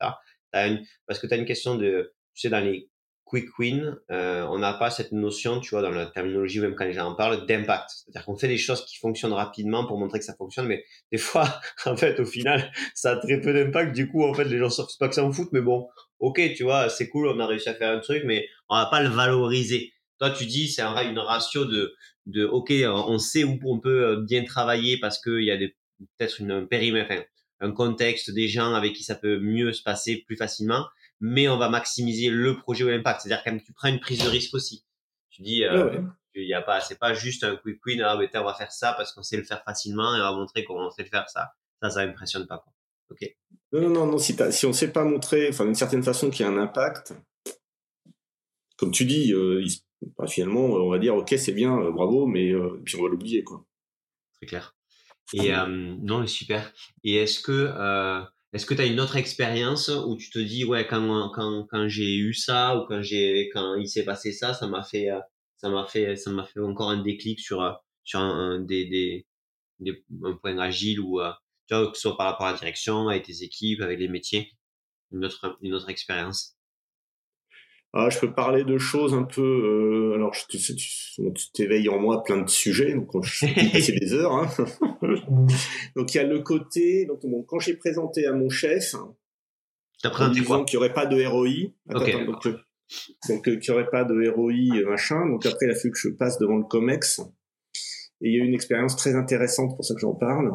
parce 1.06 1.18
que 1.18 1.26
tu 1.26 1.34
as 1.34 1.36
une 1.36 1.44
question 1.44 1.76
de, 1.76 2.12
tu 2.34 2.42
sais, 2.42 2.50
dans 2.50 2.60
les 2.60 2.88
quick 3.32 3.58
wins, 3.58 3.96
euh, 4.10 4.46
on 4.50 4.58
n'a 4.58 4.74
pas 4.74 4.90
cette 4.90 5.12
notion, 5.12 5.58
tu 5.58 5.70
vois, 5.70 5.80
dans 5.80 5.90
la 5.90 6.04
terminologie, 6.04 6.60
même 6.60 6.74
quand 6.74 6.84
les 6.84 6.92
gens 6.92 7.06
en 7.06 7.14
parlent, 7.14 7.46
d'impact. 7.46 7.88
C'est-à-dire 7.88 8.26
qu'on 8.26 8.36
fait 8.36 8.46
des 8.46 8.58
choses 8.58 8.84
qui 8.84 8.98
fonctionnent 8.98 9.32
rapidement 9.32 9.86
pour 9.86 9.98
montrer 9.98 10.18
que 10.18 10.24
ça 10.26 10.34
fonctionne, 10.34 10.66
mais 10.66 10.84
des 11.10 11.16
fois, 11.16 11.48
en 11.86 11.96
fait, 11.96 12.20
au 12.20 12.26
final, 12.26 12.70
ça 12.94 13.12
a 13.12 13.16
très 13.16 13.40
peu 13.40 13.54
d'impact. 13.54 13.94
Du 13.94 14.06
coup, 14.06 14.22
en 14.22 14.34
fait, 14.34 14.44
les 14.44 14.58
gens 14.58 14.68
savent 14.68 14.86
pas 15.00 15.08
que 15.08 15.14
ça 15.14 15.24
en 15.24 15.32
fout, 15.32 15.48
mais 15.52 15.62
bon, 15.62 15.88
ok, 16.20 16.42
tu 16.54 16.64
vois, 16.64 16.90
c'est 16.90 17.08
cool, 17.08 17.26
on 17.26 17.40
a 17.40 17.46
réussi 17.46 17.70
à 17.70 17.74
faire 17.74 17.90
un 17.90 18.00
truc, 18.00 18.22
mais 18.26 18.46
on 18.68 18.76
va 18.76 18.84
pas 18.84 19.02
le 19.02 19.08
valoriser. 19.08 19.94
Toi, 20.18 20.28
tu 20.30 20.44
dis, 20.44 20.68
c'est 20.68 20.82
un, 20.82 20.94
une 21.08 21.18
ratio 21.18 21.64
de, 21.64 21.94
de, 22.26 22.44
ok, 22.44 22.70
on 22.86 23.18
sait 23.18 23.44
où 23.44 23.58
on 23.64 23.80
peut 23.80 24.04
euh, 24.04 24.20
bien 24.20 24.44
travailler 24.44 24.98
parce 25.00 25.18
qu'il 25.18 25.44
y 25.44 25.50
a 25.50 25.56
peut-être 25.56 26.38
une 26.38 26.68
périmètre, 26.68 27.24
un 27.60 27.72
contexte 27.72 28.30
des 28.30 28.48
gens 28.48 28.74
avec 28.74 28.92
qui 28.92 29.04
ça 29.04 29.14
peut 29.14 29.38
mieux 29.40 29.72
se 29.72 29.82
passer 29.82 30.22
plus 30.26 30.36
facilement, 30.36 30.84
mais 31.22 31.48
on 31.48 31.56
va 31.56 31.68
maximiser 31.68 32.28
le 32.28 32.58
projet 32.58 32.84
ou 32.84 32.88
l'impact. 32.88 33.22
C'est-à-dire 33.22 33.44
quand 33.44 33.56
tu 33.64 33.72
prends 33.72 33.88
une 33.88 34.00
prise 34.00 34.22
de 34.22 34.28
risque 34.28 34.54
aussi. 34.54 34.84
Tu 35.30 35.42
dis, 35.42 35.64
euh, 35.64 36.02
il 36.34 36.48
y 36.48 36.52
a 36.52 36.60
pas, 36.60 36.80
c'est 36.80 36.98
pas 36.98 37.14
juste 37.14 37.44
un 37.44 37.56
quick 37.56 37.78
win, 37.86 38.02
ah, 38.02 38.18
on 38.18 38.44
va 38.44 38.54
faire 38.54 38.72
ça 38.72 38.92
parce 38.92 39.12
qu'on 39.12 39.22
sait 39.22 39.36
le 39.36 39.44
faire 39.44 39.62
facilement 39.64 40.14
et 40.16 40.18
on 40.18 40.24
va 40.24 40.32
montrer 40.32 40.64
comment 40.64 40.88
on 40.88 40.90
sait 40.90 41.04
le 41.04 41.08
faire 41.08 41.30
ça. 41.30 41.52
Ça, 41.80 41.90
ça 41.90 42.00
impressionne 42.00 42.46
pas, 42.46 42.58
quoi. 42.58 42.72
Ok. 43.10 43.36
Non, 43.72 43.88
non, 43.88 44.06
non, 44.06 44.18
si, 44.18 44.36
si 44.50 44.66
on 44.66 44.70
ne 44.70 44.74
sait 44.74 44.92
pas 44.92 45.04
montrer, 45.04 45.48
enfin, 45.48 45.64
d'une 45.64 45.74
certaine 45.74 46.02
façon, 46.02 46.28
qu'il 46.28 46.44
y 46.44 46.48
a 46.48 46.52
un 46.52 46.58
impact, 46.58 47.14
comme 48.76 48.90
tu 48.90 49.04
dis, 49.04 49.32
euh, 49.32 49.64
bah, 50.18 50.26
finalement, 50.26 50.64
on 50.64 50.90
va 50.90 50.98
dire, 50.98 51.14
ok, 51.14 51.34
c'est 51.38 51.52
bien, 51.52 51.78
euh, 51.78 51.92
bravo, 51.92 52.26
mais 52.26 52.50
euh, 52.50 52.80
puis 52.84 52.96
on 52.96 53.02
va 53.02 53.08
l'oublier, 53.08 53.44
quoi. 53.44 53.64
Très 54.34 54.46
clair. 54.46 54.74
Et 55.34 55.52
non, 56.02 56.26
super. 56.26 56.72
Et 57.04 57.14
est-ce 57.14 57.40
que 57.40 57.72
est-ce 58.52 58.66
que 58.66 58.74
tu 58.74 58.82
as 58.82 58.86
une 58.86 59.00
autre 59.00 59.16
expérience 59.16 59.88
où 59.88 60.16
tu 60.16 60.30
te 60.30 60.38
dis, 60.38 60.64
ouais, 60.64 60.86
quand 60.86 61.30
quand 61.30 61.66
quand 61.70 61.88
j'ai 61.88 62.16
eu 62.16 62.34
ça 62.34 62.76
ou 62.78 62.86
quand 62.86 63.02
j'ai 63.02 63.48
quand 63.52 63.76
il 63.76 63.88
s'est 63.88 64.04
passé 64.04 64.32
ça, 64.32 64.54
ça 64.54 64.66
m'a 64.68 64.82
fait 64.82 65.08
ça 65.56 65.70
m'a 65.70 65.86
fait 65.86 66.16
fait 66.16 66.60
encore 66.60 66.90
un 66.90 67.02
déclic 67.02 67.40
sur 67.40 67.80
sur 68.04 68.20
un, 68.20 68.60
des, 68.60 68.84
des, 68.86 69.26
un 70.24 70.34
point 70.34 70.58
agile 70.58 71.00
ou 71.00 71.20
que 71.68 71.94
ce 71.94 72.00
soit 72.00 72.16
par 72.16 72.26
rapport 72.26 72.46
à 72.46 72.52
la 72.52 72.58
direction, 72.58 73.08
avec 73.08 73.24
tes 73.24 73.42
équipes, 73.42 73.80
avec 73.80 73.98
les 73.98 74.08
métiers, 74.08 74.52
une 75.12 75.24
autre, 75.24 75.58
une 75.62 75.74
autre 75.74 75.88
expérience 75.88 76.56
ah, 77.94 78.08
je 78.08 78.18
peux 78.18 78.32
parler 78.32 78.64
de 78.64 78.78
choses 78.78 79.12
un 79.12 79.24
peu. 79.24 79.42
Euh, 79.42 80.14
alors, 80.14 80.34
tu, 80.48 80.58
tu, 80.58 80.74
tu 80.74 81.52
t'éveilles 81.52 81.90
en 81.90 81.98
moi 82.00 82.22
plein 82.22 82.40
de 82.40 82.48
sujets, 82.48 82.94
donc 82.94 83.10
je 83.22 83.46
passer 83.72 83.92
des 83.92 84.14
heures. 84.14 84.32
Hein. 84.32 84.48
donc 85.96 86.14
il 86.14 86.16
y 86.16 86.20
a 86.20 86.24
le 86.24 86.40
côté, 86.40 87.04
donc 87.06 87.20
quand 87.46 87.58
j'ai 87.58 87.74
présenté 87.76 88.26
à 88.26 88.32
mon 88.32 88.48
chef, 88.48 88.94
T'as 90.02 90.10
présenté 90.10 90.42
quoi? 90.42 90.64
qu'il 90.64 90.78
n'y 90.78 90.84
aurait 90.84 90.94
pas 90.94 91.06
de 91.06 91.22
ROI. 91.24 91.72
Donc, 91.86 92.08
euh, 92.46 92.56
donc 93.28 93.46
euh, 93.48 93.56
qu'il 93.56 93.72
n'y 93.74 93.78
aurait 93.78 93.90
pas 93.90 94.04
de 94.04 94.28
ROI 94.28 94.52
euh, 94.52 94.88
machin. 94.88 95.26
Donc 95.28 95.44
après, 95.46 95.66
il 95.66 95.70
a 95.70 95.74
fallu 95.74 95.92
que 95.92 95.98
je 95.98 96.08
passe 96.08 96.38
devant 96.38 96.56
le 96.56 96.64
COMEX. 96.64 97.20
Et 98.22 98.28
il 98.28 98.32
y 98.32 98.40
a 98.40 98.44
eu 98.44 98.46
une 98.46 98.54
expérience 98.54 98.96
très 98.96 99.14
intéressante, 99.14 99.76
pour 99.76 99.84
ça 99.84 99.94
que 99.94 100.00
j'en 100.00 100.14
parle, 100.14 100.50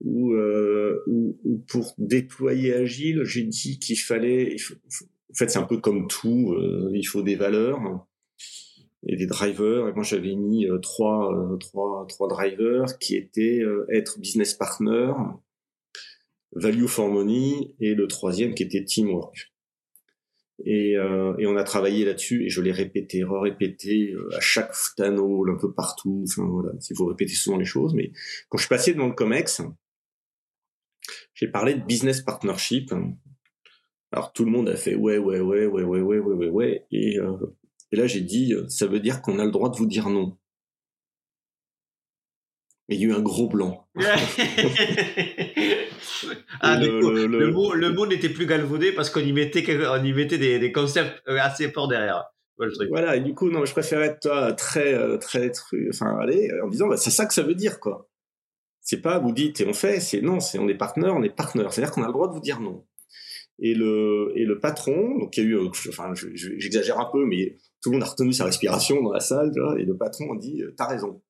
où, 0.00 0.32
euh, 0.32 1.02
où, 1.08 1.38
où 1.44 1.58
pour 1.68 1.92
déployer 1.98 2.72
Agile, 2.72 3.22
j'ai 3.24 3.42
dit 3.42 3.78
qu'il 3.78 3.98
fallait... 3.98 4.52
il 4.52 4.58
faut- 4.58 4.74
en 5.34 5.36
fait, 5.36 5.50
c'est 5.50 5.58
un 5.58 5.64
peu 5.64 5.78
comme 5.78 6.06
tout, 6.06 6.52
euh, 6.52 6.92
il 6.94 7.02
faut 7.02 7.22
des 7.22 7.34
valeurs 7.34 7.80
et 9.08 9.16
des 9.16 9.26
drivers. 9.26 9.88
Et 9.88 9.92
moi, 9.92 10.04
j'avais 10.04 10.36
mis 10.36 10.66
euh, 10.66 10.78
trois, 10.78 11.34
euh, 11.34 11.56
trois, 11.56 12.06
trois 12.08 12.28
drivers 12.28 12.98
qui 13.00 13.16
étaient 13.16 13.58
euh, 13.58 13.84
être 13.92 14.20
business 14.20 14.54
partner, 14.54 15.12
value 16.52 16.86
for 16.86 17.08
money 17.08 17.74
et 17.80 17.94
le 17.94 18.06
troisième 18.06 18.54
qui 18.54 18.62
était 18.62 18.84
teamwork. 18.84 19.52
Et, 20.64 20.92
et 20.92 21.46
on 21.48 21.56
a 21.56 21.64
travaillé 21.64 22.04
là-dessus 22.04 22.44
et 22.44 22.48
je 22.48 22.62
l'ai 22.62 22.70
répété, 22.70 23.24
répété 23.28 24.14
à 24.36 24.40
chaque 24.40 24.72
tanol, 24.96 25.50
un 25.50 25.58
peu 25.58 25.74
partout. 25.74 26.24
Enfin 26.28 26.48
voilà, 26.48 26.70
il 26.78 26.96
faut 26.96 27.06
répéter 27.06 27.34
souvent 27.34 27.56
les 27.56 27.64
choses. 27.64 27.92
Mais 27.92 28.12
quand 28.48 28.58
je 28.58 28.62
suis 28.62 28.68
passé 28.68 28.94
devant 28.94 29.08
le 29.08 29.14
Comex, 29.14 29.62
j'ai 31.34 31.48
parlé 31.48 31.74
de 31.74 31.84
business 31.84 32.22
partnership. 32.22 32.92
Alors 34.14 34.32
tout 34.32 34.44
le 34.44 34.50
monde 34.52 34.68
a 34.68 34.76
fait 34.76 34.94
ouais 34.94 35.18
ouais 35.18 35.40
ouais 35.40 35.66
ouais 35.66 35.82
ouais 35.82 36.00
ouais 36.00 36.18
ouais 36.20 36.34
ouais 36.34 36.48
ouais 36.48 36.86
et, 36.92 37.18
euh, 37.18 37.32
et 37.90 37.96
là 37.96 38.06
j'ai 38.06 38.20
dit 38.20 38.54
euh, 38.54 38.64
ça 38.68 38.86
veut 38.86 39.00
dire 39.00 39.20
qu'on 39.22 39.40
a 39.40 39.44
le 39.44 39.50
droit 39.50 39.70
de 39.70 39.76
vous 39.76 39.86
dire 39.86 40.08
non. 40.08 40.38
Il 42.88 43.00
y 43.00 43.04
a 43.04 43.08
eu 43.08 43.12
un 43.12 43.20
gros 43.22 43.48
blanc. 43.48 43.88
ah, 46.60 46.78
le- 46.78 47.00
coup, 47.00 47.10
le- 47.10 47.26
le, 47.26 47.38
le- 47.38 47.50
mot, 47.50 47.72
le 47.74 47.92
mot 47.92 48.06
n'était 48.06 48.28
plus 48.28 48.46
galvaudé 48.46 48.92
parce 48.92 49.10
qu'on 49.10 49.20
y 49.20 49.32
mettait, 49.32 49.64
on 49.88 50.04
y 50.04 50.12
mettait 50.12 50.38
des, 50.38 50.58
des 50.58 50.70
concepts 50.70 51.22
euh, 51.28 51.38
assez 51.40 51.70
forts 51.70 51.88
derrière. 51.88 52.24
Voilà 52.56 52.70
le 52.70 52.76
truc. 52.76 52.88
Voilà, 52.90 53.16
et 53.16 53.20
du 53.20 53.34
coup, 53.34 53.50
non, 53.50 53.64
je 53.64 53.72
préférais 53.72 54.06
être 54.06 54.20
toi 54.20 54.52
très, 54.52 55.18
très, 55.18 55.48
tru- 55.48 55.88
enfin, 55.92 56.16
allez, 56.20 56.50
en 56.62 56.68
disant, 56.68 56.86
bah, 56.88 56.96
c'est 56.96 57.10
ça 57.10 57.26
que 57.26 57.34
ça 57.34 57.42
veut 57.42 57.54
dire, 57.56 57.80
quoi. 57.80 58.08
C'est 58.80 59.00
pas 59.00 59.18
vous 59.18 59.32
dites 59.32 59.60
et 59.62 59.66
on 59.66 59.72
fait, 59.72 59.98
c'est 59.98 60.20
non, 60.20 60.38
c'est 60.40 60.58
on 60.58 60.68
est 60.68 60.74
partenaire, 60.74 61.14
on 61.16 61.22
est 61.22 61.34
partenaire. 61.34 61.72
C'est-à-dire 61.72 61.92
qu'on 61.92 62.02
a 62.04 62.06
le 62.06 62.12
droit 62.12 62.28
de 62.28 62.34
vous 62.34 62.40
dire 62.40 62.60
non. 62.60 62.84
Et 63.60 63.74
le, 63.74 64.32
et 64.34 64.44
le 64.44 64.58
patron, 64.58 65.18
donc 65.18 65.36
il 65.36 65.44
y 65.44 65.46
a 65.46 65.50
eu, 65.50 65.56
euh, 65.56 65.68
enfin, 65.88 66.12
je- 66.14 66.34
je- 66.34 66.58
j'exagère 66.58 66.98
un 66.98 67.08
peu, 67.12 67.24
mais 67.24 67.56
tout 67.80 67.90
le 67.90 67.96
monde 67.98 68.02
a 68.02 68.10
retenu 68.10 68.32
sa 68.32 68.44
respiration 68.46 69.00
dans 69.02 69.12
la 69.12 69.20
salle, 69.20 69.52
tu 69.54 69.60
vois, 69.60 69.78
et 69.78 69.84
le 69.84 69.96
patron 69.96 70.32
a 70.32 70.38
dit, 70.38 70.60
euh, 70.62 70.74
t'as 70.76 70.88
raison. 70.88 71.22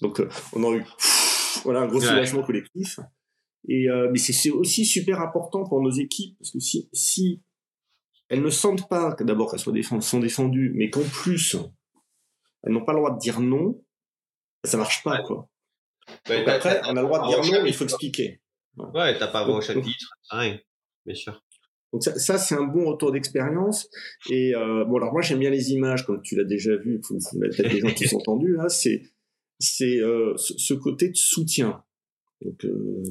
Donc, 0.00 0.20
euh, 0.20 0.28
on 0.54 0.64
a 0.64 0.74
eu, 0.76 0.84
voilà, 1.64 1.80
un 1.80 1.86
gros 1.88 2.00
Ouais. 2.00 2.06
soulagement 2.06 2.42
collectif. 2.42 2.98
Et, 3.68 3.88
euh, 3.90 4.08
mais 4.10 4.18
c'est 4.18 4.50
aussi 4.50 4.84
super 4.86 5.20
important 5.20 5.62
pour 5.64 5.80
nos 5.82 5.90
équipes, 5.90 6.36
parce 6.38 6.50
que 6.52 6.58
si, 6.58 6.88
si 6.92 7.42
elles 8.28 8.42
ne 8.42 8.50
sentent 8.50 8.88
pas 8.88 9.12
que 9.14 9.22
d'abord 9.22 9.50
qu'elles 9.50 9.60
soient 9.60 9.72
défend- 9.74 10.00
sont 10.00 10.20
défendues, 10.20 10.72
mais 10.74 10.88
qu'en 10.90 11.02
plus, 11.02 11.56
elles 12.62 12.72
n'ont 12.72 12.84
pas 12.84 12.92
le 12.92 12.98
droit 12.98 13.12
de 13.12 13.18
dire 13.18 13.40
non, 13.40 13.84
ça 14.64 14.78
marche 14.78 15.02
pas, 15.04 15.22
quoi. 15.22 15.48
Donc 16.28 16.48
après, 16.48 16.80
on 16.86 16.96
a 16.96 17.02
le 17.02 17.06
droit 17.06 17.20
de 17.22 17.28
dire 17.28 17.52
non, 17.52 17.62
mais 17.62 17.68
il 17.70 17.74
faut 17.74 17.84
expliquer. 17.84 18.40
Ouais, 18.78 19.18
t'as 19.18 19.28
pas 19.28 19.40
à 19.40 19.44
voir 19.44 19.58
au 19.58 19.60
chapitre, 19.60 20.08
rien, 20.30 20.58
bien 21.06 21.14
sûr. 21.14 21.42
Donc 21.92 22.02
ça, 22.02 22.18
ça, 22.18 22.38
c'est 22.38 22.54
un 22.54 22.64
bon 22.64 22.86
retour 22.86 23.12
d'expérience. 23.12 23.88
Et 24.30 24.54
euh, 24.54 24.84
bon, 24.84 24.96
alors 24.96 25.12
moi 25.12 25.20
j'aime 25.20 25.38
bien 25.38 25.50
les 25.50 25.72
images, 25.72 26.06
comme 26.06 26.22
tu 26.22 26.36
l'as 26.36 26.44
déjà 26.44 26.74
vu, 26.76 27.00
vous, 27.08 27.18
peut-être 27.38 27.70
des 27.70 27.80
gens 27.80 27.92
qui 27.94 28.04
sont 28.08 28.16
entendus 28.16 28.54
là. 28.54 28.68
C'est 28.68 29.02
c'est 29.62 30.00
euh, 30.00 30.34
ce, 30.36 30.74
côté 30.74 31.08
de 31.08 31.16
soutien. 31.16 31.84
Donc, 32.40 32.64
euh, 32.64 33.02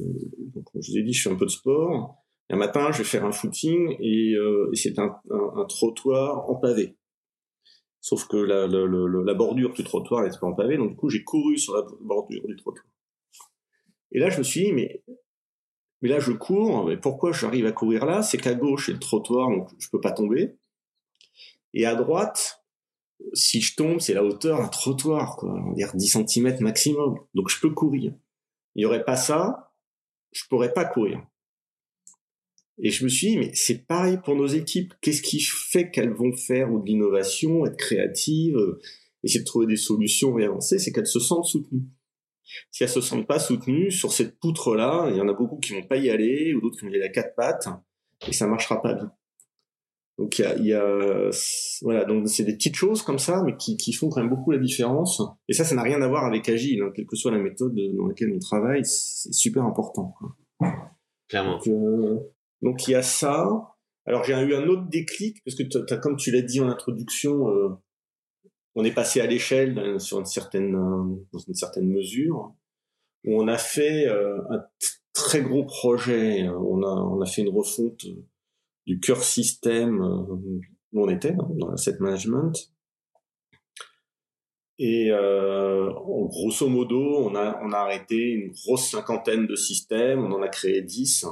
donc, 0.54 0.64
comme 0.64 0.82
je 0.82 0.92
vous 0.92 0.98
ai 0.98 1.02
dit, 1.02 1.12
je 1.12 1.22
fais 1.22 1.30
un 1.30 1.36
peu 1.36 1.46
de 1.46 1.50
sport. 1.50 2.16
Un 2.50 2.56
matin, 2.56 2.92
je 2.92 2.98
vais 2.98 3.04
faire 3.04 3.24
un 3.24 3.32
footing 3.32 3.96
et, 3.98 4.34
euh, 4.34 4.68
et 4.72 4.76
c'est 4.76 4.98
un, 4.98 5.16
un, 5.30 5.60
un 5.60 5.64
trottoir 5.64 6.50
en 6.50 6.56
pavé. 6.56 6.98
Sauf 8.02 8.26
que 8.26 8.36
la, 8.36 8.66
la, 8.66 8.84
la, 8.84 9.22
la 9.24 9.34
bordure 9.34 9.72
du 9.72 9.84
trottoir 9.84 10.24
n'était 10.24 10.38
pas 10.38 10.48
en 10.48 10.54
pavé, 10.54 10.76
donc 10.76 10.90
du 10.90 10.96
coup 10.96 11.08
j'ai 11.08 11.22
couru 11.22 11.56
sur 11.56 11.74
la 11.74 11.86
bordure 12.00 12.46
du 12.46 12.56
trottoir. 12.56 12.84
Et 14.10 14.18
là 14.18 14.28
je 14.28 14.38
me 14.38 14.42
suis 14.42 14.64
dit, 14.64 14.72
mais 14.72 15.02
mais 16.02 16.08
là, 16.08 16.18
je 16.18 16.32
cours. 16.32 16.86
Mais 16.86 16.96
pourquoi 16.96 17.32
j'arrive 17.32 17.66
à 17.66 17.72
courir 17.72 18.04
là? 18.04 18.22
C'est 18.22 18.38
qu'à 18.38 18.54
gauche, 18.54 18.86
c'est 18.86 18.92
le 18.92 18.98
trottoir, 18.98 19.48
donc 19.48 19.68
je 19.78 19.88
peux 19.88 20.00
pas 20.00 20.12
tomber. 20.12 20.56
Et 21.72 21.86
à 21.86 21.94
droite, 21.94 22.62
si 23.32 23.60
je 23.60 23.76
tombe, 23.76 24.00
c'est 24.00 24.14
la 24.14 24.24
hauteur 24.24 24.58
d'un 24.58 24.68
trottoir, 24.68 25.36
quoi. 25.36 25.50
On 25.50 25.70
va 25.70 25.74
dire 25.74 25.92
10 25.94 26.26
cm 26.26 26.60
maximum. 26.60 27.16
Donc 27.34 27.48
je 27.48 27.60
peux 27.60 27.70
courir. 27.70 28.12
Il 28.74 28.80
n'y 28.80 28.84
aurait 28.84 29.04
pas 29.04 29.16
ça, 29.16 29.72
je 30.32 30.42
pourrais 30.48 30.72
pas 30.72 30.84
courir. 30.84 31.24
Et 32.78 32.90
je 32.90 33.04
me 33.04 33.08
suis 33.08 33.28
dit, 33.28 33.38
mais 33.38 33.54
c'est 33.54 33.86
pareil 33.86 34.18
pour 34.24 34.34
nos 34.34 34.46
équipes. 34.46 34.94
Qu'est-ce 35.02 35.22
qui 35.22 35.40
fait 35.40 35.90
qu'elles 35.90 36.12
vont 36.12 36.34
faire 36.34 36.72
ou 36.72 36.80
de 36.80 36.86
l'innovation, 36.86 37.64
être 37.66 37.76
créatives, 37.76 38.56
euh, 38.56 38.80
essayer 39.22 39.40
de 39.40 39.44
trouver 39.44 39.66
des 39.66 39.76
solutions 39.76 40.38
et 40.38 40.46
avancer? 40.46 40.78
C'est 40.78 40.90
qu'elles 40.90 41.06
se 41.06 41.20
sentent 41.20 41.44
soutenues 41.44 41.84
si 42.70 42.82
elles 42.82 42.88
se 42.88 43.00
sentent 43.00 43.26
pas 43.26 43.38
soutenues 43.38 43.90
sur 43.90 44.12
cette 44.12 44.38
poutre 44.38 44.74
là, 44.76 45.08
il 45.10 45.16
y 45.16 45.20
en 45.20 45.28
a 45.28 45.32
beaucoup 45.32 45.58
qui 45.58 45.72
vont 45.74 45.86
pas 45.86 45.96
y 45.96 46.10
aller 46.10 46.54
ou 46.54 46.60
d'autres 46.60 46.78
qui 46.78 46.84
vont 46.86 46.90
y 46.92 46.96
aller 46.96 47.04
à 47.04 47.08
quatre 47.10 47.34
pattes 47.34 47.68
et 48.28 48.32
ça 48.32 48.46
marchera 48.46 48.80
pas 48.82 48.94
bien. 48.94 49.12
Donc 50.18 50.38
il 50.38 50.42
y 50.42 50.44
a, 50.44 50.56
il 50.56 50.66
y 50.66 50.74
a 50.74 51.30
voilà 51.80 52.04
donc 52.04 52.28
c'est 52.28 52.44
des 52.44 52.54
petites 52.54 52.76
choses 52.76 53.02
comme 53.02 53.18
ça 53.18 53.42
mais 53.44 53.56
qui, 53.56 53.76
qui 53.78 53.92
font 53.94 54.10
quand 54.10 54.20
même 54.20 54.28
beaucoup 54.30 54.50
la 54.50 54.58
différence 54.58 55.22
et 55.48 55.54
ça 55.54 55.64
ça 55.64 55.74
n'a 55.74 55.82
rien 55.82 56.02
à 56.02 56.06
voir 56.08 56.26
avec 56.26 56.48
agile 56.50 56.82
hein, 56.82 56.92
quelle 56.94 57.06
que 57.06 57.16
soit 57.16 57.32
la 57.32 57.38
méthode 57.38 57.74
dans 57.96 58.06
laquelle 58.06 58.30
on 58.34 58.38
travaille 58.38 58.84
c'est 58.84 59.32
super 59.32 59.64
important. 59.64 60.14
Clairement. 61.28 61.56
Donc, 61.58 61.66
euh, 61.68 62.18
donc 62.60 62.86
il 62.86 62.90
y 62.92 62.94
a 62.94 63.02
ça. 63.02 63.48
Alors 64.04 64.22
j'ai 64.24 64.34
eu 64.34 64.54
un 64.54 64.66
autre 64.68 64.86
déclic 64.90 65.42
parce 65.44 65.56
que 65.56 65.62
t'as- 65.62 65.96
comme 65.96 66.16
tu 66.16 66.30
l'as 66.30 66.42
dit 66.42 66.60
en 66.60 66.68
introduction, 66.68 67.48
euh, 67.48 67.68
on 68.74 68.84
est 68.84 68.94
passé 68.94 69.20
à 69.20 69.26
l'échelle 69.26 70.00
sur 70.00 70.18
une 70.18 70.26
certaine 70.26 70.74
euh, 70.74 71.24
dans 71.32 71.38
une 71.38 71.54
certaine 71.54 71.88
mesure 71.88 72.54
on 73.24 73.48
a 73.48 73.58
fait 73.58 74.06
euh, 74.08 74.38
un 74.50 74.64
très 75.12 75.42
gros 75.42 75.64
projet. 75.64 76.48
On 76.48 76.82
a 76.82 76.90
on 76.90 77.20
a 77.20 77.26
fait 77.26 77.42
une 77.42 77.54
refonte 77.54 78.04
du 78.86 79.00
cœur 79.00 79.22
système 79.22 80.02
euh, 80.02 80.34
où 80.92 81.04
on 81.04 81.08
était 81.08 81.32
hein, 81.32 81.48
dans 81.58 81.70
l'asset 81.70 81.96
management. 82.00 82.52
Et 84.78 85.10
euh, 85.12 85.92
grosso 85.92 86.68
modo, 86.68 87.18
on 87.18 87.36
a, 87.36 87.60
on 87.62 87.70
a 87.72 87.76
arrêté 87.76 88.16
une 88.16 88.50
grosse 88.50 88.90
cinquantaine 88.90 89.46
de 89.46 89.54
systèmes, 89.54 90.24
on 90.24 90.32
en 90.32 90.42
a 90.42 90.48
créé 90.48 90.82
10. 90.82 91.26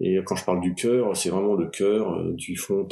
Et 0.00 0.18
quand 0.24 0.36
je 0.36 0.44
parle 0.44 0.60
du 0.60 0.74
cœur, 0.74 1.16
c'est 1.16 1.30
vraiment 1.30 1.54
le 1.54 1.68
cœur 1.68 2.14
euh, 2.14 2.32
du 2.34 2.56
front 2.56 2.86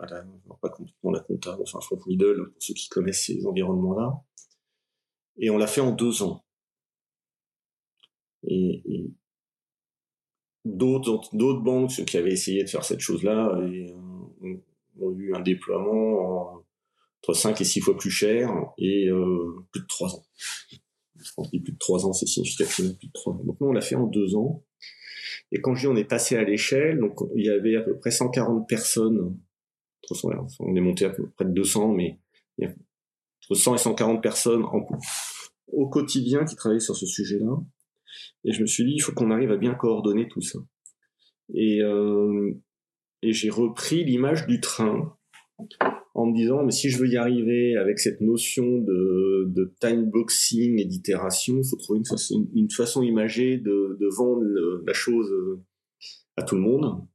à, 0.00 0.06
la, 0.06 0.24
pas 0.60 0.68
complètement 0.68 1.10
la 1.10 1.20
compta, 1.20 1.56
enfin 1.60 1.80
front 1.80 1.98
middle, 2.06 2.50
pour 2.52 2.62
ceux 2.62 2.74
qui 2.74 2.88
connaissent 2.88 3.24
ces 3.26 3.46
environnements-là. 3.46 4.22
Et 5.38 5.50
on 5.50 5.56
l'a 5.58 5.66
fait 5.66 5.80
en 5.80 5.92
deux 5.92 6.22
ans. 6.22 6.44
Et, 8.44 8.82
et 8.86 9.10
d'autres 10.64 11.34
d'autres 11.34 11.60
banques 11.62 11.92
ceux 11.92 12.04
qui 12.04 12.16
avaient 12.16 12.32
essayé 12.32 12.64
de 12.64 12.68
faire 12.68 12.84
cette 12.84 13.00
chose-là 13.00 13.58
et, 13.72 13.92
euh, 13.92 14.56
ont 15.00 15.12
eu 15.12 15.34
un 15.34 15.40
déploiement 15.40 16.52
en- 16.54 16.64
entre 17.22 17.34
5 17.34 17.60
et 17.60 17.64
6 17.64 17.80
fois 17.80 17.96
plus 17.96 18.10
cher 18.10 18.50
et 18.78 19.08
euh, 19.08 19.64
plus 19.72 19.80
de 19.82 19.86
3 19.86 20.14
ans. 20.14 20.22
Je 21.18 21.58
plus 21.58 21.72
de 21.72 21.78
3 21.78 22.06
ans, 22.06 22.12
c'est 22.12 22.26
significativement 22.26 22.94
plus 22.94 23.08
de 23.08 23.12
3 23.12 23.32
ans. 23.32 23.42
Donc 23.44 23.60
nous, 23.60 23.68
on 23.68 23.72
l'a 23.72 23.80
fait 23.80 23.96
en 23.96 24.06
2 24.06 24.36
ans. 24.36 24.62
Et 25.52 25.60
quand 25.60 25.74
je 25.74 25.82
dis 25.82 25.86
on 25.86 25.96
est 25.96 26.04
passé 26.04 26.36
à 26.36 26.44
l'échelle, 26.44 26.98
donc 26.98 27.18
il 27.34 27.44
y 27.44 27.50
avait 27.50 27.76
à 27.76 27.82
peu 27.82 27.96
près 27.98 28.10
140 28.10 28.68
personnes. 28.68 29.38
On 30.60 30.76
est 30.76 30.80
monté 30.80 31.04
à 31.04 31.10
peu 31.10 31.28
près 31.30 31.44
de 31.44 31.52
200, 31.52 31.92
mais 31.92 32.18
il 32.58 32.64
y 32.64 32.68
a 32.68 32.74
entre 33.42 33.54
100 33.54 33.74
et 33.74 33.78
140 33.78 34.22
personnes 34.22 34.64
au 35.68 35.88
quotidien 35.88 36.44
qui 36.44 36.54
travaillaient 36.56 36.80
sur 36.80 36.96
ce 36.96 37.06
sujet-là. 37.06 37.56
Et 38.44 38.52
je 38.52 38.60
me 38.60 38.66
suis 38.66 38.84
dit, 38.84 38.92
il 38.94 39.00
faut 39.00 39.12
qu'on 39.12 39.30
arrive 39.30 39.50
à 39.50 39.56
bien 39.56 39.74
coordonner 39.74 40.28
tout 40.28 40.40
ça. 40.40 40.58
Et, 41.54 41.80
euh, 41.80 42.52
et 43.22 43.32
j'ai 43.32 43.50
repris 43.50 44.04
l'image 44.04 44.46
du 44.46 44.60
train 44.60 45.16
en 46.16 46.24
me 46.24 46.34
disant, 46.34 46.64
mais 46.64 46.72
si 46.72 46.88
je 46.88 46.96
veux 46.96 47.08
y 47.08 47.18
arriver 47.18 47.76
avec 47.76 47.98
cette 47.98 48.22
notion 48.22 48.78
de, 48.78 49.44
de 49.48 49.74
time 49.80 50.10
boxing 50.10 50.80
et 50.80 50.86
d'itération, 50.86 51.58
il 51.58 51.68
faut 51.68 51.76
trouver 51.76 52.00
une 52.54 52.70
façon, 52.70 53.02
imagée 53.02 53.58
de, 53.58 53.98
vendre 54.16 54.42
la 54.86 54.94
chose 54.94 55.30
à 56.38 56.42
tout 56.42 56.54
le 56.54 56.62
monde. 56.62 57.06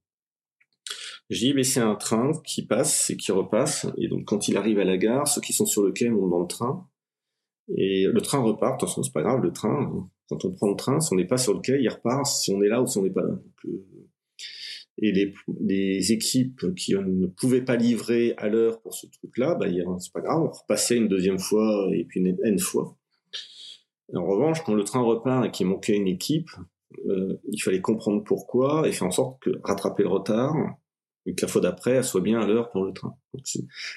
J'ai 1.31 1.47
dit, 1.47 1.53
mais 1.55 1.63
c'est 1.63 1.79
un 1.79 1.95
train 1.95 2.31
qui 2.45 2.63
passe 2.63 3.09
et 3.09 3.17
qui 3.17 3.31
repasse. 3.31 3.87
Et 3.97 4.07
donc, 4.07 4.25
quand 4.25 4.47
il 4.47 4.55
arrive 4.55 4.77
à 4.77 4.83
la 4.83 4.97
gare, 4.97 5.27
ceux 5.27 5.41
qui 5.41 5.53
sont 5.53 5.65
sur 5.65 5.81
le 5.81 5.91
quai 5.91 6.11
montent 6.11 6.29
dans 6.29 6.41
le 6.41 6.47
train. 6.47 6.87
Et 7.75 8.05
le 8.05 8.21
train 8.21 8.37
repart. 8.39 8.79
De 8.79 8.79
toute 8.81 8.89
façon, 8.89 9.01
c'est 9.01 9.13
pas 9.13 9.23
grave, 9.23 9.41
le 9.41 9.51
train, 9.51 10.09
quand 10.29 10.45
on 10.45 10.51
prend 10.51 10.69
le 10.69 10.75
train, 10.75 10.99
si 10.99 11.11
on 11.11 11.15
n'est 11.15 11.25
pas 11.25 11.37
sur 11.37 11.55
le 11.55 11.61
quai, 11.61 11.81
il 11.81 11.89
repart 11.89 12.27
si 12.27 12.53
on 12.53 12.61
est 12.61 12.67
là 12.67 12.83
ou 12.83 12.85
si 12.85 12.99
on 12.99 13.03
n'est 13.03 13.09
pas 13.09 13.23
là. 13.23 13.33
Euh, 13.65 14.09
et 14.97 15.11
les, 15.11 15.33
les 15.61 16.11
équipes 16.11 16.73
qui 16.75 16.93
ne 16.95 17.27
pouvaient 17.27 17.63
pas 17.63 17.75
livrer 17.75 18.33
à 18.37 18.49
l'heure 18.49 18.81
pour 18.81 18.93
ce 18.93 19.07
truc-là, 19.07 19.55
bah, 19.55 19.67
c'est 19.99 20.13
pas 20.13 20.21
grave, 20.21 20.43
on 20.43 20.51
repassait 20.51 20.97
une 20.97 21.07
deuxième 21.07 21.39
fois 21.39 21.89
et 21.93 22.05
puis 22.05 22.19
une 22.19 22.37
N 22.43 22.59
fois. 22.59 22.97
En 24.13 24.25
revanche, 24.25 24.63
quand 24.63 24.73
le 24.73 24.83
train 24.83 25.01
repart 25.01 25.45
et 25.45 25.51
qu'il 25.51 25.67
manquait 25.67 25.95
une 25.95 26.07
équipe, 26.07 26.49
euh, 27.07 27.39
il 27.49 27.61
fallait 27.61 27.81
comprendre 27.81 28.23
pourquoi 28.23 28.87
et 28.87 28.91
faire 28.91 29.07
en 29.07 29.11
sorte 29.11 29.41
que 29.41 29.51
rattraper 29.63 30.03
le 30.03 30.09
retard 30.09 30.53
et 31.25 31.35
que 31.35 31.45
la 31.45 31.47
fois 31.47 31.61
d'après, 31.61 31.91
elle 31.91 32.03
soit 32.03 32.21
bien 32.21 32.41
à 32.41 32.47
l'heure 32.47 32.71
pour 32.71 32.83
le 32.83 32.93
train. 32.93 33.15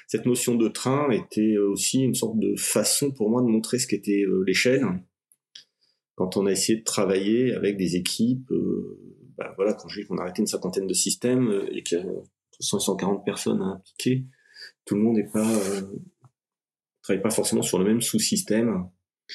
cette 0.07 0.25
notion 0.25 0.55
de 0.55 0.67
train 0.67 1.09
était 1.09 1.57
aussi 1.57 2.01
une 2.01 2.13
sorte 2.13 2.39
de 2.39 2.55
façon 2.55 3.11
pour 3.11 3.29
moi 3.29 3.41
de 3.41 3.47
montrer 3.47 3.79
ce 3.79 3.87
qu'était 3.87 4.23
euh, 4.23 4.43
l'échelle. 4.45 4.85
Quand 6.15 6.37
on 6.37 6.45
a 6.45 6.51
essayé 6.51 6.79
de 6.79 6.83
travailler 6.83 7.53
avec 7.53 7.77
des 7.77 7.97
équipes, 7.97 8.49
euh, 8.51 8.97
bah 9.37 9.53
voilà, 9.55 9.73
quand 9.73 9.87
j'ai 9.87 10.05
qu'on 10.05 10.17
a 10.17 10.21
arrêté 10.21 10.41
une 10.41 10.47
cinquantaine 10.47 10.87
de 10.87 10.93
systèmes 10.93 11.49
euh, 11.49 11.67
et 11.71 11.83
qu'il 11.83 11.99
y 11.99 12.01
a 12.01 12.05
140 12.59 13.25
personnes 13.25 13.61
à 13.61 13.65
impliquer, 13.65 14.25
tout 14.85 14.95
le 14.95 15.01
monde 15.01 15.17
n'est 15.17 15.29
pas 15.29 15.47
travaille 17.01 17.21
pas 17.21 17.29
forcément 17.29 17.61
sur 17.61 17.77
le 17.77 17.85
même 17.85 18.01
sous-système. 18.01 18.89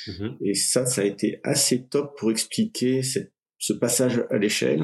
Mm-hmm. 0.07 0.37
Et 0.45 0.55
ça, 0.55 0.87
ça 0.87 1.03
a 1.03 1.05
été 1.05 1.41
assez 1.45 1.87
top 1.87 2.19
pour 2.19 2.31
expliquer 2.31 3.03
cette, 3.03 3.33
ce 3.59 3.73
passage 3.73 4.25
à 4.31 4.39
l'échelle 4.39 4.83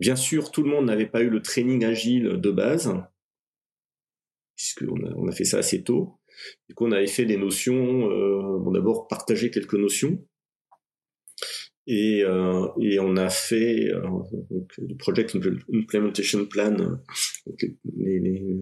Bien 0.00 0.16
sûr, 0.16 0.50
tout 0.50 0.62
le 0.62 0.70
monde 0.70 0.86
n'avait 0.86 1.08
pas 1.08 1.20
eu 1.20 1.28
le 1.28 1.42
training 1.42 1.84
agile 1.84 2.40
de 2.40 2.50
base, 2.50 2.90
puisqu'on 4.56 4.96
a, 5.06 5.12
on 5.14 5.28
a 5.28 5.32
fait 5.32 5.44
ça 5.44 5.58
assez 5.58 5.82
tôt. 5.84 6.18
Du 6.70 6.74
coup, 6.74 6.86
on 6.86 6.92
avait 6.92 7.06
fait 7.06 7.26
des 7.26 7.36
notions, 7.36 8.10
euh, 8.10 8.58
bon, 8.60 8.70
d'abord 8.70 9.08
partager 9.08 9.50
quelques 9.50 9.74
notions, 9.74 10.26
et, 11.90 12.22
euh, 12.22 12.68
et 12.80 13.00
on 13.00 13.16
a 13.16 13.28
fait 13.30 13.90
euh, 13.92 14.00
donc, 14.48 14.72
le 14.78 14.96
Project 14.96 15.36
Implementation 15.74 16.46
Plan, 16.46 16.70
donc 16.70 17.66
les, 17.96 18.20
les, 18.20 18.56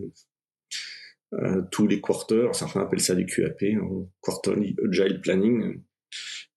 euh, 1.34 1.60
tous 1.70 1.86
les 1.86 2.00
quarters, 2.00 2.54
certains 2.54 2.80
appellent 2.80 3.00
ça 3.00 3.14
des 3.14 3.26
QAP, 3.26 3.62
hein, 3.64 4.06
Quarterly 4.22 4.76
Agile 4.82 5.20
Planning. 5.20 5.82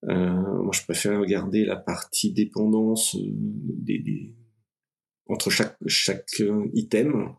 Euh, 0.06 0.14
moi, 0.14 0.72
je 0.74 0.82
préfère 0.84 1.20
regarder 1.20 1.66
la 1.66 1.76
partie 1.76 2.32
dépendance 2.32 3.16
euh, 3.16 3.20
des, 3.26 4.00
des 4.00 4.34
entre 5.28 5.50
chaque, 5.50 5.76
chaque 5.88 6.40
euh, 6.40 6.70
item. 6.74 7.36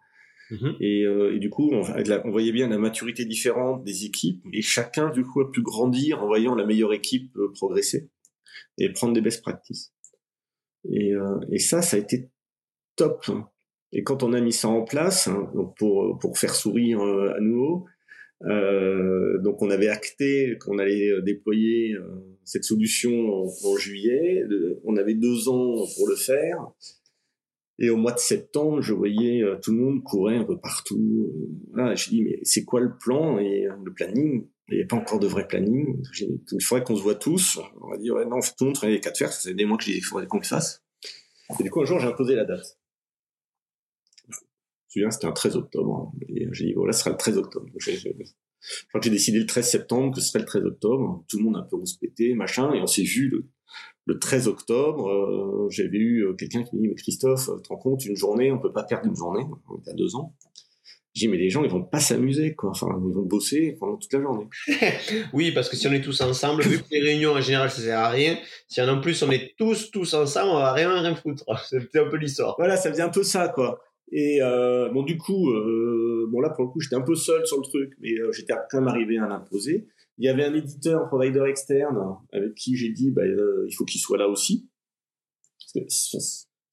Mhm. 0.51 0.77
Et, 0.81 1.07
euh, 1.07 1.35
et, 1.35 1.39
du 1.39 1.49
coup, 1.49 1.71
on, 1.73 1.81
on, 1.81 2.31
voyait 2.31 2.53
bien 2.53 2.69
la 2.69 2.77
maturité 2.77 3.25
différente 3.25 3.83
des 3.83 4.05
équipes, 4.05 4.45
et 4.53 4.61
chacun, 4.61 5.09
du 5.09 5.25
coup, 5.25 5.41
a 5.41 5.51
pu 5.51 5.63
grandir 5.63 6.23
en 6.23 6.27
voyant 6.27 6.55
la 6.55 6.67
meilleure 6.67 6.93
équipe 6.93 7.35
euh, 7.39 7.51
progresser 7.55 8.11
et 8.79 8.93
prendre 8.93 9.15
des 9.15 9.21
best 9.21 9.43
practices. 9.43 9.93
Et, 10.91 11.13
et 11.51 11.59
ça, 11.59 11.81
ça 11.83 11.97
a 11.97 12.01
été 12.01 12.31
top. 12.97 13.25
Et 13.93 14.03
quand 14.03 14.23
on 14.23 14.33
a 14.33 14.41
mis 14.41 14.53
ça 14.53 14.69
en 14.69 14.83
place, 14.83 15.29
hein, 15.29 15.53
pour, 15.79 16.19
pour 16.19 16.39
faire 16.39 16.55
sourire 16.55 17.01
à 17.01 17.41
nouveau, 17.41 17.87
euh, 18.45 19.39
donc 19.39 19.63
on 19.63 19.71
avait 19.71 19.89
acté 19.89 20.57
qu'on 20.61 20.79
allait 20.79 21.23
déployer 21.23 21.95
cette 22.45 22.65
solution 22.65 23.45
en, 23.65 23.77
juillet. 23.77 24.45
On 24.85 24.97
avait 24.97 25.15
deux 25.15 25.49
ans 25.49 25.85
pour 25.97 26.09
le 26.09 26.17
faire. 26.17 26.67
Et 27.79 27.91
au 27.91 27.97
mois 27.97 28.13
de 28.13 28.19
septembre, 28.19 28.81
je 28.81 28.93
voyais 28.93 29.43
euh, 29.43 29.57
tout 29.61 29.73
le 29.73 29.79
monde 29.79 30.03
courir 30.03 30.41
un 30.41 30.45
peu 30.45 30.59
partout. 30.59 31.33
Là, 31.75 31.95
je 31.95 32.11
dis 32.11 32.23
mais 32.23 32.39
c'est 32.43 32.65
quoi 32.65 32.81
le 32.81 32.97
plan 32.97 33.39
et 33.39 33.67
euh, 33.67 33.73
le 33.83 33.93
planning? 33.93 34.47
Il 34.69 34.77
n'y 34.77 34.83
a 34.83 34.87
pas 34.87 34.97
encore 34.97 35.19
de 35.19 35.27
vrai 35.27 35.47
planning. 35.47 36.03
Il 36.21 36.63
faudrait 36.63 36.85
qu'on 36.85 36.97
se 36.97 37.03
voit 37.03 37.15
tous. 37.15 37.59
On 37.81 37.91
va 37.91 37.99
dire 37.99 38.15
ouais, 38.15 38.25
non, 38.25 38.41
tout 38.41 38.53
le 38.61 38.67
monde 38.67 38.75
travaille 38.75 38.95
les 38.95 39.01
quatre 39.01 39.19
fers. 39.19 39.33
Ça 39.33 39.49
fait 39.49 39.55
des 39.55 39.65
mois 39.65 39.77
qu'il 39.77 40.03
faudrait 40.03 40.27
qu'on 40.27 40.39
le 40.39 40.45
fasse. 40.45 40.85
Et 41.59 41.63
du 41.63 41.71
coup, 41.71 41.83
un 41.83 41.85
jour, 41.85 41.99
j'ai 41.99 42.07
imposé 42.07 42.35
la 42.35 42.45
date. 42.45 42.79
Je 44.29 44.37
me 44.37 44.39
souviens, 44.89 45.11
c'était 45.11 45.27
un 45.27 45.33
13 45.33 45.57
octobre. 45.57 46.13
Et 46.29 46.49
j'ai 46.53 46.67
dit 46.67 46.73
voilà, 46.75 46.93
ce 46.93 47.01
sera 47.01 47.11
le 47.11 47.17
13 47.17 47.39
octobre. 47.39 47.67
Je, 47.77 47.91
crois 48.89 49.01
que 49.01 49.05
j'ai 49.05 49.11
décidé 49.11 49.39
le 49.41 49.47
13 49.47 49.69
septembre 49.69 50.15
que 50.15 50.21
ce 50.21 50.29
serait 50.29 50.41
le 50.41 50.47
13 50.47 50.65
octobre. 50.65 51.25
Tout 51.29 51.39
le 51.39 51.45
monde 51.45 51.57
a 51.57 51.61
un 51.61 51.65
peu 51.65 51.77
rouspété, 51.77 52.35
machin, 52.35 52.73
et 52.73 52.81
on 52.81 52.87
s'est 52.87 53.03
vu 53.03 53.29
le 53.29 53.49
le 54.05 54.19
13 54.19 54.49
octobre, 54.49 55.09
euh, 55.09 55.69
j'avais 55.71 55.99
eu 55.99 56.25
euh, 56.25 56.35
quelqu'un 56.35 56.65
qui 56.65 56.77
me 56.77 56.81
dit 56.81 56.89
mais 56.89 56.95
Christophe, 56.95 57.47
tu 57.57 57.63
te 57.63 57.69
rends 57.69 57.77
compte 57.77 58.05
une 58.05 58.17
journée, 58.17 58.51
on 58.51 58.59
peut 58.59 58.73
pas 58.73 58.83
perdre 58.83 59.07
une 59.07 59.15
journée, 59.15 59.45
on 59.69 59.79
était 59.79 59.91
à 59.91 59.95
deux 59.95 60.17
ans. 60.17 60.35
J'ai 61.15 61.27
dit 61.27 61.29
mais 61.29 61.37
les 61.39 61.51
gens 61.51 61.63
ils 61.63 61.71
vont 61.71 61.83
pas 61.83 62.01
s'amuser 62.01 62.55
quoi, 62.55 62.71
enfin 62.71 62.87
ils 62.89 63.15
vont 63.15 63.23
bosser 63.23 63.77
pendant 63.79 63.97
toute 63.97 64.13
la 64.13 64.21
journée. 64.21 64.47
oui 65.33 65.53
parce 65.53 65.69
que 65.69 65.77
si 65.77 65.87
on 65.87 65.93
est 65.93 66.01
tous 66.01 66.21
ensemble, 66.23 66.63
vu 66.63 66.79
que 66.79 66.85
les 66.91 67.01
réunions 67.01 67.33
en 67.33 67.41
général 67.41 67.71
ça 67.71 67.83
sert 67.83 67.99
à 67.99 68.09
rien, 68.09 68.39
si 68.69 68.81
en 68.81 69.01
plus 69.01 69.23
on 69.23 69.31
est 69.31 69.55
tous 69.59 69.91
tous 69.91 70.15
ensemble, 70.15 70.51
on 70.51 70.59
va 70.59 70.73
rien 70.73 71.01
rien 71.01 71.15
foutre. 71.15 71.45
C'était 71.69 72.01
un 72.01 72.09
peu 72.09 72.17
l'histoire. 72.17 72.55
Voilà, 72.59 72.77
ça 72.77 72.91
faisait 72.91 73.03
un 73.03 73.11
peu 73.11 73.23
ça 73.23 73.49
quoi. 73.49 73.81
Et 74.11 74.43
euh, 74.43 74.89
bon 74.91 75.03
du 75.03 75.19
coup, 75.19 75.51
euh, 75.51 76.27
bon 76.31 76.41
là 76.41 76.51
pour 76.51 76.65
le 76.65 76.71
coup 76.71 76.81
j'étais 76.81 76.97
un 76.97 77.03
peu 77.03 77.15
seul 77.15 77.47
sur 77.47 77.59
le 77.59 77.65
truc, 77.65 77.93
mais 78.01 78.13
euh, 78.19 78.33
j'étais 78.33 78.55
quand 78.71 78.79
même 78.79 78.89
arrivé 78.89 79.19
à 79.19 79.27
l'imposer. 79.27 79.87
Il 80.19 80.27
y 80.27 80.29
avait 80.29 80.45
un 80.45 80.55
éditeur, 80.55 81.03
un 81.03 81.07
provider 81.07 81.43
externe, 81.49 81.99
avec 82.33 82.55
qui 82.55 82.77
j'ai 82.77 82.91
dit, 82.91 83.11
bah, 83.11 83.23
euh, 83.23 83.67
il 83.69 83.75
faut 83.75 83.85
qu'il 83.85 84.01
soit 84.01 84.19
là 84.19 84.29
aussi. 84.29 84.69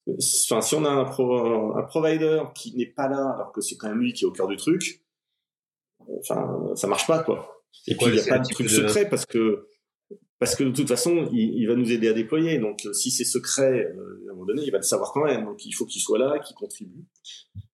Enfin, 0.08 0.60
si 0.60 0.74
on 0.74 0.84
a 0.84 0.90
un, 0.90 1.78
un 1.78 1.82
provider 1.82 2.42
qui 2.54 2.74
n'est 2.76 2.86
pas 2.86 3.08
là, 3.08 3.34
alors 3.34 3.52
que 3.52 3.60
c'est 3.60 3.76
quand 3.76 3.88
même 3.88 4.00
lui 4.00 4.12
qui 4.12 4.24
est 4.24 4.26
au 4.26 4.32
cœur 4.32 4.48
du 4.48 4.56
truc, 4.56 5.02
enfin, 6.20 6.74
ça 6.74 6.86
marche 6.86 7.06
pas, 7.06 7.22
quoi. 7.22 7.62
Et 7.86 7.94
puis, 7.94 8.06
il 8.06 8.12
n'y 8.14 8.20
a 8.20 8.24
pas 8.24 8.38
de 8.38 8.48
truc 8.48 8.68
secret 8.68 9.08
parce 9.08 9.26
que, 9.26 9.66
parce 10.38 10.54
que 10.54 10.64
de 10.64 10.70
toute 10.70 10.88
façon, 10.88 11.28
il, 11.32 11.66
va 11.66 11.74
nous 11.74 11.92
aider 11.92 12.08
à 12.08 12.12
déployer. 12.12 12.58
Donc, 12.58 12.86
si 12.92 13.10
c'est 13.10 13.24
secret, 13.24 13.84
euh, 13.84 14.26
à 14.28 14.30
un 14.30 14.34
moment 14.34 14.46
donné, 14.46 14.62
il 14.64 14.70
va 14.70 14.78
le 14.78 14.82
savoir 14.82 15.12
quand 15.12 15.24
même. 15.24 15.44
Donc, 15.44 15.64
il 15.64 15.72
faut 15.72 15.86
qu'il 15.86 16.00
soit 16.00 16.18
là, 16.18 16.38
qu'il 16.38 16.56
contribue. 16.56 17.04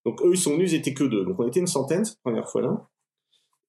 Donc, 0.05 0.21
eux, 0.23 0.31
ils 0.33 0.37
sont 0.37 0.53
venus, 0.53 0.71
ils 0.71 0.75
étaient 0.75 0.93
que 0.93 1.03
deux. 1.03 1.25
Donc, 1.25 1.39
on 1.39 1.47
était 1.47 1.59
une 1.59 1.67
centaine 1.67 2.05
cette 2.05 2.21
première 2.21 2.49
fois 2.49 2.61
là. 2.61 2.89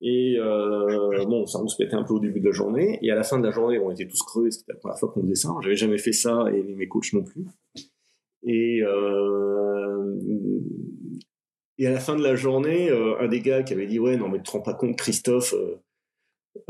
Et 0.00 0.36
euh, 0.38 1.24
bon, 1.24 1.44
ça 1.46 1.59
nous 1.59 1.66
pétait 1.76 1.94
un 1.94 2.04
peu 2.04 2.14
au 2.14 2.20
début 2.20 2.40
de 2.40 2.46
la 2.46 2.52
journée. 2.52 2.98
Et 3.02 3.11
à 3.11 3.16
la 3.16 3.24
fin 3.24 3.38
de 3.38 3.44
la 3.44 3.50
journée, 3.50 3.78
on 3.78 3.90
était 3.90 4.06
tous 4.06 4.22
crevés. 4.22 4.50
C'était 4.50 4.72
la 4.72 4.78
première 4.78 4.98
fois 4.98 5.11
qu'on 5.11 5.22
faisait 5.22 5.34
ça. 5.34 5.50
J'avais 5.61 5.76
jamais 5.76 5.98
fait 5.98 6.12
ça 6.12 6.44
et 6.52 6.62
mes 6.62 6.86
coachs 6.86 7.12
non 7.14 7.24
plus. 7.24 7.46
Et, 8.45 8.80
euh, 8.82 10.14
et 11.78 11.86
à 11.86 11.91
la 11.91 12.01
fin 12.01 12.16
de 12.16 12.22
la 12.22 12.36
journée, 12.36 12.91
euh, 12.91 13.18
un 13.20 13.28
des 13.28 13.41
gars 13.41 13.62
qui 13.62 13.72
avait 13.72 13.86
dit 13.86 13.99
ouais 13.99 14.16
non 14.16 14.28
mais 14.28 14.39
tu 14.39 14.45
te 14.45 14.51
rends 14.53 14.61
pas 14.61 14.74
compte 14.74 14.97
Christophe, 14.97 15.55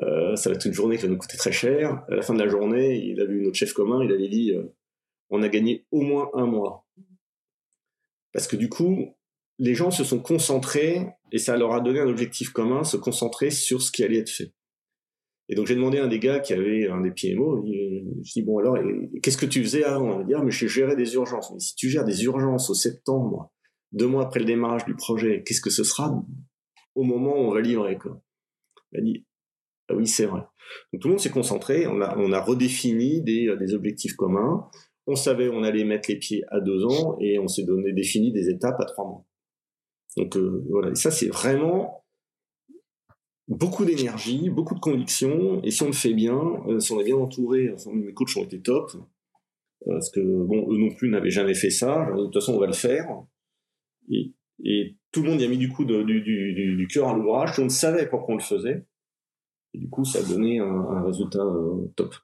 euh, 0.01 0.37
ça 0.37 0.51
va 0.51 0.57
être 0.57 0.65
une 0.65 0.73
journée 0.73 0.97
qui 0.97 1.03
va 1.03 1.09
nous 1.09 1.19
coûter 1.19 1.37
très 1.37 1.53
cher. 1.53 2.05
À 2.11 2.15
la 2.15 2.23
fin 2.23 2.35
de 2.35 2.39
la 2.39 2.49
journée, 2.49 2.97
il 2.97 3.21
a 3.21 3.27
vu 3.27 3.43
notre 3.43 3.57
chef 3.57 3.73
commun, 3.73 4.03
il 4.03 4.13
avait 4.13 4.29
dit 4.29 4.53
on 5.31 5.43
a 5.43 5.49
gagné 5.49 5.87
au 5.91 6.01
moins 6.01 6.31
un 6.35 6.47
mois. 6.47 6.87
Parce 8.33 8.47
que 8.47 8.57
du 8.57 8.69
coup, 8.69 9.15
les 9.59 9.75
gens 9.75 9.91
se 9.91 10.05
sont 10.05 10.21
concentrés 10.21 11.09
et 11.33 11.39
ça 11.39 11.57
leur 11.57 11.75
a 11.75 11.81
donné 11.81 12.01
un 12.01 12.09
objectif 12.09 12.51
commun, 12.51 12.85
se 12.85 12.97
concentrer 12.97 13.51
sur 13.51 13.83
ce 13.83 13.91
qui 13.91 14.05
allait 14.05 14.19
être 14.19 14.31
fait. 14.31 14.53
Et 15.49 15.55
donc 15.55 15.67
j'ai 15.67 15.75
demandé 15.75 15.99
à 15.99 16.05
un 16.05 16.09
des 16.09 16.19
gars 16.19 16.41
qui 16.41 16.53
avait 16.53 16.89
un 16.89 17.01
des 17.01 17.11
PMO, 17.11 17.65
je 17.65 18.33
dis 18.33 18.43
bon 18.43 18.59
alors 18.59 18.77
qu'est-ce 19.23 19.39
que 19.39 19.47
tu 19.47 19.63
faisais 19.63 19.83
avant? 19.83 20.13
Il 20.13 20.19
m'a 20.19 20.25
dit 20.25 20.35
ah, 20.35 20.43
mais 20.43 20.51
je 20.51 20.67
gérais 20.67 20.97
des 20.97 21.15
urgences. 21.15 21.51
Mais 21.53 21.61
si 21.61 21.75
tu 21.75 21.89
gères 21.89 22.05
des 22.05 22.25
urgences 22.25 22.69
au 22.69 22.75
septembre, 22.75 23.51
deux 23.93 24.07
mois 24.07 24.25
après 24.25 24.41
le 24.41 24.47
démarrage 24.47 24.85
du 24.85 24.95
projet, 24.95 25.43
qu'est-ce 25.45 25.63
que 25.63 25.71
ce 25.71 25.85
sera 25.85 26.23
au 26.95 27.03
moment 27.03 27.33
où 27.33 27.49
on 27.49 27.55
va 27.55 27.63
livrer 27.63 27.97
quoi? 27.97 28.21
Il 28.93 28.99
m'a 28.99 29.05
dit 29.05 29.27
ah 29.89 29.95
oui 29.95 30.07
c'est 30.07 30.27
vrai. 30.27 30.43
Donc 30.93 31.01
tout 31.01 31.09
le 31.09 31.13
monde 31.13 31.21
s'est 31.21 31.31
concentré, 31.31 31.87
on 31.87 32.01
a 32.03 32.15
on 32.19 32.31
a 32.33 32.41
redéfini 32.41 33.23
des, 33.23 33.55
des 33.59 33.75
objectifs 33.75 34.17
communs. 34.17 34.69
On 35.07 35.17
savait 35.17 35.49
on 35.49 35.63
allait 35.63 35.85
mettre 35.85 36.11
les 36.11 36.17
pieds 36.17 36.43
à 36.49 36.61
deux 36.61 36.85
ans 36.85 37.17
et 37.21 37.39
on 37.39 37.49
s'est 37.49 37.65
donné 37.65 37.95
défini 37.95 38.33
des 38.33 38.51
étapes 38.51 38.79
à 38.81 38.85
trois 38.85 39.07
mois. 39.07 39.25
Donc 40.19 40.37
euh, 40.37 40.63
voilà, 40.69 40.91
et 40.91 40.95
ça 40.95 41.11
c'est 41.11 41.29
vraiment 41.29 42.05
beaucoup 43.49 43.85
d'énergie, 43.85 44.51
beaucoup 44.51 44.75
de 44.75 44.81
conviction, 44.81 45.63
et 45.63 45.71
si 45.71 45.83
on 45.83 45.87
le 45.87 45.93
fait 45.93 46.13
bien, 46.13 46.39
euh, 46.69 46.81
si 46.81 46.93
on 46.93 47.01
est 47.01 47.05
bien 47.05 47.17
entouré, 47.17 47.73
enfin, 47.73 47.91
mes 47.93 48.13
coachs 48.13 48.37
ont 48.37 48.45
été 48.45 48.61
top, 48.61 48.91
euh, 48.95 49.93
parce 49.93 50.11
que 50.11 50.21
bon, 50.21 50.71
eux 50.71 50.79
non 50.79 50.95
plus 50.95 51.09
n'avaient 51.09 51.31
jamais 51.31 51.55
fait 51.55 51.71
ça, 51.71 52.11
de 52.15 52.25
toute 52.25 52.35
façon 52.35 52.55
on 52.55 52.61
va 52.61 52.67
le 52.67 52.73
faire, 52.73 53.07
et, 54.11 54.35
tout 55.11 55.23
le 55.23 55.31
monde 55.31 55.41
y 55.41 55.45
a 55.45 55.49
mis 55.49 55.57
du 55.57 55.71
coup 55.71 55.87
du, 55.87 56.89
cœur 56.93 57.09
à 57.09 57.15
l'ouvrage, 57.15 57.55
tout 57.55 57.61
le 57.61 57.65
monde 57.65 57.71
savait 57.71 58.07
pourquoi 58.07 58.35
on 58.35 58.39
le 58.39 58.43
faisait, 58.43 58.85
et 59.73 59.79
du 59.79 59.89
coup 59.89 60.05
ça 60.05 60.19
a 60.19 60.23
donné 60.23 60.59
un, 60.59 61.03
résultat 61.03 61.45
top. 61.97 62.15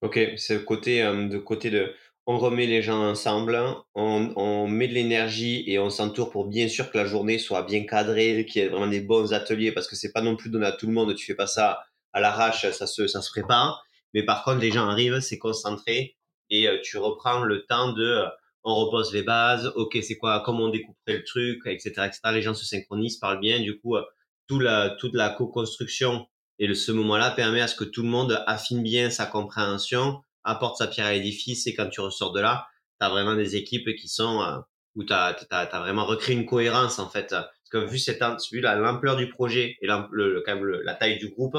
Ok, 0.00 0.18
c'est 0.36 0.54
le 0.54 0.64
côté, 0.64 1.02
de 1.02 1.36
côté 1.36 1.70
de 1.70 1.90
on 2.26 2.38
remet 2.38 2.66
les 2.66 2.82
gens 2.82 3.08
ensemble, 3.08 3.56
on, 3.94 4.32
on 4.34 4.66
met 4.66 4.88
de 4.88 4.94
l'énergie 4.94 5.62
et 5.68 5.78
on 5.78 5.90
s'entoure 5.90 6.30
pour 6.30 6.46
bien 6.46 6.68
sûr 6.68 6.90
que 6.90 6.98
la 6.98 7.06
journée 7.06 7.38
soit 7.38 7.62
bien 7.62 7.84
cadrée, 7.86 8.44
qu'il 8.46 8.62
y 8.62 8.64
ait 8.64 8.68
vraiment 8.68 8.88
des 8.88 9.00
bons 9.00 9.32
ateliers 9.32 9.70
parce 9.70 9.86
que 9.86 9.94
c'est 9.94 10.12
pas 10.12 10.22
non 10.22 10.34
plus 10.34 10.50
donné 10.50 10.66
à 10.66 10.72
tout 10.72 10.88
le 10.88 10.92
monde. 10.92 11.14
Tu 11.14 11.24
fais 11.24 11.36
pas 11.36 11.46
ça 11.46 11.84
à 12.12 12.20
l'arrache, 12.20 12.68
ça 12.70 12.86
se, 12.86 13.06
ça 13.06 13.22
se 13.22 13.30
prépare. 13.30 13.84
Mais 14.12 14.24
par 14.24 14.42
contre, 14.42 14.58
les 14.58 14.72
gens 14.72 14.88
arrivent, 14.88 15.20
c'est 15.20 15.38
concentré 15.38 16.16
et 16.50 16.68
euh, 16.68 16.78
tu 16.82 16.98
reprends 16.98 17.42
le 17.42 17.64
temps 17.66 17.92
de, 17.92 18.04
euh, 18.04 18.26
on 18.64 18.74
repose 18.74 19.12
les 19.14 19.22
bases. 19.22 19.72
Ok, 19.76 19.96
c'est 20.02 20.16
quoi, 20.16 20.42
comment 20.44 20.64
on 20.64 20.70
découperait 20.70 21.18
le 21.18 21.24
truc, 21.24 21.60
etc., 21.66 21.90
etc. 22.06 22.20
Les 22.32 22.42
gens 22.42 22.54
se 22.54 22.64
synchronisent, 22.64 23.18
parlent 23.18 23.40
bien. 23.40 23.60
Du 23.60 23.78
coup, 23.78 23.96
euh, 23.96 24.02
tout 24.48 24.58
la, 24.58 24.90
toute 24.98 25.14
la 25.14 25.30
co-construction 25.30 26.26
et 26.58 26.72
ce 26.74 26.90
moment-là 26.92 27.30
permet 27.30 27.60
à 27.60 27.68
ce 27.68 27.76
que 27.76 27.84
tout 27.84 28.02
le 28.02 28.08
monde 28.08 28.42
affine 28.46 28.82
bien 28.82 29.10
sa 29.10 29.26
compréhension 29.26 30.22
apporte 30.46 30.78
sa 30.78 30.86
pierre 30.86 31.06
à 31.06 31.12
l'édifice 31.12 31.66
et 31.66 31.74
quand 31.74 31.88
tu 31.88 32.00
ressors 32.00 32.32
de 32.32 32.40
là, 32.40 32.66
tu 33.00 33.06
as 33.06 33.10
vraiment 33.10 33.34
des 33.34 33.56
équipes 33.56 33.94
qui 33.96 34.08
sont 34.08 34.40
euh, 34.40 34.58
où 34.94 35.04
tu 35.04 35.12
as, 35.12 35.36
as, 35.50 35.80
vraiment 35.80 36.06
recréé 36.06 36.36
une 36.36 36.46
cohérence 36.46 36.98
en 36.98 37.10
fait. 37.10 37.28
Parce 37.30 37.84
que 37.84 37.90
vu, 37.90 37.98
cette, 37.98 38.22
vu 38.50 38.60
l'ampleur 38.60 39.16
du 39.16 39.28
projet 39.28 39.76
et 39.82 39.86
le, 39.86 40.42
quand 40.46 40.54
même 40.54 40.64
la 40.64 40.94
taille 40.94 41.18
du 41.18 41.28
groupe, 41.28 41.58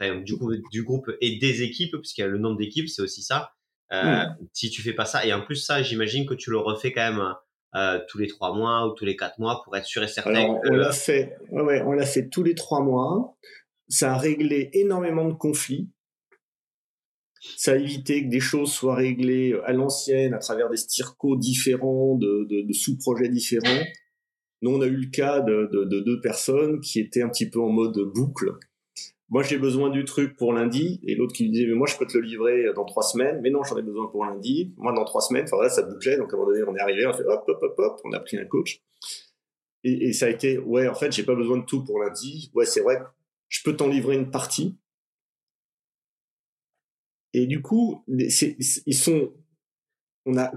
du, 0.00 0.36
coup, 0.36 0.52
du 0.70 0.82
groupe 0.82 1.10
et 1.20 1.38
des 1.38 1.62
équipes, 1.62 1.96
puisqu'il 1.96 2.20
y 2.20 2.24
a 2.24 2.28
le 2.28 2.38
nombre 2.38 2.58
d'équipes, 2.58 2.88
c'est 2.88 3.02
aussi 3.02 3.22
ça. 3.22 3.52
Euh, 3.92 4.24
Si 4.52 4.70
tu 4.70 4.82
fais 4.82 4.92
pas 4.92 5.04
ça, 5.04 5.24
et 5.24 5.32
en 5.32 5.42
plus 5.42 5.56
ça, 5.56 5.82
j'imagine 5.82 6.26
que 6.26 6.34
tu 6.34 6.50
le 6.50 6.58
refais 6.58 6.92
quand 6.92 7.12
même 7.12 7.34
euh, 7.76 8.00
tous 8.08 8.18
les 8.18 8.26
trois 8.26 8.54
mois 8.54 8.86
ou 8.86 8.94
tous 8.94 9.04
les 9.04 9.16
quatre 9.16 9.38
mois 9.38 9.62
pour 9.64 9.76
être 9.76 9.86
sûr 9.86 10.02
et 10.02 10.08
certain. 10.08 10.34
Alors, 10.34 10.60
on 10.64 10.74
l'a 10.74 10.92
fait, 10.92 11.36
ouais, 11.50 11.82
on 11.82 11.92
l'a 11.92 12.06
fait 12.06 12.28
tous 12.28 12.42
les 12.42 12.54
trois 12.54 12.80
mois. 12.80 13.36
Ça 13.88 14.14
a 14.14 14.18
réglé 14.18 14.70
énormément 14.72 15.26
de 15.26 15.34
conflits. 15.34 15.88
Ça 17.56 17.72
a 17.72 17.76
évité 17.76 18.24
que 18.24 18.30
des 18.30 18.40
choses 18.40 18.72
soient 18.72 18.94
réglées 18.94 19.58
à 19.64 19.72
l'ancienne 19.72 20.34
à 20.34 20.38
travers 20.38 20.68
des 20.68 20.76
stircos 20.76 21.36
différents, 21.36 22.16
de, 22.16 22.72
sous-projets 22.72 23.28
différents. 23.28 23.84
Nous, 24.62 24.70
on 24.70 24.80
a 24.80 24.86
eu 24.86 24.96
le 24.96 25.10
cas 25.10 25.40
de, 25.40 25.68
de, 25.72 26.00
deux 26.00 26.20
personnes 26.20 26.80
qui 26.80 27.00
étaient 27.00 27.22
un 27.22 27.28
petit 27.28 27.48
peu 27.48 27.60
en 27.60 27.68
mode 27.68 27.98
boucle. 28.14 28.52
Moi 29.28 29.42
j'ai 29.42 29.58
besoin 29.58 29.90
du 29.90 30.04
truc 30.04 30.36
pour 30.36 30.52
lundi 30.52 31.00
et 31.02 31.16
l'autre 31.16 31.34
qui 31.34 31.42
lui 31.44 31.50
disait 31.50 31.66
mais 31.66 31.74
moi 31.74 31.88
je 31.88 31.96
peux 31.96 32.06
te 32.06 32.16
le 32.16 32.24
livrer 32.24 32.72
dans 32.76 32.84
trois 32.84 33.02
semaines. 33.02 33.40
Mais 33.42 33.50
non 33.50 33.64
j'en 33.64 33.76
ai 33.76 33.82
besoin 33.82 34.06
pour 34.06 34.24
lundi. 34.24 34.72
Moi 34.76 34.92
dans 34.92 35.04
trois 35.04 35.20
semaines 35.20 35.46
enfin 35.50 35.60
là 35.60 35.68
ça 35.68 35.82
bougeait. 35.82 36.16
Donc 36.16 36.32
à 36.32 36.36
un 36.36 36.38
moment 36.38 36.52
donné 36.52 36.62
on 36.62 36.76
est 36.76 36.80
arrivé 36.80 37.04
on 37.08 37.12
fait 37.12 37.24
hop 37.24 37.42
hop 37.48 37.58
hop 37.60 37.74
hop 37.76 38.00
on 38.04 38.12
a 38.12 38.20
pris 38.20 38.38
un 38.38 38.44
coach. 38.44 38.80
Et, 39.82 40.08
et 40.08 40.12
ça 40.12 40.26
a 40.26 40.28
été 40.28 40.58
ouais 40.58 40.86
en 40.86 40.94
fait 40.94 41.10
j'ai 41.10 41.24
pas 41.24 41.34
besoin 41.34 41.58
de 41.58 41.64
tout 41.64 41.82
pour 41.82 41.98
lundi. 41.98 42.52
Ouais 42.54 42.66
c'est 42.66 42.82
vrai 42.82 43.00
je 43.48 43.62
peux 43.64 43.74
t'en 43.74 43.88
livrer 43.88 44.14
une 44.14 44.30
partie 44.30 44.76
et 47.36 47.46
du 47.46 47.62
coup 47.62 48.04
ils 48.08 48.94
sont 48.94 49.32
on 50.24 50.36
a 50.36 50.50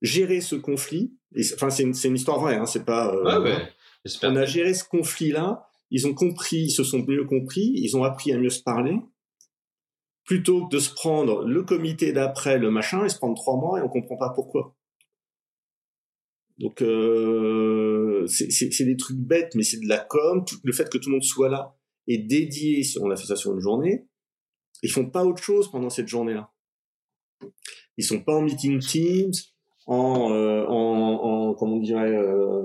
géré 0.00 0.40
ce 0.40 0.56
conflit 0.56 1.14
enfin 1.54 1.70
c'est 1.70 1.82
une, 1.82 1.94
une, 2.04 2.16
histoire 2.16 2.40
vraie 2.40 2.56
hein, 2.56 2.66
c'est 2.66 2.84
pas 2.84 3.14
euh, 3.14 3.42
ouais, 3.42 3.68
on 4.22 4.36
a 4.36 4.44
géré 4.44 4.74
ce 4.74 4.84
conflit 4.84 5.30
là 5.30 5.68
ils 5.92 6.06
ont 6.06 6.14
compris, 6.14 6.56
ils 6.56 6.70
se 6.70 6.84
sont 6.84 7.04
mieux 7.06 7.26
compris, 7.26 7.70
ils 7.74 7.96
ont 7.98 8.02
appris 8.02 8.32
à 8.32 8.38
mieux 8.38 8.48
se 8.48 8.62
parler, 8.62 8.96
plutôt 10.24 10.66
que 10.66 10.74
de 10.74 10.80
se 10.80 10.92
prendre 10.92 11.44
le 11.44 11.62
comité 11.64 12.12
d'après, 12.12 12.58
le 12.58 12.70
machin, 12.70 13.04
et 13.04 13.10
se 13.10 13.18
prendre 13.18 13.36
trois 13.36 13.58
mois 13.58 13.78
et 13.78 13.82
on 13.82 13.90
comprend 13.90 14.16
pas 14.16 14.30
pourquoi. 14.30 14.74
Donc 16.56 16.80
euh, 16.80 18.26
c'est 18.26 18.84
des 18.84 18.96
trucs 18.96 19.18
bêtes, 19.18 19.54
mais 19.54 19.62
c'est 19.62 19.80
de 19.80 19.88
la 19.88 19.98
com. 19.98 20.42
le 20.64 20.72
fait 20.72 20.88
que 20.88 20.96
tout 20.96 21.10
le 21.10 21.16
monde 21.16 21.24
soit 21.24 21.50
là 21.50 21.76
et 22.06 22.16
dédié, 22.16 22.82
on 23.00 23.10
a 23.10 23.16
fait 23.16 23.26
ça 23.26 23.36
sur 23.36 23.52
une 23.52 23.60
journée, 23.60 24.06
ils 24.82 24.90
font 24.90 25.08
pas 25.08 25.24
autre 25.24 25.42
chose 25.42 25.70
pendant 25.70 25.90
cette 25.90 26.08
journée-là. 26.08 26.50
Ils 27.96 28.04
sont 28.04 28.22
pas 28.22 28.34
en 28.34 28.42
meeting 28.42 28.78
Teams, 28.80 29.32
en, 29.86 30.32
euh, 30.32 30.64
en, 30.66 31.50
en 31.50 31.54
comment 31.54 31.76
on 31.76 31.80
dirait 31.80 32.12
euh, 32.12 32.62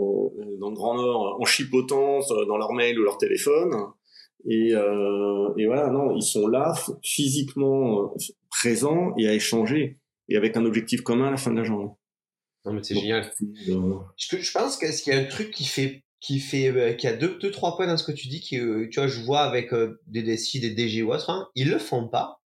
dans 0.59 0.70
le 0.70 0.76
Grand 0.76 0.95
Nord 0.95 1.38
en 1.39 1.45
chipotant 1.45 2.20
euh, 2.32 2.45
dans 2.45 2.57
leur 2.57 2.74
mail 2.74 2.99
ou 2.99 3.03
leur 3.03 3.18
téléphone. 3.18 3.74
Et, 4.45 4.74
euh, 4.74 5.49
et 5.57 5.65
voilà 5.65 5.89
non 5.89 6.15
ils 6.15 6.22
sont 6.22 6.47
là 6.47 6.74
physiquement 7.03 8.13
présents 8.49 9.13
et 9.18 9.28
à 9.28 9.34
échanger 9.34 9.99
et 10.30 10.38
avec 10.38 10.55
un 10.55 10.63
objectif 10.63 11.01
commun 11.01 11.28
à 11.28 11.32
la 11.32 11.38
fin 11.38 11.51
de 11.51 11.57
la 11.57 11.63
journée. 11.63 11.89
Non 12.63 12.74
mais 12.74 12.84
c'est 12.84 12.95
génial. 12.95 13.32
je, 14.15 14.38
je 14.38 14.51
pense 14.51 14.78
qu'il 14.78 15.13
y 15.13 15.18
a 15.18 15.20
un 15.20 15.26
truc 15.26 15.51
qui 15.51 15.65
fait 15.65 16.03
qui 16.20 16.39
fait 16.39 16.95
qui 16.97 17.07
a 17.07 17.13
deux 17.13 17.38
deux 17.39 17.51
trois 17.51 17.76
points 17.76 17.88
dans 17.88 17.97
ce 17.97 18.03
que 18.03 18.11
tu 18.11 18.28
dis 18.28 18.41
qui 18.41 18.57
tu 18.57 18.89
vois 18.95 19.07
je 19.07 19.22
vois 19.22 19.41
avec 19.41 19.72
des 20.07 20.24
DSI 20.24 20.59
des 20.59 20.72
DG 20.72 21.03
ou 21.03 21.13
autres 21.13 21.30
hein, 21.30 21.49
ils 21.55 21.70
le 21.70 21.78
font 21.78 22.07
pas 22.07 22.41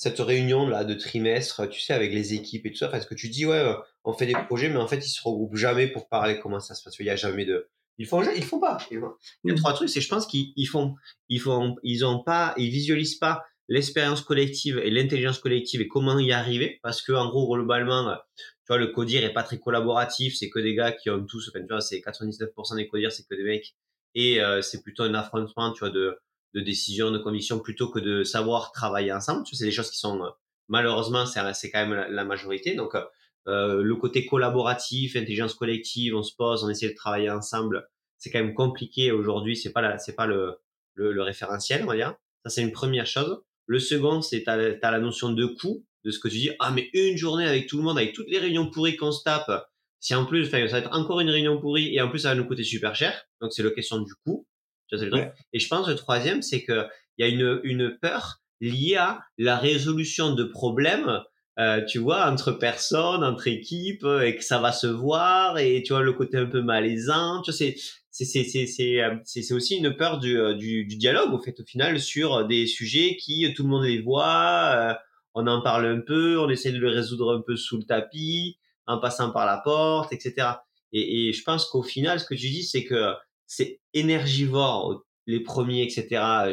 cette 0.00 0.18
réunion 0.18 0.66
là 0.66 0.84
de 0.84 0.94
trimestre, 0.94 1.68
tu 1.68 1.78
sais, 1.78 1.92
avec 1.92 2.10
les 2.14 2.32
équipes 2.32 2.64
et 2.64 2.70
tout 2.70 2.78
ça, 2.78 2.88
parce 2.88 3.04
que 3.04 3.14
tu 3.14 3.28
dis 3.28 3.44
ouais, 3.44 3.58
euh, 3.58 3.74
on 4.02 4.14
fait 4.14 4.24
des 4.24 4.32
projets, 4.32 4.70
mais 4.70 4.78
en 4.78 4.88
fait 4.88 4.96
ils 4.96 5.10
se 5.10 5.20
regroupent 5.22 5.56
jamais 5.56 5.88
pour 5.88 6.08
parler 6.08 6.40
comment 6.40 6.58
ça 6.58 6.74
se 6.74 6.82
passe. 6.82 6.98
Il 7.00 7.04
y 7.04 7.10
a 7.10 7.16
jamais 7.16 7.44
de, 7.44 7.68
ils 7.98 8.06
font, 8.06 8.22
ils 8.34 8.42
font 8.42 8.58
pas. 8.58 8.78
Il 8.90 8.98
y 9.44 9.50
a 9.50 9.54
trois 9.56 9.74
trucs, 9.74 9.90
c'est 9.90 10.00
je 10.00 10.08
pense 10.08 10.26
qu'ils 10.26 10.68
font, 10.68 10.94
ils 11.28 11.38
font, 11.38 11.76
ils 11.82 12.06
ont 12.06 12.22
pas, 12.22 12.54
ils 12.56 12.70
visualisent 12.70 13.18
pas 13.18 13.44
l'expérience 13.70 14.20
collective 14.20 14.78
et 14.84 14.90
l'intelligence 14.90 15.38
collective 15.38 15.80
et 15.80 15.88
comment 15.88 16.18
y 16.18 16.32
arriver, 16.32 16.78
parce 16.82 17.00
que 17.00 17.12
en 17.12 17.30
gros 17.30 17.54
globalement, 17.54 18.14
tu 18.36 18.44
vois, 18.68 18.76
le 18.76 18.88
codir 18.88 19.24
est 19.24 19.32
pas 19.32 19.42
très 19.42 19.58
collaboratif, 19.58 20.36
c'est 20.36 20.50
que 20.50 20.58
des 20.58 20.74
gars 20.74 20.92
qui 20.92 21.08
ont 21.08 21.24
tous, 21.24 21.48
enfin 21.48 21.60
tu 21.60 21.68
vois, 21.68 21.80
c'est 21.80 22.00
99% 22.00 22.76
des 22.76 22.86
codiers, 22.86 23.10
c'est 23.10 23.26
que 23.26 23.34
des 23.34 23.44
mecs, 23.44 23.74
et 24.14 24.42
euh, 24.42 24.60
c'est 24.60 24.82
plutôt 24.82 25.04
un 25.04 25.14
affrontement, 25.14 25.72
tu 25.72 25.80
vois, 25.80 25.90
de 25.90 26.18
de 26.54 26.60
décision, 26.60 27.10
de 27.10 27.18
commission, 27.18 27.60
plutôt 27.60 27.88
que 27.90 27.98
de 27.98 28.24
savoir 28.24 28.72
travailler 28.72 29.12
ensemble. 29.12 29.46
C'est 29.52 29.64
des 29.64 29.70
choses 29.70 29.90
qui 29.90 29.98
sont, 29.98 30.22
euh, 30.22 30.30
malheureusement, 30.68 31.26
c'est 31.26 31.70
quand 31.70 31.86
même 31.86 32.06
la, 32.10 32.24
majorité. 32.24 32.74
Donc, 32.74 32.94
euh, 32.94 33.04
euh, 33.48 33.82
le 33.82 33.96
côté 33.96 34.26
collaboratif, 34.26 35.16
intelligence 35.16 35.54
collective, 35.54 36.14
on 36.14 36.22
se 36.22 36.34
pose, 36.34 36.64
on 36.64 36.68
essaie 36.68 36.88
de 36.88 36.94
travailler 36.94 37.30
ensemble. 37.30 37.88
C'est 38.18 38.30
quand 38.30 38.40
même 38.40 38.54
compliqué 38.54 39.12
aujourd'hui. 39.12 39.56
C'est 39.56 39.72
pas 39.72 39.98
c'est 39.98 40.14
pas 40.14 40.26
le, 40.26 40.58
le, 40.94 41.22
référentiel, 41.22 41.82
on 41.84 41.86
va 41.86 41.96
dire. 41.96 42.14
Ça, 42.44 42.50
c'est 42.50 42.62
une 42.62 42.72
première 42.72 43.06
chose. 43.06 43.42
Le 43.70 43.78
second, 43.78 44.20
c'est 44.20 44.42
t'as 44.42 44.54
as 44.54 44.90
la 44.90 44.98
notion 44.98 45.30
de 45.30 45.46
coût, 45.46 45.86
de 46.04 46.10
ce 46.10 46.18
que 46.18 46.26
tu 46.26 46.38
dis. 46.38 46.50
Ah, 46.58 46.72
mais 46.72 46.90
une 46.92 47.16
journée 47.16 47.46
avec 47.46 47.68
tout 47.68 47.76
le 47.76 47.84
monde, 47.84 47.98
avec 47.98 48.14
toutes 48.14 48.28
les 48.28 48.40
réunions 48.40 48.68
pourries 48.68 48.96
qu'on 48.96 49.12
se 49.12 49.22
tape. 49.22 49.48
Si 50.00 50.12
en 50.12 50.24
plus, 50.24 50.46
ça 50.46 50.58
va 50.58 50.78
être 50.78 50.90
encore 50.90 51.20
une 51.20 51.30
réunion 51.30 51.60
pourrie 51.60 51.94
et 51.94 52.00
en 52.00 52.08
plus 52.08 52.18
ça 52.18 52.30
va 52.30 52.34
nous 52.34 52.46
coûter 52.46 52.64
super 52.64 52.96
cher. 52.96 53.28
Donc 53.40 53.52
c'est 53.52 53.62
la 53.62 53.70
question 53.70 54.00
du 54.00 54.12
coût. 54.26 54.44
Et 55.52 55.60
je 55.60 55.68
pense 55.68 55.86
le 55.86 55.94
troisième, 55.94 56.42
c'est 56.42 56.64
que 56.64 56.88
il 57.16 57.24
y 57.24 57.30
a 57.30 57.32
une, 57.32 57.60
une 57.62 57.96
peur 57.96 58.40
liée 58.60 58.96
à 58.96 59.20
la 59.38 59.56
résolution 59.56 60.34
de 60.34 60.42
problèmes, 60.42 61.22
euh, 61.60 61.84
tu 61.84 62.00
vois, 62.00 62.28
entre 62.28 62.50
personnes, 62.50 63.22
entre 63.22 63.46
équipes, 63.46 64.04
et 64.24 64.34
que 64.34 64.42
ça 64.42 64.58
va 64.58 64.72
se 64.72 64.88
voir, 64.88 65.58
et 65.58 65.84
tu 65.84 65.92
vois 65.92 66.02
le 66.02 66.12
côté 66.12 66.38
un 66.38 66.46
peu 66.46 66.60
malaisant. 66.60 67.40
Tu 67.42 67.52
vois, 67.52 67.70
c'est 68.10 68.24
c'est 68.24 68.66
c'est 68.66 69.00
euh, 69.02 69.16
aussi 69.52 69.76
une 69.76 69.96
peur 69.96 70.18
du, 70.18 70.38
euh, 70.38 70.54
du, 70.54 70.84
du 70.84 70.96
dialogue 70.96 71.32
au 71.32 71.38
fait 71.38 71.58
au 71.60 71.64
final 71.64 72.00
sur 72.00 72.46
des 72.46 72.66
sujets 72.66 73.16
qui 73.16 73.52
tout 73.54 73.62
le 73.62 73.68
monde 73.68 73.84
les 73.84 74.00
voit. 74.00 74.72
Euh, 74.74 74.94
on 75.34 75.46
en 75.46 75.62
parle 75.62 75.86
un 75.86 76.00
peu, 76.00 76.40
on 76.40 76.48
essaie 76.48 76.72
de 76.72 76.78
le 76.78 76.88
résoudre 76.88 77.36
un 77.36 77.40
peu 77.40 77.56
sous 77.56 77.76
le 77.76 77.84
tapis, 77.84 78.58
en 78.86 78.98
passant 78.98 79.30
par 79.30 79.46
la 79.46 79.58
porte, 79.58 80.12
etc. 80.12 80.48
Et, 80.92 81.28
et 81.28 81.32
je 81.32 81.44
pense 81.44 81.66
qu'au 81.66 81.84
final, 81.84 82.18
ce 82.18 82.24
que 82.24 82.34
tu 82.34 82.48
dis, 82.48 82.64
c'est 82.64 82.84
que 82.84 83.14
c'est 83.46 83.80
énergivore, 83.94 85.04
les 85.28 85.40
premiers, 85.40 85.84
etc. 85.84 86.52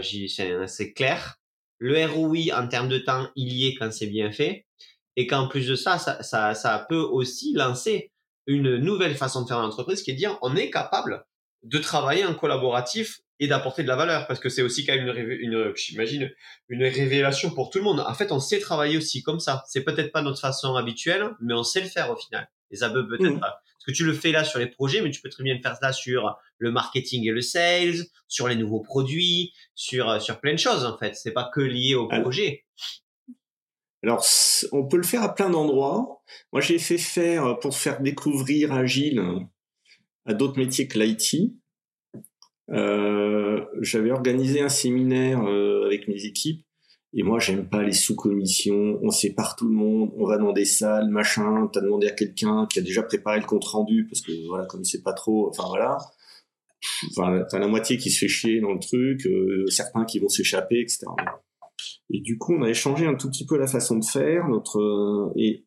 C'est 0.68 0.94
clair. 0.94 1.38
Le 1.80 2.06
ROI 2.06 2.56
en 2.56 2.68
termes 2.68 2.88
de 2.90 3.00
temps, 3.00 3.30
il 3.36 3.52
y 3.52 3.68
est 3.68 3.76
quand 3.76 3.92
c'est 3.92 4.08
bien 4.08 4.32
fait. 4.32 4.68
Et 5.16 5.26
qu'en 5.26 5.48
plus 5.48 5.68
de 5.68 5.76
ça, 5.76 5.98
ça, 5.98 6.22
ça, 6.22 6.54
ça 6.54 6.86
peut 6.88 7.02
aussi 7.02 7.54
lancer 7.54 8.12
une 8.46 8.78
nouvelle 8.78 9.16
façon 9.16 9.42
de 9.42 9.48
faire 9.48 9.60
l'entreprise 9.60 10.04
qui 10.04 10.12
est 10.12 10.14
de 10.14 10.20
dire 10.20 10.38
on 10.44 10.56
est 10.56 10.70
capable 10.70 11.26
de 11.68 11.78
travailler 11.78 12.26
en 12.26 12.34
collaboratif 12.34 13.20
et 13.40 13.48
d'apporter 13.48 13.84
de 13.84 13.88
la 13.88 13.96
valeur 13.96 14.26
parce 14.28 14.40
que 14.40 14.50
c'est 14.50 14.62
aussi 14.62 14.86
quand 14.86 14.96
même 14.96 15.08
une, 15.16 15.54
une 15.54 15.74
j'imagine 15.76 16.32
une 16.70 16.84
révélation 16.84 17.52
pour 17.52 17.70
tout 17.70 17.78
le 17.78 17.84
monde. 17.84 18.00
En 18.00 18.14
fait, 18.14 18.32
on 18.32 18.40
sait 18.40 18.60
travailler 18.60 18.98
aussi 18.98 19.22
comme 19.22 19.40
ça. 19.40 19.64
C'est 19.68 19.84
peut-être 19.84 20.12
pas 20.12 20.22
notre 20.22 20.40
façon 20.40 20.76
habituelle, 20.76 21.30
mais 21.42 21.54
on 21.54 21.64
sait 21.64 21.82
le 21.82 21.88
faire 21.88 22.10
au 22.10 22.16
final. 22.16 22.50
Et 22.72 22.78
ça 22.78 22.90
peut 22.90 23.08
peut-être 23.08 23.36
mmh. 23.36 23.40
pas 23.40 23.62
que 23.88 23.94
tu 23.94 24.04
le 24.04 24.14
fais 24.14 24.32
là 24.32 24.44
sur 24.44 24.60
les 24.60 24.68
projets, 24.68 25.02
mais 25.02 25.12
tu 25.12 25.22
peux 25.22 25.30
très 25.30 25.44
bien 25.44 25.58
faire 25.62 25.78
ça 25.82 25.94
sur 25.94 26.38
le 26.58 26.72
marketing 26.72 27.26
et 27.26 27.32
le 27.32 27.42
sales, 27.42 28.04
sur 28.28 28.50
les 28.50 28.56
nouveaux 28.56 28.82
produits, 28.82 29.54
sur, 29.76 30.10
euh, 30.10 30.20
sur 30.20 30.42
plein 30.42 30.52
de 30.52 30.60
choses, 30.60 30.84
en 30.84 30.98
fait. 30.98 31.16
C'est 31.16 31.32
pas 31.32 31.50
que 31.54 31.62
lié 31.62 31.96
au 31.96 32.08
projet. 32.08 32.66
Alors, 34.04 34.24
on 34.74 34.86
peut 34.88 34.98
le 34.98 35.04
faire 35.04 35.24
à 35.24 35.34
plein 35.34 35.50
d'endroits. 35.50 36.22
Moi, 36.52 36.62
j'ai 36.62 36.80
fait 36.80 36.98
faire, 36.98 37.46
euh, 37.46 37.54
pour 37.54 37.76
faire 37.76 38.02
découvrir 38.02 38.74
Agile 38.74 39.24
à 40.28 40.34
d'autres 40.34 40.60
métiers 40.60 40.88
que 40.88 41.00
l'IT, 41.00 41.56
euh, 42.70 43.66
j'avais 43.82 44.12
organisé 44.12 44.62
un 44.62 44.70
séminaire 44.70 45.42
avec 45.42 46.08
mes 46.08 46.26
équipes 46.26 46.68
et 47.14 47.24
moi, 47.24 47.40
j'aime 47.40 47.68
pas 47.68 47.84
les 47.84 47.94
sous-commissions. 47.94 49.00
On 49.02 49.10
sépare 49.10 49.56
tout 49.56 49.68
le 49.68 49.74
monde. 49.74 50.12
On 50.18 50.26
va 50.26 50.38
dans 50.38 50.52
des 50.52 50.66
salles, 50.66 51.10
machin. 51.10 51.70
T'as 51.72 51.82
demandé 51.82 52.08
à 52.08 52.12
quelqu'un 52.12 52.68
qui 52.70 52.80
a 52.80 52.82
déjà 52.82 53.02
préparé 53.02 53.40
le 53.40 53.46
compte 53.46 53.64
rendu 53.66 54.06
parce 54.08 54.22
que 54.22 54.32
voilà, 54.48 54.66
comme 54.66 54.82
il 54.82 54.86
sait 54.86 55.02
pas 55.02 55.14
trop. 55.14 55.50
Enfin 55.50 55.64
voilà. 55.68 55.98
Enfin, 57.10 57.44
t'as 57.50 57.60
la 57.60 57.68
moitié 57.68 57.98
qui 57.98 58.12
se 58.12 58.20
fait 58.20 58.28
chier 58.28 58.62
dans 58.62 58.74
le 58.74 58.80
truc, 58.80 59.26
euh, 59.26 59.66
certains 59.68 60.06
qui 60.06 60.20
vont 60.20 60.30
s'échapper, 60.30 60.80
etc. 60.80 61.06
Et 62.12 62.22
du 62.22 62.38
coup, 62.38 62.54
on 62.54 62.62
a 62.62 62.70
échangé 62.70 63.08
un 63.08 63.16
tout 63.16 63.30
petit 63.30 63.46
peu 63.46 63.58
la 63.58 63.68
façon 63.68 63.98
de 63.98 64.06
faire. 64.06 64.48
Notre 64.48 64.80
euh, 64.80 65.34
et 65.36 65.66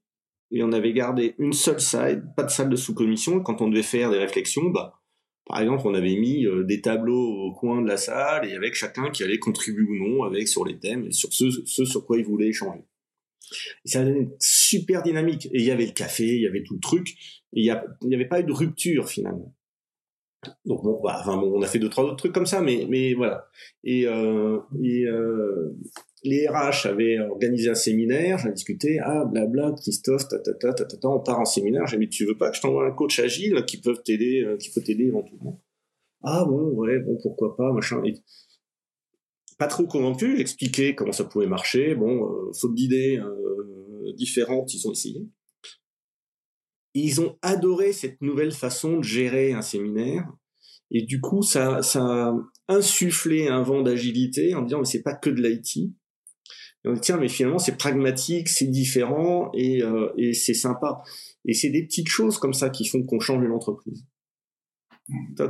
et 0.50 0.62
on 0.62 0.72
avait 0.72 0.92
gardé 0.92 1.34
une 1.38 1.52
seule 1.52 1.80
salle, 1.80 2.24
pas 2.34 2.42
de 2.42 2.50
salle 2.50 2.68
de 2.68 2.76
sous-commission. 2.76 3.40
Quand 3.40 3.62
on 3.62 3.68
devait 3.68 3.82
faire 3.82 4.10
des 4.10 4.18
réflexions, 4.18 4.70
bah 4.70 5.00
par 5.46 5.60
exemple, 5.60 5.82
on 5.84 5.94
avait 5.94 6.16
mis 6.16 6.46
euh, 6.46 6.62
des 6.62 6.80
tableaux 6.80 7.48
au 7.48 7.52
coin 7.52 7.82
de 7.82 7.88
la 7.88 7.96
salle 7.96 8.48
et 8.48 8.54
avec 8.54 8.74
chacun 8.74 9.10
qui 9.10 9.24
allait 9.24 9.38
contribuer 9.38 9.82
ou 9.82 9.96
non 9.96 10.22
avec 10.22 10.46
sur 10.46 10.64
les 10.64 10.78
thèmes 10.78 11.06
et 11.06 11.12
sur 11.12 11.32
ce, 11.32 11.50
ce 11.66 11.84
sur 11.84 12.06
quoi 12.06 12.18
il 12.18 12.24
voulait 12.24 12.48
échanger. 12.48 12.84
Et 13.84 13.88
ça 13.88 14.04
donnait 14.04 14.20
une 14.20 14.36
super 14.38 15.02
dynamique. 15.02 15.46
Et 15.46 15.58
il 15.58 15.64
y 15.64 15.72
avait 15.72 15.86
le 15.86 15.92
café, 15.92 16.24
il 16.24 16.42
y 16.42 16.46
avait 16.46 16.62
tout 16.62 16.74
le 16.74 16.80
truc. 16.80 17.16
Il 17.52 17.64
n'y 18.02 18.14
avait 18.14 18.28
pas 18.28 18.40
eu 18.40 18.44
de 18.44 18.52
rupture 18.52 19.08
finalement. 19.08 19.52
Donc 20.64 20.82
bon, 20.82 21.00
bah, 21.02 21.18
enfin, 21.20 21.36
bon, 21.36 21.52
on 21.58 21.62
a 21.62 21.66
fait 21.66 21.78
deux 21.78 21.90
trois 21.90 22.04
autres 22.04 22.16
trucs 22.16 22.32
comme 22.32 22.46
ça, 22.46 22.60
mais 22.60 22.86
mais 22.88 23.14
voilà. 23.14 23.46
Et, 23.84 24.06
euh, 24.06 24.58
et 24.82 25.04
euh, 25.04 25.76
les 26.24 26.48
RH 26.48 26.86
avaient 26.86 27.18
organisé 27.18 27.68
un 27.68 27.74
séminaire, 27.74 28.38
j'ai 28.38 28.52
discuté, 28.52 28.98
ah 29.02 29.24
blabla, 29.26 29.72
Christophe, 29.72 30.24
on 31.02 31.20
part 31.20 31.40
en 31.40 31.44
séminaire, 31.44 31.86
j'ai 31.86 31.98
dit 31.98 32.08
tu 32.08 32.24
veux 32.26 32.36
pas 32.36 32.50
que 32.50 32.56
je 32.56 32.62
t'envoie 32.62 32.86
un 32.86 32.92
coach 32.92 33.18
agile 33.18 33.64
qui 33.66 33.80
peut 33.80 33.94
t'aider, 34.02 34.42
euh, 34.42 34.56
qui 34.56 34.70
peut 34.70 34.82
éventuellement? 34.86 35.60
Ah 36.22 36.44
bon, 36.46 36.70
ouais, 36.74 36.98
bon 37.00 37.18
pourquoi 37.22 37.56
pas, 37.56 37.72
machin. 37.72 38.02
pas 39.58 39.66
trop 39.66 39.84
convaincu. 39.84 40.36
J'expliquais 40.38 40.94
comment 40.94 41.12
ça 41.12 41.24
pouvait 41.24 41.46
marcher. 41.46 41.94
Bon, 41.94 42.52
faute 42.52 42.74
d'idées 42.74 43.20
différentes, 44.16 44.74
ils 44.74 44.86
ont 44.86 44.92
essayé. 44.92 45.26
Ils 46.94 47.20
ont 47.20 47.36
adoré 47.42 47.92
cette 47.92 48.20
nouvelle 48.20 48.52
façon 48.52 48.98
de 48.98 49.04
gérer 49.04 49.52
un 49.52 49.62
séminaire. 49.62 50.30
Et 50.90 51.02
du 51.02 51.20
coup, 51.20 51.42
ça, 51.42 51.82
ça 51.82 52.00
a 52.00 52.36
insufflé 52.68 53.48
un 53.48 53.62
vent 53.62 53.82
d'agilité 53.82 54.54
en 54.54 54.62
disant, 54.62 54.80
mais 54.80 54.86
c'est 54.86 55.02
pas 55.02 55.14
que 55.14 55.30
de 55.30 55.40
l'IT. 55.40 55.76
Et 55.76 56.88
on 56.88 56.94
dit, 56.94 57.00
tiens, 57.00 57.18
mais 57.18 57.28
finalement, 57.28 57.58
c'est 57.58 57.76
pragmatique, 57.76 58.48
c'est 58.48 58.66
différent 58.66 59.50
et, 59.54 59.82
et 60.16 60.32
c'est 60.32 60.54
sympa. 60.54 61.02
Et 61.44 61.54
c'est 61.54 61.70
des 61.70 61.84
petites 61.84 62.08
choses 62.08 62.38
comme 62.38 62.54
ça 62.54 62.70
qui 62.70 62.86
font 62.86 63.02
qu'on 63.04 63.20
change 63.20 63.44
une 63.44 63.52
entreprise. 63.52 64.04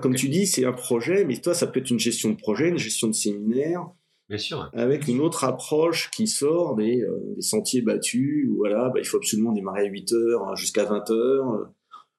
comme 0.03 0.15
tu 0.15 0.29
dis, 0.29 0.47
c'est 0.47 0.65
un 0.65 0.73
projet, 0.73 1.25
mais 1.25 1.41
toi, 1.41 1.55
ça 1.55 1.67
peut 1.67 1.81
être 1.81 1.91
une 1.91 1.99
gestion 1.99 2.31
de 2.31 2.37
projet, 2.37 2.69
une 2.69 2.79
gestion 2.79 3.09
de 3.09 3.15
séminaire. 3.15 3.87
Bien 4.31 4.39
sûr. 4.39 4.71
Avec 4.75 5.09
une 5.09 5.19
autre 5.21 5.43
approche 5.43 6.09
qui 6.13 6.29
sort 6.29 6.77
des, 6.77 7.03
euh, 7.03 7.35
des 7.35 7.43
sentiers 7.43 7.83
battus, 7.83 8.49
où 8.49 8.59
voilà, 8.59 8.89
bah, 8.89 9.01
il 9.01 9.05
faut 9.05 9.17
absolument 9.17 9.51
démarrer 9.51 9.81
à 9.83 9.91
8 9.91 10.13
heures 10.13 10.45
hein, 10.47 10.55
jusqu'à 10.55 10.85
20 10.85 11.11
heures, 11.11 11.51
euh, 11.55 11.65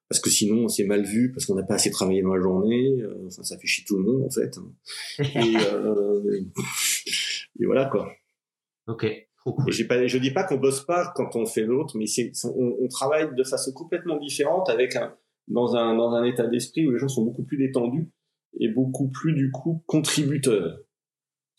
parce 0.09 0.20
que 0.20 0.30
sinon 0.30 0.68
c'est 0.68 0.84
mal 0.84 1.05
vu, 1.05 1.32
parce 1.32 1.45
qu'on 1.45 1.55
n'a 1.55 1.64
pas 1.64 1.76
assez 1.76 1.89
travaillé 1.89 2.22
dans 2.22 2.36
la 2.36 2.41
journée, 2.41 3.01
euh, 3.01 3.28
enfin, 3.28 3.43
ça 3.43 3.57
fait 3.57 3.66
chier 3.66 3.86
tout 3.88 3.97
le 3.97 4.03
monde 4.03 4.24
en 4.26 4.30
fait. 4.30 4.59
et, 5.39 5.55
et 7.62 7.66
voilà 7.66 7.86
quoi. 7.86 8.12
Ok. 8.88 9.05
Et 9.05 9.84
pas, 9.86 10.05
je 10.05 10.18
dis 10.18 10.32
pas 10.32 10.43
qu'on 10.43 10.57
bosse 10.57 10.82
pas 10.86 11.14
quand 11.16 11.38
on 11.38 11.45
fait 11.45 11.64
l'autre, 11.64 11.97
mais 11.97 12.07
c'est, 12.07 12.34
on, 12.43 12.76
on, 12.78 12.88
travaille 12.89 13.34
de 13.34 13.43
façon 13.45 13.72
complètement 13.72 14.18
différente 14.18 14.70
avec 14.70 14.97
un, 14.97 15.16
dans 15.47 15.78
un, 15.78 15.95
dans 15.95 16.12
un 16.12 16.26
état 16.26 16.45
d'esprit 16.45 16.86
où 16.86 16.91
les 16.91 16.99
gens 16.99 17.07
sont 17.07 17.24
beaucoup 17.24 17.43
plus 17.43 17.57
détendus 17.57 18.12
et 18.59 18.68
beaucoup 18.68 19.07
plus, 19.07 19.34
du 19.34 19.49
coup, 19.49 19.82
contributeurs. 19.88 20.78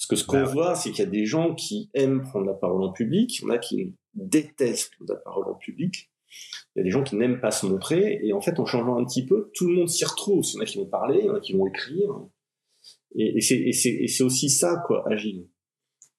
Parce 0.03 0.09
que 0.09 0.16
ce 0.16 0.24
qu'on 0.24 0.42
bah 0.42 0.50
voit, 0.50 0.74
c'est 0.74 0.90
qu'il 0.90 1.05
y 1.05 1.07
a 1.07 1.11
des 1.11 1.26
gens 1.26 1.55
qui 1.55 1.88
aiment 1.94 2.22
prendre 2.22 2.46
la 2.46 2.55
parole 2.55 2.82
en 2.82 2.90
public, 2.90 3.38
il 3.38 3.42
y 3.42 3.44
en 3.46 3.50
a 3.50 3.59
qui 3.59 3.94
détestent 4.14 4.94
la 5.09 5.14
parole 5.14 5.48
en 5.48 5.55
public, 5.55 6.11
il 6.74 6.78
y 6.78 6.80
a 6.80 6.82
des 6.82 6.90
gens 6.90 7.05
qui 7.05 7.14
n'aiment 7.14 7.40
pas 7.40 7.53
se 7.53 7.66
montrer, 7.66 8.18
et 8.20 8.32
en 8.32 8.40
fait, 8.40 8.59
en 8.59 8.66
changeant 8.66 8.98
un 8.98 9.05
petit 9.05 9.24
peu, 9.24 9.53
tout 9.55 9.68
le 9.68 9.74
monde 9.74 9.88
s'y 9.88 10.05
retrouve. 10.05 10.44
Il 10.44 10.57
y 10.57 10.59
en 10.59 10.62
a 10.62 10.64
qui 10.64 10.78
vont 10.78 10.86
parler, 10.86 11.20
il 11.20 11.26
y 11.26 11.30
en 11.30 11.36
a 11.36 11.40
qui 11.40 11.53
vont 11.53 11.68
écrire. 11.68 12.11
Et, 13.14 13.38
et 13.38 13.72
c'est 14.09 14.24
aussi 14.24 14.50
ça, 14.50 14.82
quoi, 14.86 15.05
agile. 15.09 15.46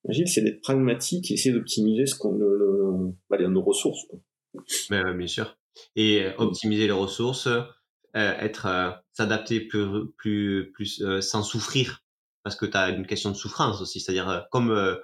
Agile, 0.08 0.28
c'est 0.28 0.42
d'être 0.42 0.62
pragmatique 0.62 1.32
et 1.32 1.34
essayer 1.34 1.54
d'optimiser 1.54 2.06
ce 2.06 2.16
qu'on, 2.16 2.36
le, 2.36 3.12
bah, 3.30 3.38
nos 3.38 3.62
ressources. 3.62 4.06
Quoi. 4.10 4.20
Ben, 4.90 5.14
bien 5.14 5.28
sûr. 5.28 5.58
Et 5.96 6.24
euh, 6.24 6.32
optimiser 6.38 6.86
les 6.86 6.92
ressources, 6.92 7.48
euh, 7.48 7.64
être, 8.14 8.68
euh, 8.68 8.92
s'adapter 9.12 9.62
plus, 9.62 10.08
plus, 10.18 10.72
plus 10.74 11.04
sans 11.22 11.44
souffrir, 11.44 12.03
parce 12.44 12.56
que 12.56 12.66
tu 12.66 12.78
as 12.78 12.90
une 12.90 13.08
question 13.08 13.32
de 13.32 13.36
souffrance 13.36 13.82
aussi. 13.82 14.00
C'est-à-dire, 14.00 14.48
comme 14.52 15.00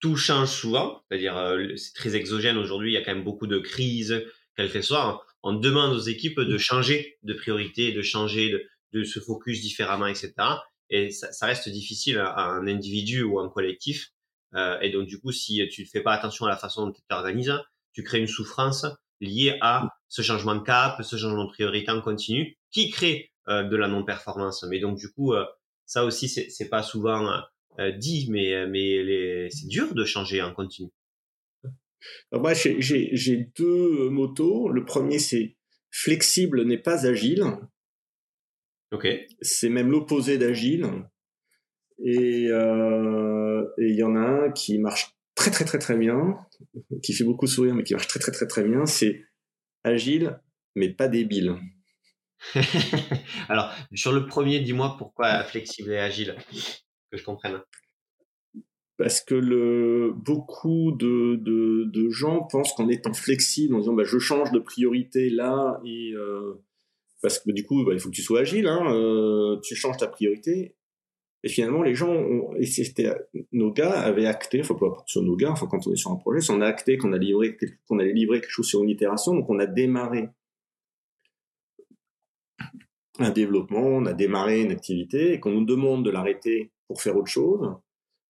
tout 0.00 0.16
change 0.16 0.48
souvent, 0.48 1.02
c'est-à-dire 1.10 1.56
c'est 1.76 1.94
très 1.94 2.16
exogène 2.16 2.56
aujourd'hui, 2.56 2.90
il 2.90 2.94
y 2.94 2.96
a 2.96 3.04
quand 3.04 3.14
même 3.14 3.24
beaucoup 3.24 3.46
de 3.46 3.58
crises, 3.58 4.24
quelles 4.56 4.70
qu'elles 4.70 4.84
soient. 4.84 5.24
On 5.42 5.54
demande 5.54 5.92
aux 5.92 6.00
équipes 6.00 6.40
de 6.40 6.58
changer 6.58 7.18
de 7.22 7.34
priorité, 7.34 7.92
de 7.92 8.02
changer, 8.02 8.50
de, 8.50 8.64
de 8.92 9.04
se 9.04 9.18
focus 9.20 9.60
différemment, 9.60 10.06
etc. 10.06 10.32
Et 10.90 11.10
ça, 11.10 11.32
ça, 11.32 11.46
reste 11.46 11.68
difficile 11.68 12.18
à 12.18 12.44
un 12.44 12.66
individu 12.66 13.22
ou 13.22 13.40
un 13.40 13.48
collectif. 13.48 14.10
Euh, 14.54 14.78
et 14.80 14.90
donc, 14.90 15.06
du 15.06 15.18
coup, 15.18 15.32
si 15.32 15.66
tu 15.68 15.82
ne 15.82 15.86
fais 15.86 16.02
pas 16.02 16.12
attention 16.12 16.46
à 16.46 16.50
la 16.50 16.56
façon 16.56 16.86
dont 16.86 16.92
tu 16.92 17.00
t'organises, 17.08 17.52
tu 17.92 18.02
crées 18.02 18.18
une 18.18 18.26
souffrance 18.26 18.86
liée 19.20 19.56
à 19.60 19.88
ce 20.08 20.22
changement 20.22 20.54
de 20.54 20.60
cap, 20.62 21.02
ce 21.02 21.16
changement 21.16 21.44
de 21.44 21.50
priorité 21.50 21.90
en 21.90 22.00
continu, 22.00 22.58
qui 22.70 22.90
crée 22.90 23.32
euh, 23.48 23.62
de 23.62 23.76
la 23.76 23.88
non-performance. 23.88 24.64
Mais 24.68 24.80
donc, 24.80 24.98
du 24.98 25.10
coup, 25.10 25.32
euh, 25.32 25.46
ça 25.86 26.04
aussi, 26.04 26.28
c'est 26.28 26.68
pas 26.68 26.82
souvent 26.82 27.28
euh, 27.78 27.92
dit, 27.92 28.28
mais, 28.30 28.66
mais 28.66 29.48
c'est 29.50 29.68
dur 29.68 29.94
de 29.94 30.04
changer 30.04 30.42
en 30.42 30.52
continu. 30.52 30.90
Alors 32.30 32.42
moi, 32.42 32.52
j'ai 32.54 33.50
deux 33.56 34.08
motos. 34.10 34.68
Le 34.68 34.84
premier, 34.84 35.18
c'est 35.18 35.56
flexible 35.90 36.64
n'est 36.64 36.78
pas 36.78 37.06
agile. 37.06 37.44
Ok. 38.92 39.06
C'est 39.40 39.68
même 39.68 39.90
l'opposé 39.90 40.38
d'agile. 40.38 40.86
Et 42.04 42.48
euh, 42.50 43.64
il 43.78 43.94
y 43.94 44.02
en 44.02 44.16
a 44.16 44.20
un 44.20 44.52
qui 44.52 44.78
marche 44.78 45.14
très 45.34 45.50
très 45.50 45.64
très 45.64 45.78
très 45.78 45.96
bien, 45.96 46.36
qui 47.02 47.12
fait 47.12 47.24
beaucoup 47.24 47.46
sourire, 47.46 47.74
mais 47.74 47.84
qui 47.84 47.94
marche 47.94 48.08
très 48.08 48.20
très 48.20 48.32
très 48.32 48.46
très 48.46 48.64
bien. 48.64 48.86
C'est 48.86 49.22
agile, 49.84 50.40
mais 50.74 50.90
pas 50.90 51.08
débile. 51.08 51.56
Alors, 53.48 53.72
sur 53.94 54.12
le 54.12 54.26
premier, 54.26 54.60
dis-moi 54.60 54.96
pourquoi 54.98 55.42
flexible 55.44 55.92
et 55.92 55.98
agile, 55.98 56.36
que 57.10 57.16
je 57.16 57.24
comprenne. 57.24 57.60
Parce 58.98 59.20
que 59.20 59.34
le, 59.34 60.12
beaucoup 60.14 60.92
de, 60.92 61.36
de, 61.36 61.84
de 61.84 62.10
gens 62.10 62.42
pensent 62.42 62.74
qu'en 62.74 62.88
étant 62.88 63.14
flexible, 63.14 63.74
en 63.74 63.78
disant 63.78 63.94
bah, 63.94 64.04
je 64.04 64.18
change 64.18 64.52
de 64.52 64.58
priorité 64.58 65.30
là 65.30 65.80
et 65.84 66.12
euh, 66.14 66.62
parce 67.22 67.38
que 67.38 67.50
du 67.52 67.64
coup, 67.64 67.84
bah, 67.84 67.92
il 67.94 68.00
faut 68.00 68.10
que 68.10 68.14
tu 68.14 68.22
sois 68.22 68.40
agile, 68.40 68.66
hein, 68.66 68.92
euh, 68.92 69.58
tu 69.62 69.74
changes 69.74 69.96
ta 69.96 70.08
priorité. 70.08 70.74
Et 71.44 71.48
finalement, 71.48 71.82
les 71.82 71.94
gens, 71.94 72.12
ont, 72.12 72.54
et 72.56 72.66
c'était, 72.66 73.12
nos 73.50 73.72
gars 73.72 73.92
avaient 73.92 74.26
acté, 74.26 74.60
enfin, 74.60 74.74
pas 74.74 75.02
sur 75.06 75.22
nos 75.22 75.34
gars, 75.34 75.50
enfin, 75.50 75.66
quand 75.68 75.86
on 75.86 75.92
est 75.92 75.96
sur 75.96 76.12
un 76.12 76.16
projet, 76.16 76.48
on 76.52 76.60
a 76.60 76.66
acté 76.66 76.98
qu'on 76.98 77.12
a 77.12 77.18
livré, 77.18 77.56
qu'on 77.88 77.98
allait 77.98 78.12
livrer 78.12 78.40
quelque 78.40 78.50
chose 78.50 78.68
sur 78.68 78.82
une 78.82 78.90
itération, 78.90 79.34
donc 79.34 79.50
on 79.50 79.58
a 79.58 79.66
démarré 79.66 80.28
un 83.18 83.30
développement, 83.30 83.84
on 83.84 84.06
a 84.06 84.12
démarré 84.12 84.62
une 84.62 84.72
activité, 84.72 85.32
et 85.34 85.40
qu'on 85.40 85.50
nous 85.50 85.64
demande 85.64 86.04
de 86.04 86.10
l'arrêter 86.10 86.70
pour 86.88 87.02
faire 87.02 87.16
autre 87.16 87.30
chose. 87.30 87.68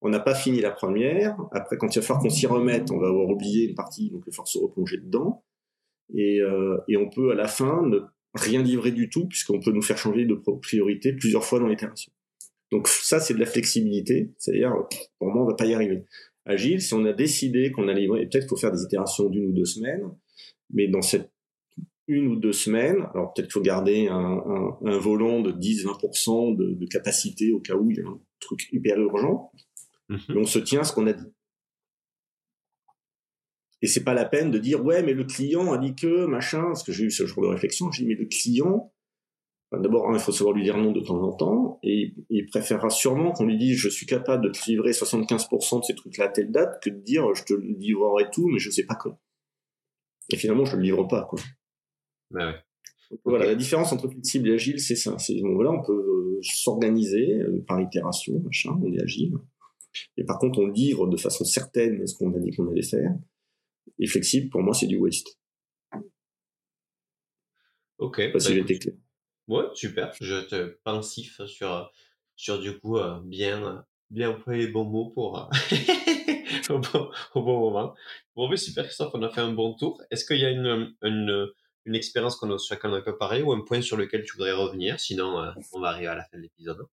On 0.01 0.09
n'a 0.09 0.21
pas 0.21 0.35
fini 0.35 0.61
la 0.61 0.73
première. 0.73 1.37
Après, 1.53 1.77
quand 1.77 1.95
il 1.95 2.01
va 2.01 2.05
falloir 2.05 2.23
qu'on 2.23 2.31
s'y 2.31 2.47
remette, 2.47 2.91
on 2.91 2.99
va 2.99 3.09
avoir 3.09 3.29
oublié 3.29 3.69
une 3.69 3.75
partie, 3.75 4.11
donc 4.11 4.23
il 4.27 4.31
va 4.31 4.33
falloir 4.33 4.49
se 4.49 4.59
replonger 4.59 4.99
dedans. 4.99 5.45
Et, 6.15 6.41
euh, 6.41 6.79
et 6.89 6.97
on 6.97 7.09
peut 7.09 7.31
à 7.31 7.35
la 7.35 7.47
fin 7.47 7.87
ne 7.87 8.01
rien 8.35 8.63
livrer 8.63 8.91
du 8.91 9.09
tout, 9.09 9.27
puisqu'on 9.29 9.61
peut 9.61 9.71
nous 9.71 9.83
faire 9.83 9.99
changer 9.99 10.25
de 10.25 10.35
priorité 10.35 11.13
plusieurs 11.13 11.45
fois 11.45 11.61
dans 11.61 11.69
l'itération. 11.69 12.13
Donc 12.73 12.89
ça, 12.89 13.21
c'est 13.21 13.35
de 13.35 13.39
la 13.39 13.47
flexibilité, 13.47 14.31
c'est-à-dire, 14.39 14.75
pour 15.19 15.29
moi, 15.29 15.43
on 15.45 15.47
va 15.47 15.55
pas 15.55 15.67
y 15.67 15.75
arriver. 15.75 16.05
Agile, 16.47 16.81
si 16.81 16.95
on 16.95 17.05
a 17.05 17.13
décidé 17.13 17.71
qu'on 17.71 17.87
allait 17.87 18.01
livrer, 18.01 18.27
peut-être 18.27 18.45
qu'il 18.45 18.49
faut 18.49 18.57
faire 18.57 18.73
des 18.73 18.83
itérations 18.83 19.29
d'une 19.29 19.51
ou 19.51 19.53
deux 19.53 19.67
semaines, 19.67 20.11
mais 20.73 20.89
dans 20.89 21.03
cette 21.03 21.31
une 22.09 22.29
ou 22.29 22.37
deux 22.37 22.53
semaines, 22.53 23.07
alors 23.15 23.33
peut-être 23.33 23.47
qu'il 23.47 23.53
faut 23.53 23.61
garder 23.61 24.09
un, 24.09 24.15
un, 24.15 24.79
un 24.85 24.99
volant 24.99 25.41
de 25.41 25.53
10-20% 25.53 26.57
de, 26.57 26.75
de, 26.75 26.87
capacité 26.87 27.53
au 27.53 27.61
cas 27.61 27.75
où 27.75 27.91
il 27.91 27.97
y 27.97 28.01
a 28.01 28.09
un 28.09 28.21
truc 28.41 28.69
hyper 28.73 28.99
urgent, 28.99 29.53
mmh 30.09 30.17
mais 30.29 30.39
on 30.39 30.45
se 30.45 30.59
tient 30.59 30.81
à 30.81 30.85
ce 30.85 30.93
qu'on 30.93 31.07
a 31.07 31.13
dit. 31.13 31.33
Et 33.83 33.89
c'est 33.89 34.05
pas 34.05 34.15
la 34.15 34.25
peine 34.25 34.51
de 34.51 34.59
dire 34.59 34.85
ouais 34.85 35.03
mais 35.03 35.13
le 35.13 35.25
client 35.25 35.73
a 35.73 35.79
dit 35.79 35.95
que 35.95 36.27
machin 36.27 36.63
parce 36.63 36.85
que 36.85 36.93
j'ai 36.93 37.05
eu 37.05 37.11
ce 37.11 37.27
genre 37.27 37.43
de 37.43 37.49
réflexion. 37.49 37.91
J'ai 37.91 38.05
dit 38.05 38.09
mais 38.09 38.15
le 38.15 38.27
client 38.27 38.93
d'abord 39.73 40.13
il 40.13 40.21
faut 40.21 40.33
savoir 40.33 40.55
lui 40.55 40.63
dire 40.63 40.77
non 40.77 40.93
de 40.93 41.01
temps 41.01 41.21
en 41.21 41.33
temps. 41.33 41.81
Et 41.83 42.15
il 42.31 42.47
préférera 42.47 42.91
sûrement 42.91 43.33
qu'on 43.33 43.47
lui 43.47 43.59
dise 43.59 43.77
je 43.77 43.89
suis 43.89 44.07
capable 44.07 44.45
de 44.45 44.51
te 44.51 44.65
livrer 44.67 44.93
75% 44.93 45.81
de 45.81 45.85
ces 45.85 45.95
trucs 45.95 46.17
là 46.17 46.27
à 46.27 46.29
telle 46.29 46.53
date 46.53 46.81
que 46.83 46.91
de 46.91 47.01
dire 47.01 47.35
je 47.35 47.43
te 47.43 47.55
livrerai 47.55 48.31
tout 48.33 48.49
mais 48.49 48.61
je 48.61 48.71
sais 48.71 48.87
pas 48.87 48.95
quand. 48.95 49.19
Et 50.33 50.37
finalement 50.37 50.65
je 50.65 50.77
le 50.77 50.83
livre 50.83 51.05
pas 51.05 51.25
quoi 51.25 51.41
bah 52.33 52.53
ouais. 53.11 53.19
voilà 53.25 53.47
la 53.47 53.55
différence 53.55 53.93
entre 53.93 54.09
flexible 54.09 54.49
et 54.49 54.55
agile 54.55 54.81
c'est 54.81 54.97
ça 54.97 55.19
c'est 55.19 55.41
bon, 55.41 55.55
voilà 55.55 55.71
on 55.73 55.83
peut 55.83 55.93
euh, 55.93 56.39
s'organiser 56.43 57.35
euh, 57.35 57.65
par 57.67 57.81
itération 57.81 58.41
machin 58.41 58.79
on 58.83 58.93
est 58.93 59.03
agile 59.03 59.35
et 60.17 60.25
par 60.25 60.39
contre 60.39 60.59
on 60.61 60.67
livre 60.67 61.07
de 61.07 61.17
façon 61.17 61.45
certaine 61.45 62.07
ce 62.07 62.15
qu'on 62.17 62.35
a 62.35 62.39
dit 62.39 62.51
qu'on 62.51 62.69
allait 62.71 62.83
faire 62.83 63.15
et 63.99 64.07
flexible, 64.07 64.51
pour 64.51 64.63
moi, 64.63 64.75
c'est 64.75 64.87
du 64.87 64.99
waste. 64.99 65.39
Ok. 67.99 68.33
Pas 68.33 68.41
si 68.41 68.61
bah, 68.61 68.65
clair. 68.65 68.95
Ouais, 69.49 69.65
super. 69.75 70.13
Je 70.21 70.41
te 70.47 70.79
pensif 70.85 71.41
sur, 71.47 71.93
sur 72.37 72.61
du 72.61 72.79
coup, 72.79 72.99
euh, 72.99 73.21
bien, 73.25 73.85
bien 74.11 74.31
employer 74.31 74.67
les 74.67 74.73
bons 74.73 74.85
mots 74.85 75.11
pour, 75.11 75.39
euh, 75.39 75.47
au, 76.71 76.79
bon, 76.79 77.11
au, 77.35 77.43
bon, 77.43 77.61
moment. 77.61 77.95
Bon, 78.35 78.49
mais 78.49 78.57
super, 78.57 78.85
Christophe, 78.85 79.15
on 79.15 79.23
a 79.23 79.31
fait 79.31 79.41
un 79.41 79.53
bon 79.53 79.75
tour. 79.75 80.03
Est-ce 80.11 80.25
qu'il 80.25 80.39
y 80.39 80.45
a 80.45 80.51
une, 80.51 80.95
une, 81.03 81.49
une 81.85 81.95
expérience 81.95 82.37
qu'on 82.37 82.53
a 82.53 82.59
chacun 82.59 82.93
un 82.93 83.01
peu 83.01 83.17
parlé 83.17 83.43
ou 83.43 83.53
un 83.53 83.61
point 83.61 83.83
sur 83.83 83.97
lequel 83.97 84.25
tu 84.25 84.35
voudrais 84.35 84.53
revenir? 84.53 84.99
Sinon, 85.01 85.41
euh, 85.41 85.51
on 85.73 85.81
va 85.81 85.89
arriver 85.89 86.09
à 86.09 86.15
la 86.15 86.25
fin 86.25 86.37
de 86.37 86.43
l'épisode 86.43 86.87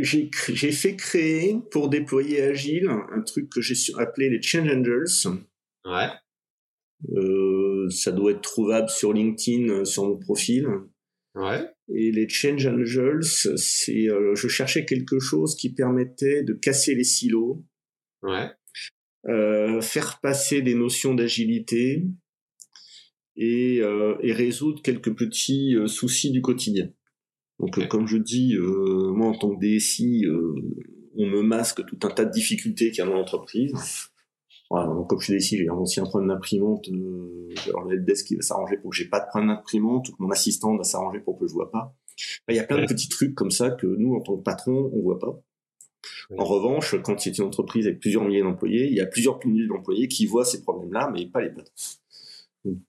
j'ai 0.00 0.72
fait 0.72 0.96
créer 0.96 1.56
pour 1.70 1.88
déployer 1.88 2.42
Agile 2.42 2.88
un 2.88 3.20
truc 3.22 3.50
que 3.50 3.60
j'ai 3.60 3.74
appelé 3.98 4.30
les 4.30 4.42
Change 4.42 4.68
Angels. 4.68 5.40
Ouais. 5.84 6.08
Euh, 7.16 7.88
ça 7.90 8.12
doit 8.12 8.32
être 8.32 8.40
trouvable 8.40 8.88
sur 8.88 9.12
LinkedIn, 9.12 9.68
euh, 9.68 9.84
sur 9.84 10.04
mon 10.04 10.18
profil. 10.18 10.66
Ouais. 11.34 11.68
Et 11.94 12.12
les 12.12 12.28
Change 12.28 12.66
Angels, 12.66 13.24
c'est, 13.56 14.08
euh, 14.08 14.34
je 14.34 14.48
cherchais 14.48 14.86
quelque 14.86 15.18
chose 15.18 15.54
qui 15.56 15.74
permettait 15.74 16.42
de 16.44 16.54
casser 16.54 16.94
les 16.94 17.04
silos. 17.04 17.62
Ouais. 18.22 18.50
Euh, 19.26 19.80
faire 19.80 20.20
passer 20.20 20.62
des 20.62 20.74
notions 20.74 21.14
d'agilité 21.14 22.04
et, 23.36 23.80
euh, 23.80 24.16
et 24.20 24.32
résoudre 24.32 24.82
quelques 24.82 25.14
petits 25.14 25.76
soucis 25.86 26.30
du 26.30 26.42
quotidien. 26.42 26.90
Donc, 27.60 27.86
comme 27.88 28.06
je 28.06 28.16
dis, 28.16 28.56
moi 28.58 29.28
en 29.28 29.38
tant 29.38 29.54
que 29.54 29.60
DSI, 29.60 30.26
on 31.16 31.26
me 31.26 31.42
masque 31.42 31.84
tout 31.86 31.98
un 32.02 32.10
tas 32.10 32.24
de 32.24 32.32
difficultés 32.32 32.90
qu'il 32.90 32.98
y 32.98 33.02
a 33.02 33.06
dans 33.06 33.14
l'entreprise. 33.14 33.72
Voilà, 34.70 34.88
donc 34.88 35.08
comme 35.08 35.20
je 35.20 35.26
suis 35.26 35.36
DSI, 35.36 35.58
j'ai 35.58 35.70
aussi 35.70 36.00
un 36.00 36.04
problème 36.04 36.30
d'imprimante. 36.30 36.88
alors 37.68 37.84
le 37.84 38.00
desk 38.00 38.26
qui 38.26 38.36
va 38.36 38.42
s'arranger 38.42 38.76
pour 38.78 38.90
que 38.90 38.96
j'ai 38.96 39.08
pas 39.08 39.20
de 39.20 39.26
problème 39.26 39.54
d'imprimante, 39.54 40.08
ou 40.08 40.12
que 40.12 40.22
mon 40.22 40.30
assistant 40.30 40.76
va 40.76 40.84
s'arranger 40.84 41.20
pour 41.20 41.38
que 41.38 41.46
je 41.46 41.52
vois 41.52 41.70
pas. 41.70 41.94
Il 42.48 42.56
y 42.56 42.58
a 42.58 42.64
plein 42.64 42.80
de 42.80 42.86
petits 42.86 43.08
trucs 43.08 43.34
comme 43.34 43.50
ça 43.50 43.70
que 43.70 43.86
nous, 43.86 44.14
en 44.14 44.20
tant 44.20 44.36
que 44.36 44.42
patron, 44.42 44.90
on 44.92 45.02
voit 45.02 45.18
pas. 45.18 45.40
En 46.36 46.44
revanche, 46.44 46.96
quand 47.02 47.18
c'est 47.18 47.36
une 47.38 47.44
entreprise 47.44 47.86
avec 47.86 48.00
plusieurs 48.00 48.24
milliers 48.24 48.42
d'employés, 48.42 48.86
il 48.88 48.94
y 48.94 49.00
a 49.00 49.06
plusieurs 49.06 49.44
milliers 49.46 49.66
d'employés 49.66 50.08
qui 50.08 50.26
voient 50.26 50.44
ces 50.44 50.62
problèmes-là, 50.62 51.10
mais 51.12 51.26
pas 51.26 51.40
les 51.40 51.50
patrons. 51.50 51.72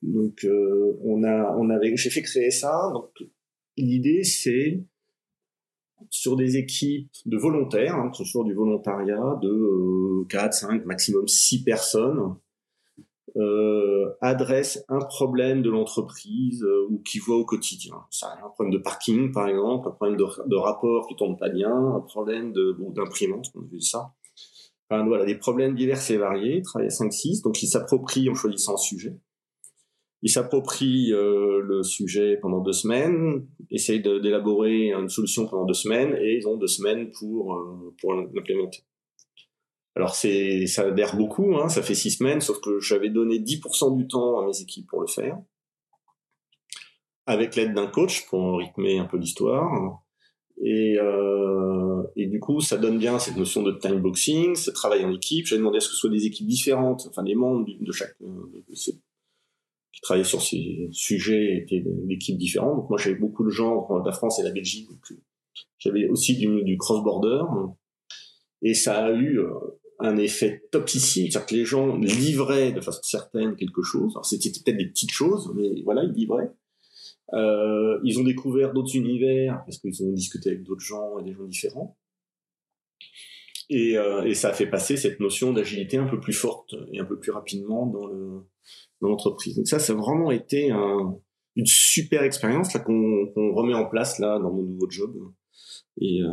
Donc, 0.01 0.45
euh, 0.45 0.97
on 1.03 1.23
a, 1.23 1.55
on 1.57 1.69
avait, 1.69 1.95
j'ai 1.95 2.09
fait 2.09 2.21
créer 2.21 2.51
ça. 2.51 2.91
Donc, 2.93 3.11
l'idée, 3.77 4.23
c'est 4.23 4.83
sur 6.09 6.35
des 6.35 6.57
équipes 6.57 7.09
de 7.25 7.37
volontaires, 7.37 7.95
hein, 7.95 8.11
sur 8.13 8.43
du 8.43 8.53
volontariat 8.53 9.39
de 9.41 9.49
euh, 9.49 10.25
4, 10.29 10.53
5, 10.53 10.85
maximum 10.85 11.27
6 11.27 11.63
personnes, 11.63 12.35
euh, 13.37 14.13
adresse 14.21 14.85
un 14.87 14.99
problème 14.99 15.61
de 15.61 15.69
l'entreprise 15.69 16.63
euh, 16.63 16.87
ou 16.89 16.99
qui 16.99 17.19
voit 17.19 17.35
au 17.35 17.45
quotidien. 17.45 17.95
Ça, 18.09 18.33
un 18.41 18.49
problème 18.49 18.73
de 18.73 18.81
parking, 18.81 19.31
par 19.33 19.47
exemple, 19.47 19.89
un 19.89 19.91
problème 19.91 20.17
de, 20.17 20.55
rapport 20.55 21.07
qui 21.07 21.15
tourne 21.15 21.37
pas 21.37 21.49
bien, 21.49 21.69
un 21.69 21.99
problème 21.99 22.53
de 22.53 22.71
bon, 22.71 22.91
d'imprimante, 22.91 23.47
on 23.55 23.61
a 23.61 23.67
vu 23.69 23.81
ça. 23.81 24.13
Enfin, 24.89 25.05
voilà, 25.05 25.25
des 25.25 25.35
problèmes 25.35 25.75
divers 25.75 25.99
et 26.09 26.17
variés, 26.17 26.61
travaille 26.61 26.87
à 26.87 26.91
5-6, 26.91 27.41
donc 27.43 27.61
il 27.61 27.67
s'approprie 27.67 28.29
en 28.29 28.35
choisissant 28.35 28.75
un 28.75 28.77
sujet. 28.77 29.17
Il 30.25 30.31
s'approprie 30.31 31.13
euh, 31.13 31.61
le 31.61 31.83
sujet 31.83 32.37
pendant 32.41 32.59
deux 32.59 32.73
semaines, 32.73 33.45
essaye 33.69 34.01
d'élaborer 34.01 34.91
une 34.91 35.07
solution 35.07 35.47
pendant 35.47 35.65
deux 35.65 35.75
semaines, 35.75 36.17
et 36.19 36.37
ils 36.37 36.47
ont 36.47 36.57
deux 36.57 36.65
semaines 36.65 37.11
pour, 37.11 37.53
euh, 37.53 37.93
pour 38.01 38.15
l'implémenter. 38.15 38.79
Alors 39.95 40.15
c'est 40.15 40.65
ça 40.65 40.87
adhère 40.87 41.15
beaucoup, 41.15 41.55
hein, 41.57 41.69
ça 41.69 41.83
fait 41.83 41.93
six 41.93 42.09
semaines, 42.09 42.41
sauf 42.41 42.59
que 42.59 42.79
j'avais 42.79 43.09
donné 43.09 43.37
10% 43.37 43.95
du 43.95 44.07
temps 44.07 44.39
à 44.39 44.47
mes 44.47 44.59
équipes 44.59 44.87
pour 44.87 44.99
le 44.99 45.05
faire, 45.05 45.37
avec 47.27 47.55
l'aide 47.55 47.75
d'un 47.75 47.85
coach 47.85 48.25
pour 48.25 48.57
rythmer 48.57 48.97
un 48.97 49.05
peu 49.05 49.17
l'histoire. 49.17 50.01
Et, 50.59 50.97
euh, 50.99 52.01
et 52.15 52.25
du 52.25 52.39
coup, 52.39 52.61
ça 52.61 52.77
donne 52.77 52.97
bien 52.97 53.19
cette 53.19 53.37
notion 53.37 53.61
de 53.61 53.73
time 53.73 53.99
boxing, 53.99 54.55
ce 54.55 54.71
travail 54.71 55.05
en 55.05 55.11
équipe. 55.11 55.45
J'avais 55.45 55.59
demandé 55.59 55.77
à 55.77 55.81
ce 55.81 55.89
que 55.89 55.93
ce 55.93 55.99
soit 55.99 56.09
des 56.09 56.25
équipes 56.25 56.47
différentes, 56.47 57.05
enfin 57.07 57.21
les 57.21 57.35
membres 57.35 57.67
de 57.79 57.91
chaque 57.91 58.15
de 58.19 58.73
ces, 58.73 58.99
qui 59.95 60.01
travaillaient 60.01 60.25
sur 60.25 60.41
ces 60.41 60.89
sujets 60.91 61.57
étaient 61.57 61.83
d'équipes 61.85 62.37
différentes. 62.37 62.75
Donc 62.75 62.89
moi, 62.89 62.99
j'avais 62.99 63.15
beaucoup 63.15 63.45
de 63.45 63.49
gens 63.49 63.87
la 64.05 64.11
France 64.11 64.39
et 64.39 64.43
la 64.43 64.51
Belgique. 64.51 64.87
J'avais 65.79 66.07
aussi 66.09 66.35
du, 66.35 66.63
du 66.63 66.77
cross-border. 66.77 67.43
Et 68.61 68.73
ça 68.73 69.05
a 69.05 69.11
eu 69.11 69.39
euh, 69.39 69.53
un 69.99 70.17
effet 70.17 70.63
topicile, 70.71 71.31
c'est-à-dire 71.31 71.45
que 71.45 71.55
les 71.55 71.65
gens 71.65 71.95
livraient 71.97 72.73
de 72.73 72.81
façon 72.81 73.01
certaine 73.03 73.55
quelque 73.55 73.81
chose. 73.81 74.11
Alors 74.15 74.25
c'était 74.25 74.49
peut-être 74.49 74.77
des 74.77 74.87
petites 74.87 75.11
choses, 75.11 75.51
mais 75.55 75.81
voilà, 75.83 76.03
ils 76.03 76.11
livraient. 76.11 76.51
Euh, 77.33 77.99
ils 78.03 78.19
ont 78.19 78.23
découvert 78.23 78.73
d'autres 78.73 78.95
univers 78.95 79.63
parce 79.65 79.77
qu'ils 79.79 80.03
ont 80.03 80.11
discuté 80.11 80.49
avec 80.49 80.63
d'autres 80.63 80.83
gens 80.83 81.17
et 81.19 81.23
des 81.23 81.33
gens 81.33 81.45
différents. 81.45 81.97
Et, 83.69 83.97
euh, 83.97 84.23
et, 84.23 84.35
ça 84.35 84.49
a 84.49 84.53
fait 84.53 84.67
passer 84.67 84.95
cette 84.95 85.19
notion 85.19 85.51
d'agilité 85.51 85.97
un 85.97 86.05
peu 86.05 86.19
plus 86.19 86.33
forte 86.33 86.75
et 86.91 86.99
un 86.99 87.05
peu 87.05 87.17
plus 87.17 87.31
rapidement 87.31 87.87
dans 87.87 88.05
le 88.05 88.43
dans 89.01 89.09
l'entreprise. 89.09 89.55
Donc 89.55 89.67
ça, 89.67 89.79
ça 89.79 89.93
a 89.93 89.95
vraiment 89.95 90.31
été 90.31 90.71
un, 90.71 91.17
une 91.55 91.65
super 91.65 92.23
expérience 92.23 92.73
qu'on 92.73 93.53
remet 93.53 93.73
en 93.73 93.85
place 93.85 94.19
là 94.19 94.39
dans 94.39 94.51
mon 94.51 94.63
nouveau 94.63 94.89
job. 94.89 95.13
Et, 95.99 96.21
euh, 96.21 96.31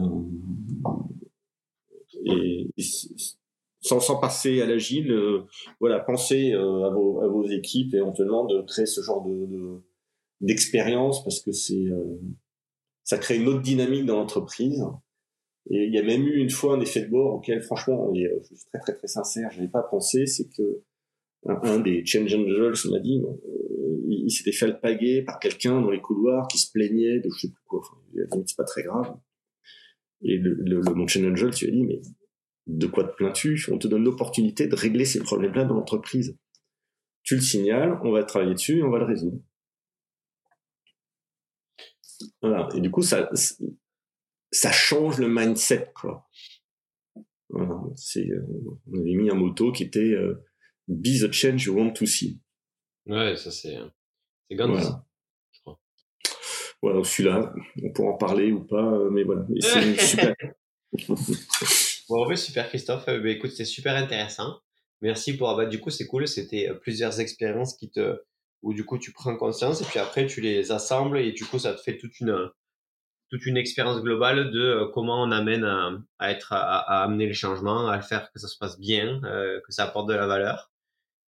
sans, 3.80 4.00
sans 4.00 4.18
passer 4.18 4.60
à 4.60 4.66
l'agile, 4.66 5.12
euh, 5.12 5.42
voilà, 5.80 6.00
pensez 6.00 6.52
euh, 6.52 6.84
à, 6.84 6.90
vos, 6.90 7.20
à 7.20 7.28
vos 7.28 7.44
équipes 7.48 7.94
éventuellement 7.94 8.44
de 8.44 8.62
créer 8.62 8.86
ce 8.86 9.00
genre 9.00 9.24
de 9.26 9.80
d'expérience 10.40 11.22
parce 11.22 11.38
que 11.38 11.52
c'est 11.52 11.84
ça 13.04 13.16
crée 13.16 13.36
une 13.36 13.46
autre 13.46 13.62
dynamique 13.62 14.06
dans 14.06 14.16
l'entreprise. 14.16 14.84
Et 15.70 15.84
il 15.84 15.94
y 15.94 15.98
a 15.98 16.02
même 16.02 16.26
eu 16.26 16.38
une 16.38 16.50
fois 16.50 16.74
un 16.74 16.80
effet 16.80 17.02
de 17.02 17.10
bord 17.10 17.34
auquel, 17.34 17.62
franchement, 17.62 18.12
je 18.12 18.42
suis 18.44 18.66
très 18.72 18.80
très 18.80 18.96
très 18.96 19.06
sincère, 19.06 19.52
je 19.52 19.58
n'avais 19.58 19.70
pas 19.70 19.84
pensé, 19.84 20.26
c'est 20.26 20.48
que 20.48 20.82
un, 21.46 21.80
des 21.80 22.04
change 22.06 22.34
angels 22.34 22.90
m'a 22.90 23.00
dit, 23.00 23.20
il, 24.08 24.30
s'était 24.30 24.52
fait 24.52 24.66
alpaguer 24.66 25.22
par 25.22 25.38
quelqu'un 25.38 25.80
dans 25.80 25.90
les 25.90 26.00
couloirs 26.00 26.46
qui 26.48 26.58
se 26.58 26.70
plaignait 26.70 27.20
de 27.20 27.28
je 27.34 27.40
sais 27.40 27.48
plus 27.48 27.64
quoi. 27.66 27.80
Enfin, 27.80 28.42
c'est 28.46 28.56
pas 28.56 28.64
très 28.64 28.82
grave. 28.82 29.16
Et 30.22 30.36
le, 30.36 30.54
le, 30.54 30.80
le 30.80 30.94
mon 30.94 31.06
change 31.06 31.26
angel, 31.26 31.50
tu 31.52 31.66
as 31.66 31.70
dit, 31.70 31.82
mais 31.82 32.00
de 32.66 32.86
quoi 32.86 33.04
te 33.04 33.14
plains-tu? 33.16 33.60
On 33.72 33.78
te 33.78 33.88
donne 33.88 34.04
l'opportunité 34.04 34.66
de 34.66 34.76
régler 34.76 35.04
ces 35.04 35.20
problèmes-là 35.20 35.64
dans 35.64 35.74
l'entreprise. 35.74 36.38
Tu 37.24 37.34
le 37.34 37.40
signales, 37.40 37.98
on 38.04 38.12
va 38.12 38.22
travailler 38.24 38.54
dessus 38.54 38.78
et 38.78 38.82
on 38.82 38.90
va 38.90 38.98
le 38.98 39.04
résoudre. 39.04 39.38
Voilà. 42.40 42.68
Et 42.74 42.80
du 42.80 42.90
coup, 42.90 43.02
ça, 43.02 43.30
ça 44.50 44.70
change 44.70 45.18
le 45.18 45.28
mindset, 45.28 45.92
quoi. 45.94 46.28
Voilà. 47.48 47.74
Euh, 47.74 48.46
on 48.86 49.00
avait 49.00 49.14
mis 49.14 49.30
un 49.30 49.34
motto 49.34 49.72
qui 49.72 49.82
était 49.84 50.14
euh, 50.14 50.42
Be 50.92 51.20
the 51.20 51.32
change 51.32 51.64
you 51.64 51.74
want 51.74 51.92
to 51.94 52.06
see. 52.06 52.40
Ouais, 53.06 53.36
ça 53.36 53.50
c'est, 53.50 53.76
c'est 54.48 54.56
Gandhi, 54.56 54.74
voilà. 54.74 55.04
je 55.52 55.60
crois. 55.60 55.80
Voilà, 56.82 57.04
celui-là, 57.04 57.54
on 57.82 57.92
pourra 57.92 58.10
en 58.10 58.16
parler 58.16 58.52
ou 58.52 58.64
pas, 58.64 58.84
euh, 58.84 59.10
mais 59.10 59.24
voilà. 59.24 59.46
c'est 59.60 60.00
super. 60.00 60.34
Bon, 62.08 62.36
super 62.36 62.68
Christophe. 62.68 63.08
Euh, 63.08 63.20
bah, 63.20 63.30
écoute, 63.30 63.52
c'est 63.52 63.64
super 63.64 63.96
intéressant. 63.96 64.58
Merci 65.00 65.34
pour. 65.36 65.56
Bah, 65.56 65.64
du 65.64 65.80
coup, 65.80 65.88
c'est 65.88 66.06
cool. 66.06 66.28
C'était 66.28 66.68
euh, 66.68 66.74
plusieurs 66.74 67.20
expériences 67.20 67.74
qui 67.74 67.90
te, 67.90 68.20
où 68.62 68.74
du 68.74 68.84
coup 68.84 68.98
tu 68.98 69.12
prends 69.12 69.34
conscience 69.36 69.80
et 69.80 69.84
puis 69.84 69.98
après 69.98 70.26
tu 70.26 70.40
les 70.42 70.70
assembles 70.70 71.18
et 71.18 71.32
du 71.32 71.44
coup 71.44 71.58
ça 71.58 71.72
te 71.74 71.80
fait 71.80 71.96
toute 71.96 72.20
une 72.20 72.50
toute 73.30 73.46
une 73.46 73.56
expérience 73.56 74.02
globale 74.02 74.50
de 74.50 74.90
comment 74.92 75.22
on 75.22 75.30
amène 75.30 75.64
à, 76.18 76.30
être 76.30 76.52
à, 76.52 77.02
amener 77.02 77.26
les 77.26 77.32
changements, 77.32 77.88
à 77.88 77.96
le 77.96 78.02
faire 78.02 78.30
que 78.30 78.38
ça 78.38 78.46
se 78.46 78.58
passe 78.58 78.78
bien, 78.78 79.20
que 79.22 79.72
ça 79.72 79.84
apporte 79.84 80.08
de 80.08 80.14
la 80.14 80.26
valeur, 80.26 80.71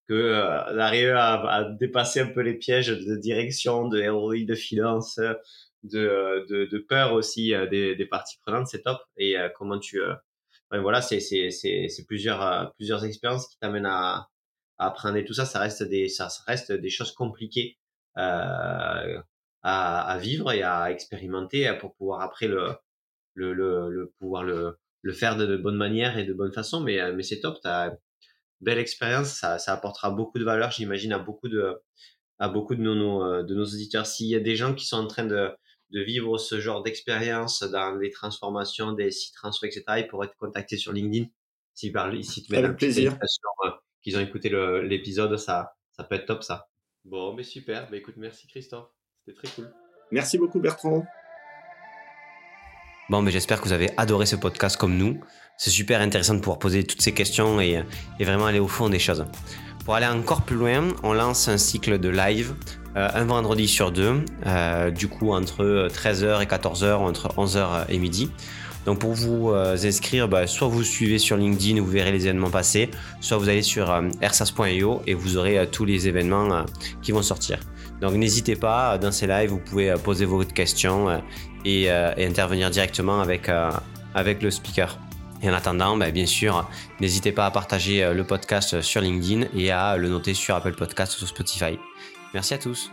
que 0.08 0.74
d'arriver 0.76 1.12
à, 1.12 1.68
dépasser 1.80 2.20
un 2.20 2.26
peu 2.28 2.40
les 2.40 2.54
pièges 2.54 2.88
de 2.88 3.16
direction, 3.16 3.88
de 3.88 4.06
ROI, 4.08 4.44
de 4.46 4.54
finance, 4.54 5.18
de, 5.82 6.46
de, 6.48 6.66
de 6.70 6.78
peur 6.78 7.12
aussi 7.12 7.52
des, 7.70 7.94
des 7.96 8.06
parties 8.06 8.38
prenantes, 8.44 8.66
c'est 8.68 8.82
top. 8.82 8.98
Et 9.16 9.36
comment 9.56 9.78
tu 9.78 10.00
voilà, 10.80 11.02
c'est 11.02 11.18
plusieurs 12.06 12.42
euh, 12.42 12.66
plusieurs 12.76 13.04
expériences 13.04 13.48
qui 13.48 13.58
t'amènent 13.58 13.86
à, 13.86 14.28
à 14.78 14.86
apprendre 14.86 15.16
et 15.16 15.24
tout 15.24 15.34
ça. 15.34 15.44
Ça 15.44 15.60
reste 15.60 15.82
des 15.82 16.08
ça, 16.08 16.28
reste 16.46 16.72
des 16.72 16.90
choses 16.90 17.12
compliquées 17.12 17.78
euh, 18.18 19.20
à, 19.62 20.00
à 20.12 20.18
vivre 20.18 20.52
et 20.52 20.62
à 20.62 20.90
expérimenter 20.90 21.72
pour 21.80 21.94
pouvoir 21.96 22.22
après 22.22 22.48
le 22.48 22.74
le, 23.34 23.52
le, 23.52 23.90
le 23.90 24.12
pouvoir 24.18 24.44
le, 24.44 24.78
le 25.02 25.12
faire 25.12 25.36
de, 25.36 25.56
bonne 25.56 25.76
manière 25.76 26.18
et 26.18 26.24
de 26.24 26.32
bonne 26.32 26.52
façon. 26.52 26.80
Mais 26.80 27.00
euh, 27.00 27.12
mais 27.14 27.22
c'est 27.22 27.40
top. 27.40 27.58
T'as 27.62 27.92
belle 28.64 28.78
expérience. 28.78 29.28
Ça 29.28 29.58
ça 29.58 29.72
apportera 29.72 30.10
beaucoup 30.10 30.38
de 30.38 30.44
valeur, 30.44 30.70
j'imagine, 30.70 31.12
à 31.12 31.18
beaucoup 31.18 31.48
de 31.48 31.80
à 32.38 32.48
beaucoup 32.48 32.74
de 32.74 32.82
nos, 32.82 33.22
euh, 33.22 33.42
de 33.44 33.54
nos 33.54 33.64
auditeurs. 33.64 34.06
S'il 34.06 34.26
y 34.26 34.34
a 34.34 34.40
des 34.40 34.56
gens 34.56 34.74
qui 34.74 34.86
sont 34.86 34.96
en 34.96 35.06
train 35.06 35.24
de 35.24 35.50
de 35.90 36.00
vivre 36.00 36.38
ce 36.38 36.60
genre 36.60 36.82
d'expérience 36.82 37.62
dans 37.62 37.94
les 37.94 38.10
transformations 38.10 38.92
des 38.92 39.10
sites 39.12 39.34
transfo, 39.34 39.66
etc., 39.66 39.84
ils 39.98 40.08
pourraient 40.08 40.28
te 40.28 40.36
contacter 40.36 40.76
sur 40.76 40.92
LinkedIn. 40.92 41.26
S'ils 41.74 41.92
parlent, 41.92 42.16
ici 42.16 42.42
te 42.42 42.52
mettent 42.52 42.76
plaisir. 42.76 43.16
Euh, 43.64 43.70
qu'ils 44.02 44.16
ont 44.16 44.20
écouté 44.20 44.50
l'épisode, 44.82 45.36
ça, 45.36 45.76
ça 45.92 46.04
peut 46.04 46.16
être 46.16 46.26
top, 46.26 46.42
ça. 46.42 46.68
Bon, 47.04 47.34
mais 47.34 47.42
super. 47.42 47.88
Bah, 47.90 47.96
écoute, 47.96 48.16
merci 48.16 48.46
Christophe. 48.46 48.88
C'était 49.24 49.36
très 49.36 49.48
cool. 49.54 49.72
Merci 50.10 50.38
beaucoup, 50.38 50.60
Bertrand. 50.60 51.04
Bon, 53.10 53.20
mais 53.20 53.30
j'espère 53.30 53.60
que 53.60 53.66
vous 53.66 53.74
avez 53.74 53.90
adoré 53.98 54.24
ce 54.24 54.34
podcast 54.34 54.78
comme 54.78 54.96
nous. 54.96 55.20
C'est 55.58 55.70
super 55.70 56.00
intéressant 56.00 56.34
de 56.34 56.38
pouvoir 56.38 56.58
poser 56.58 56.84
toutes 56.84 57.02
ces 57.02 57.12
questions 57.12 57.60
et, 57.60 57.84
vraiment 58.18 58.46
aller 58.46 58.60
au 58.60 58.68
fond 58.68 58.88
des 58.88 58.98
choses. 58.98 59.26
Pour 59.84 59.94
aller 59.94 60.06
encore 60.06 60.42
plus 60.42 60.56
loin, 60.56 60.88
on 61.02 61.12
lance 61.12 61.48
un 61.48 61.58
cycle 61.58 61.98
de 61.98 62.08
live 62.08 62.54
euh, 62.96 63.08
un 63.12 63.24
vendredi 63.24 63.66
sur 63.66 63.90
deux, 63.90 64.24
euh, 64.46 64.90
du 64.92 65.08
coup 65.08 65.32
entre 65.32 65.88
13h 65.88 66.40
et 66.42 66.46
14h 66.46 66.94
ou 66.94 67.02
entre 67.02 67.28
11h 67.36 67.86
et 67.88 67.98
midi. 67.98 68.30
Donc 68.86 69.00
pour 69.00 69.12
vous 69.14 69.50
euh, 69.50 69.76
inscrire, 69.84 70.28
bah, 70.28 70.46
soit 70.46 70.68
vous 70.68 70.84
suivez 70.84 71.18
sur 71.18 71.36
LinkedIn 71.36 71.80
vous 71.80 71.90
verrez 71.90 72.12
les 72.12 72.26
événements 72.26 72.50
passés, 72.50 72.90
soit 73.20 73.36
vous 73.36 73.48
allez 73.48 73.62
sur 73.62 73.92
ersas.io 74.22 75.02
et 75.08 75.14
vous 75.14 75.36
aurez 75.36 75.68
tous 75.70 75.84
les 75.84 76.06
événements 76.06 76.64
qui 77.02 77.10
vont 77.10 77.22
sortir. 77.22 77.58
Donc 78.00 78.14
n'hésitez 78.14 78.54
pas, 78.54 78.96
dans 78.96 79.10
ces 79.10 79.26
lives, 79.26 79.50
vous 79.50 79.58
pouvez 79.58 79.94
poser 80.02 80.24
vos 80.24 80.44
questions 80.44 81.20
et, 81.64 81.84
et, 81.84 82.26
intervenir 82.26 82.70
directement 82.70 83.20
avec, 83.20 83.50
avec 84.14 84.42
le 84.42 84.50
speaker. 84.50 84.98
Et 85.42 85.50
en 85.50 85.54
attendant, 85.54 85.96
bah, 85.96 86.10
bien 86.10 86.26
sûr, 86.26 86.68
n'hésitez 87.00 87.32
pas 87.32 87.46
à 87.46 87.50
partager 87.50 88.12
le 88.12 88.24
podcast 88.24 88.80
sur 88.80 89.00
LinkedIn 89.00 89.46
et 89.54 89.70
à 89.70 89.96
le 89.96 90.08
noter 90.08 90.34
sur 90.34 90.54
Apple 90.54 90.74
Podcast 90.74 91.14
ou 91.14 91.18
sur 91.18 91.28
Spotify. 91.28 91.78
Merci 92.32 92.54
à 92.54 92.58
tous. 92.58 92.90